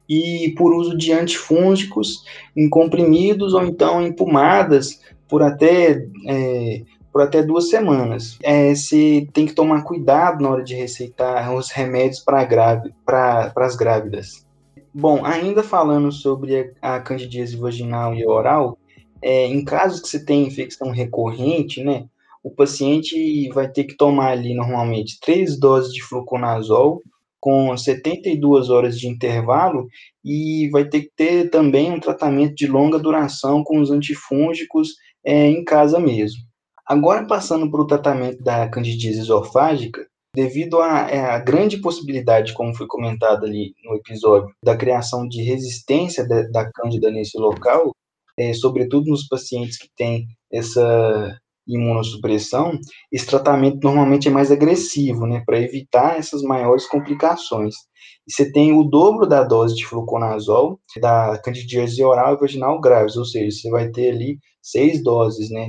e 0.09 0.55
por 0.57 0.75
uso 0.75 0.97
de 0.97 1.13
antifúngicos 1.13 2.25
em 2.55 2.69
comprimidos 2.69 3.55
ou 3.55 3.65
então 3.65 4.03
em 4.03 4.13
pomadas 4.13 5.01
por 5.29 5.43
até, 5.43 6.07
é, 6.27 6.83
por 7.17 7.23
até 7.23 7.43
duas 7.43 7.71
semanas. 7.71 8.39
É, 8.43 8.75
se 8.75 9.27
tem 9.33 9.47
que 9.47 9.55
tomar 9.55 9.85
cuidado 9.85 10.43
na 10.43 10.51
hora 10.51 10.63
de 10.63 10.75
receitar 10.75 11.51
os 11.55 11.71
remédios 11.71 12.21
para 12.21 13.53
as 13.57 13.75
grávidas. 13.75 14.47
Bom, 14.93 15.25
ainda 15.25 15.63
falando 15.63 16.13
sobre 16.13 16.75
a, 16.83 16.97
a 16.97 17.01
candidíase 17.01 17.57
vaginal 17.57 18.15
e 18.15 18.27
oral, 18.27 18.77
é, 19.23 19.47
em 19.47 19.65
casos 19.65 20.03
que 20.03 20.09
você 20.09 20.23
tem 20.23 20.47
infecção 20.47 20.91
recorrente, 20.91 21.83
né, 21.83 22.05
o 22.45 22.51
paciente 22.51 23.49
vai 23.49 23.67
ter 23.67 23.85
que 23.85 23.97
tomar 23.97 24.33
ali 24.33 24.55
normalmente 24.55 25.19
três 25.19 25.59
doses 25.59 25.95
de 25.95 26.03
fluconazol 26.03 27.03
com 27.41 27.75
72 27.75 28.69
horas 28.69 29.01
de 29.01 29.09
intervalo 29.09 29.89
e 30.23 30.69
vai 30.71 30.85
ter 30.85 31.01
que 31.01 31.11
ter 31.17 31.49
também 31.49 31.91
um 31.91 31.99
tratamento 31.99 32.55
de 32.55 32.67
longa 32.67 32.99
duração 32.99 33.65
com 33.65 33.81
os 33.81 33.91
antifúngicos 33.91 34.91
é, 35.25 35.49
em 35.49 35.65
casa 35.65 35.99
mesmo. 35.99 36.45
Agora, 36.87 37.27
passando 37.27 37.71
para 37.71 37.81
o 37.81 37.87
tratamento 37.87 38.43
da 38.43 38.69
candidíase 38.69 39.19
esofágica, 39.21 40.07
devido 40.35 40.81
à, 40.81 41.11
é, 41.11 41.41
grande 41.41 41.81
possibilidade, 41.81 42.53
como 42.53 42.77
foi 42.77 42.87
comentado 42.87 43.47
ali 43.47 43.75
no 43.85 43.97
episódio, 43.97 44.55
da 44.63 44.77
criação 44.77 45.27
de 45.27 45.43
resistência 45.43 46.25
de, 46.25 46.51
da 46.51 46.71
cândida 46.71 47.11
nesse 47.11 47.39
local, 47.39 47.93
é, 48.39 48.53
sobretudo 48.53 49.11
nos 49.11 49.27
pacientes 49.27 49.79
que 49.79 49.89
têm 49.97 50.27
essa 50.53 51.39
imunossupressão, 51.67 52.79
esse 53.11 53.27
tratamento 53.27 53.81
normalmente 53.83 54.29
é 54.29 54.31
mais 54.31 54.53
agressivo, 54.53 55.27
né, 55.27 55.43
para 55.45 55.61
evitar 55.61 56.17
essas 56.17 56.43
maiores 56.43 56.87
complicações. 56.87 57.75
E 58.29 58.33
você 58.33 58.53
tem 58.53 58.73
o 58.73 58.85
dobro 58.85 59.27
da 59.27 59.43
dose 59.43 59.75
de 59.75 59.85
fluconazol 59.85 60.79
da 61.01 61.39
candidíase 61.39 62.05
oral 62.05 62.35
e 62.35 62.39
vaginal 62.39 62.81
graves, 62.81 63.17
ou 63.17 63.25
seja, 63.25 63.51
você 63.51 63.71
vai 63.71 63.89
ter 63.91 64.11
ali 64.11 64.39
seis 64.63 65.03
doses, 65.03 65.51
né, 65.51 65.69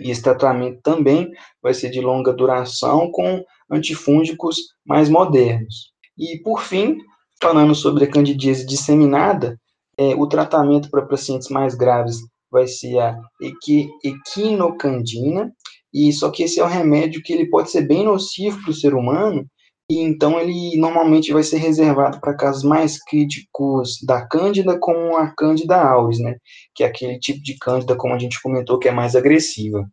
E 0.00 0.10
esse 0.10 0.22
tratamento 0.22 0.80
também 0.82 1.30
vai 1.62 1.74
ser 1.74 1.90
de 1.90 2.00
longa 2.00 2.32
duração 2.32 3.10
com 3.10 3.44
antifúngicos 3.70 4.56
mais 4.84 5.08
modernos. 5.08 5.92
E, 6.18 6.38
por 6.42 6.62
fim, 6.62 6.98
falando 7.40 7.74
sobre 7.74 8.04
a 8.04 8.10
candidíase 8.10 8.66
disseminada, 8.66 9.58
é, 9.98 10.14
o 10.14 10.26
tratamento 10.26 10.90
para 10.90 11.06
pacientes 11.06 11.48
mais 11.48 11.74
graves 11.74 12.18
vai 12.50 12.66
ser 12.66 12.98
a 12.98 13.18
equi, 13.40 13.88
equinocandina, 14.04 15.52
e 15.92 16.12
só 16.12 16.30
que 16.30 16.42
esse 16.42 16.60
é 16.60 16.64
um 16.64 16.68
remédio 16.68 17.22
que 17.22 17.32
ele 17.32 17.48
pode 17.48 17.70
ser 17.70 17.82
bem 17.82 18.04
nocivo 18.04 18.60
para 18.62 18.70
o 18.70 18.74
ser 18.74 18.94
humano, 18.94 19.46
e 19.88 20.00
então 20.00 20.40
ele 20.40 20.76
normalmente 20.76 21.32
vai 21.32 21.42
ser 21.42 21.58
reservado 21.58 22.20
para 22.20 22.36
casos 22.36 22.64
mais 22.64 23.02
críticos 23.02 23.98
da 24.04 24.26
cândida, 24.26 24.78
como 24.78 25.16
a 25.16 25.28
cândida 25.30 25.76
auris, 25.76 26.18
né, 26.18 26.36
que 26.74 26.82
é 26.82 26.86
aquele 26.86 27.18
tipo 27.18 27.42
de 27.42 27.56
cândida, 27.58 27.96
como 27.96 28.14
a 28.14 28.18
gente 28.18 28.40
comentou, 28.42 28.78
que 28.78 28.88
é 28.88 28.92
mais 28.92 29.14
agressiva. 29.14 29.88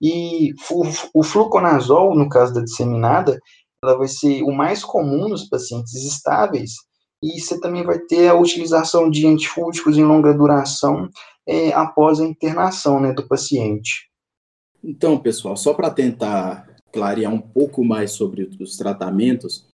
E 0.00 0.52
o 1.14 1.22
fluconazol, 1.22 2.14
no 2.14 2.28
caso 2.28 2.54
da 2.54 2.60
disseminada, 2.60 3.40
ela 3.82 3.96
vai 3.96 4.08
ser 4.08 4.42
o 4.42 4.52
mais 4.52 4.84
comum 4.84 5.28
nos 5.28 5.48
pacientes 5.48 5.94
estáveis, 5.94 6.72
e 7.22 7.40
você 7.40 7.58
também 7.58 7.82
vai 7.82 7.98
ter 7.98 8.28
a 8.28 8.34
utilização 8.34 9.10
de 9.10 9.26
antifúngicos 9.26 9.96
em 9.96 10.04
longa 10.04 10.34
duração 10.34 11.08
é, 11.46 11.72
após 11.72 12.20
a 12.20 12.24
internação 12.24 13.00
né, 13.00 13.12
do 13.12 13.26
paciente. 13.26 14.08
Então, 14.84 15.18
pessoal, 15.18 15.56
só 15.56 15.72
para 15.72 15.90
tentar 15.90 16.66
clarear 16.96 17.32
um 17.32 17.40
pouco 17.40 17.84
mais 17.84 18.12
sobre 18.12 18.48
os 18.58 18.76
tratamentos 18.78 19.68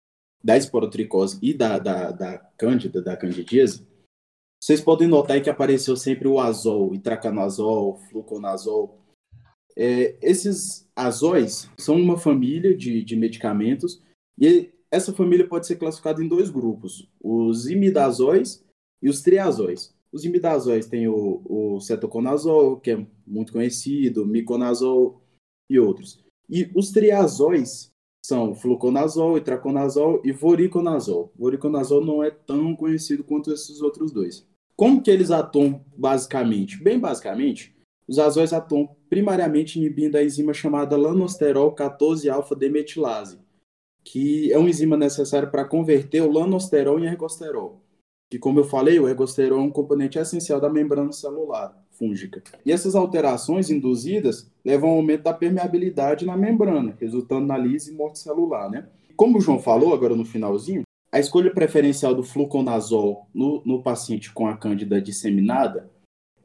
da 0.41 0.55
esporotricose 0.55 1.37
e 1.41 1.53
da, 1.53 1.77
da, 1.77 2.11
da 2.11 2.37
cândida, 2.57 3.01
da 3.01 3.17
candidíase, 3.17 3.85
vocês 4.61 4.79
podem 4.79 5.07
notar 5.07 5.41
que 5.41 5.49
apareceu 5.49 5.97
sempre 5.97 6.29
o 6.29 6.39
azol, 6.39 6.95
itraconazol, 6.95 7.97
fluconazol. 8.09 8.97
É, 9.75 10.17
esses 10.21 10.89
azóis 10.95 11.69
são 11.77 11.95
uma 11.95 12.17
família 12.17 12.75
de, 12.75 13.03
de 13.03 13.15
medicamentos 13.17 14.01
e 14.37 14.71
essa 14.89 15.13
família 15.13 15.47
pode 15.47 15.67
ser 15.67 15.75
classificada 15.75 16.23
em 16.23 16.27
dois 16.27 16.49
grupos, 16.49 17.09
os 17.21 17.69
imidazóis 17.69 18.65
e 19.01 19.09
os 19.09 19.21
triazóis. 19.21 19.93
Os 20.11 20.23
imidazóis 20.23 20.87
tem 20.87 21.07
o, 21.07 21.41
o 21.45 21.79
cetoconazol, 21.81 22.79
que 22.79 22.91
é 22.91 23.05
muito 23.27 23.51
conhecido, 23.51 24.25
miconazol 24.25 25.21
e 25.69 25.77
outros. 25.77 26.23
E 26.49 26.71
os 26.75 26.91
triazóis 26.91 27.91
são 28.25 28.55
fluconazol, 28.55 29.37
itraconazol 29.37 30.21
e 30.23 30.31
voriconazol. 30.31 31.31
Voriconazol 31.37 32.03
não 32.03 32.23
é 32.23 32.31
tão 32.31 32.75
conhecido 32.75 33.23
quanto 33.23 33.53
esses 33.53 33.81
outros 33.81 34.11
dois. 34.11 34.47
Como 34.75 35.01
que 35.01 35.11
eles 35.11 35.29
atuam 35.29 35.83
basicamente? 35.95 36.81
Bem 36.81 36.99
basicamente, 36.99 37.75
os 38.07 38.17
azóis 38.17 38.53
atuam 38.53 38.89
primariamente 39.09 39.77
inibindo 39.77 40.15
a 40.15 40.23
enzima 40.23 40.53
chamada 40.53 40.97
lanosterol 40.97 41.75
14-alfa-demetilase, 41.75 43.39
que 44.03 44.51
é 44.51 44.57
uma 44.57 44.69
enzima 44.69 44.97
necessária 44.97 45.47
para 45.47 45.65
converter 45.65 46.21
o 46.21 46.31
lanosterol 46.31 46.99
em 46.99 47.05
ergosterol. 47.05 47.83
Que, 48.29 48.39
como 48.39 48.59
eu 48.59 48.63
falei, 48.63 48.99
o 48.99 49.07
ergosterol 49.07 49.59
é 49.59 49.63
um 49.63 49.71
componente 49.71 50.17
essencial 50.17 50.59
da 50.59 50.69
membrana 50.69 51.11
celular 51.11 51.75
fúngica. 51.99 52.41
E 52.65 52.71
essas 52.71 52.95
alterações 52.95 53.69
induzidas 53.69 54.49
levam 54.63 54.89
ao 54.89 54.95
aumento 54.95 55.23
da 55.23 55.33
permeabilidade 55.33 56.25
na 56.25 56.37
membrana, 56.37 56.95
resultando 56.99 57.45
na 57.45 57.57
lise 57.57 57.91
e 57.91 57.95
morte 57.95 58.19
celular, 58.19 58.71
né? 58.71 58.87
Como 59.15 59.37
o 59.37 59.41
João 59.41 59.59
falou 59.59 59.93
agora 59.93 60.15
no 60.15 60.23
finalzinho, 60.23 60.83
a 61.11 61.19
escolha 61.19 61.53
preferencial 61.53 62.15
do 62.15 62.23
fluconazol 62.23 63.27
no, 63.33 63.61
no 63.65 63.83
paciente 63.83 64.31
com 64.31 64.47
a 64.47 64.55
cândida 64.55 65.01
disseminada 65.01 65.89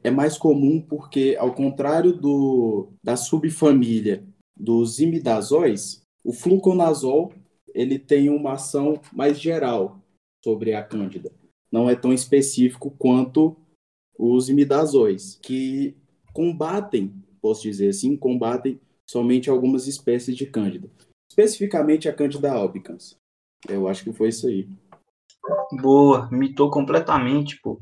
é 0.03 0.11
mais 0.11 0.37
comum 0.37 0.81
porque, 0.81 1.35
ao 1.39 1.53
contrário 1.53 2.13
do, 2.13 2.89
da 3.03 3.15
subfamília 3.15 4.23
dos 4.55 4.99
imidazóis, 4.99 6.01
o 6.23 6.33
fluconazol 6.33 7.31
ele 7.73 7.97
tem 7.99 8.29
uma 8.29 8.53
ação 8.53 8.99
mais 9.13 9.39
geral 9.39 9.99
sobre 10.43 10.73
a 10.73 10.83
cândida. 10.83 11.31
Não 11.71 11.89
é 11.89 11.95
tão 11.95 12.13
específico 12.13 12.89
quanto 12.97 13.57
os 14.17 14.49
imidazóis, 14.49 15.39
que 15.41 15.95
combatem, 16.33 17.13
posso 17.41 17.61
dizer 17.61 17.89
assim, 17.89 18.15
combatem 18.15 18.79
somente 19.05 19.49
algumas 19.49 19.87
espécies 19.87 20.35
de 20.35 20.45
cândida. 20.45 20.89
Especificamente 21.29 22.07
a 22.07 22.13
cândida 22.13 22.51
albicans. 22.51 23.17
Eu 23.67 23.87
acho 23.87 24.03
que 24.03 24.13
foi 24.13 24.29
isso 24.29 24.47
aí. 24.47 24.67
Boa, 25.81 26.29
mitou 26.31 26.69
completamente, 26.69 27.59
pô. 27.61 27.79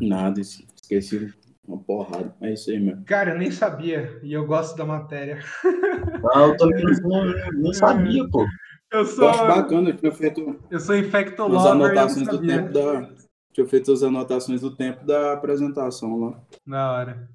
Nada, 0.00 0.40
esqueci 0.40 1.32
uma 1.66 1.78
porrada. 1.78 2.34
É 2.40 2.52
isso 2.52 2.70
aí 2.70 2.80
mesmo. 2.80 3.04
Cara, 3.04 3.32
eu 3.32 3.38
nem 3.38 3.50
sabia. 3.50 4.18
E 4.22 4.32
eu 4.32 4.46
gosto 4.46 4.76
da 4.76 4.84
matéria. 4.84 5.40
Ah, 6.34 6.40
eu 6.42 6.56
também 6.56 6.84
não, 7.02 7.24
nem 7.52 7.72
sabia, 7.72 8.28
pô. 8.28 8.44
Eu 8.90 9.04
sou. 9.04 9.24
Eu 9.24 9.30
acho 9.30 9.46
bacana, 9.46 9.90
eu 9.90 9.96
tinha 9.96 10.12
feito. 10.12 10.58
Eu 10.70 10.80
sou 10.80 10.96
infectolover. 10.96 11.60
As 11.60 11.66
anotações 11.66 12.26
do 12.26 12.40
tempo 12.40 12.72
da. 12.72 13.08
Tinha 13.52 13.66
feito 13.66 13.92
as 13.92 14.02
anotações 14.02 14.60
do 14.60 14.74
tempo 14.74 15.04
da 15.04 15.32
apresentação 15.32 16.16
lá. 16.18 16.40
Na 16.66 16.92
hora. 16.92 17.28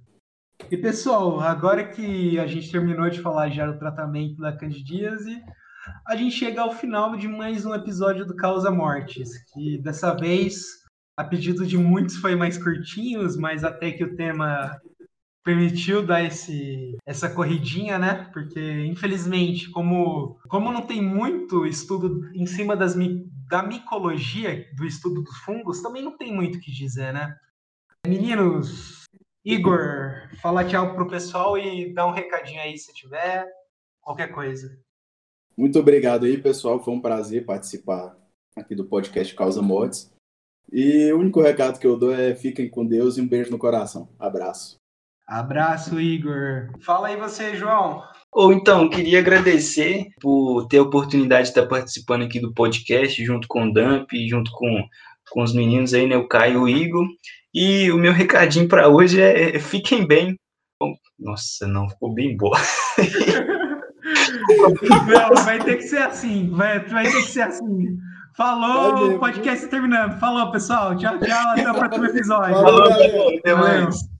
E 0.71 0.77
pessoal, 0.77 1.39
agora 1.41 1.83
que 1.83 2.39
a 2.39 2.47
gente 2.47 2.71
terminou 2.71 3.09
de 3.09 3.21
falar 3.21 3.49
já 3.49 3.65
do 3.69 3.77
tratamento 3.77 4.37
da 4.37 4.55
candidíase, 4.55 5.43
a 6.07 6.15
gente 6.15 6.35
chega 6.35 6.61
ao 6.61 6.71
final 6.71 7.15
de 7.17 7.27
mais 7.27 7.65
um 7.65 7.73
episódio 7.73 8.25
do 8.25 8.35
Causa 8.35 8.71
Mortes, 8.71 9.29
que 9.51 9.77
dessa 9.79 10.13
vez, 10.13 10.63
a 11.17 11.23
pedido 11.23 11.65
de 11.65 11.77
muitos, 11.77 12.15
foi 12.15 12.35
mais 12.35 12.57
curtinhos, 12.57 13.35
mas 13.35 13.63
até 13.63 13.91
que 13.91 14.03
o 14.03 14.15
tema 14.15 14.79
permitiu 15.43 16.05
dar 16.05 16.23
esse, 16.23 16.97
essa 17.05 17.29
corridinha, 17.29 17.99
né? 17.99 18.29
Porque, 18.31 18.85
infelizmente, 18.85 19.69
como, 19.69 20.39
como 20.47 20.71
não 20.71 20.81
tem 20.81 21.01
muito 21.01 21.65
estudo 21.65 22.29
em 22.33 22.45
cima 22.45 22.75
das, 22.75 22.95
da 23.47 23.63
micologia, 23.63 24.67
do 24.75 24.85
estudo 24.85 25.21
dos 25.21 25.37
fungos, 25.39 25.81
também 25.81 26.03
não 26.03 26.17
tem 26.17 26.33
muito 26.33 26.57
o 26.57 26.61
que 26.61 26.71
dizer, 26.71 27.13
né? 27.13 27.37
Meninos, 28.05 29.03
Igor, 29.45 30.29
fala 30.41 30.65
tchau 30.65 30.93
pro 30.93 31.07
pessoal 31.07 31.57
e 31.57 31.93
dá 31.93 32.05
um 32.05 32.11
recadinho 32.11 32.61
aí 32.61 32.77
se 32.77 32.93
tiver, 32.93 33.45
qualquer 34.01 34.31
coisa. 34.31 34.77
Muito 35.57 35.79
obrigado 35.79 36.25
aí, 36.25 36.37
pessoal. 36.37 36.83
Foi 36.83 36.93
um 36.93 37.01
prazer 37.01 37.45
participar 37.45 38.17
aqui 38.55 38.73
do 38.75 38.85
podcast 38.85 39.33
Causa 39.35 39.61
Mortes. 39.61 40.11
E 40.71 41.11
o 41.11 41.19
único 41.19 41.41
recado 41.41 41.79
que 41.79 41.85
eu 41.85 41.97
dou 41.97 42.13
é 42.13 42.33
fiquem 42.35 42.69
com 42.69 42.85
Deus 42.85 43.17
e 43.17 43.21
um 43.21 43.27
beijo 43.27 43.51
no 43.51 43.59
coração. 43.59 44.09
Abraço. 44.17 44.77
Abraço, 45.27 45.99
Igor. 45.99 46.71
Fala 46.81 47.07
aí 47.07 47.17
você, 47.17 47.55
João. 47.55 48.03
Ou 48.33 48.51
então, 48.51 48.89
queria 48.89 49.19
agradecer 49.19 50.07
por 50.19 50.67
ter 50.67 50.79
a 50.79 50.83
oportunidade 50.83 51.43
de 51.43 51.49
estar 51.49 51.67
participando 51.67 52.23
aqui 52.23 52.39
do 52.39 52.53
podcast, 52.53 53.23
junto 53.23 53.47
com 53.47 53.65
o 53.65 53.73
Dump, 53.73 54.11
junto 54.27 54.51
com, 54.51 54.83
com 55.29 55.43
os 55.43 55.53
meninos 55.53 55.93
aí, 55.93 56.07
né, 56.07 56.17
o 56.17 56.27
Caio 56.27 56.67
e 56.67 56.73
o 56.73 56.77
Igor. 56.83 57.07
E 57.53 57.91
o 57.91 57.97
meu 57.97 58.11
recadinho 58.11 58.67
para 58.67 58.89
hoje 58.89 59.21
é, 59.21 59.55
é, 59.55 59.59
fiquem 59.59 60.07
bem. 60.07 60.35
Nossa, 61.19 61.67
não, 61.67 61.87
ficou 61.87 62.13
bem 62.13 62.35
boa. 62.35 62.57
não, 65.07 65.43
vai 65.43 65.63
ter 65.63 65.77
que 65.77 65.83
ser 65.83 66.01
assim, 66.01 66.49
vai, 66.49 66.79
vai 66.79 67.03
ter 67.05 67.21
que 67.21 67.29
ser 67.29 67.43
assim. 67.43 67.95
Falou, 68.35 69.13
o 69.13 69.19
podcast 69.19 69.67
terminando. 69.67 70.19
Falou, 70.19 70.51
pessoal. 70.51 70.97
Tchau, 70.97 71.19
tchau. 71.19 71.49
Até 71.51 71.71
o 71.71 71.75
próximo 71.75 72.05
episódio. 72.07 72.55
Falou, 72.55 72.91
Falou 72.91 73.37
até 73.37 73.53
mais. 73.53 74.12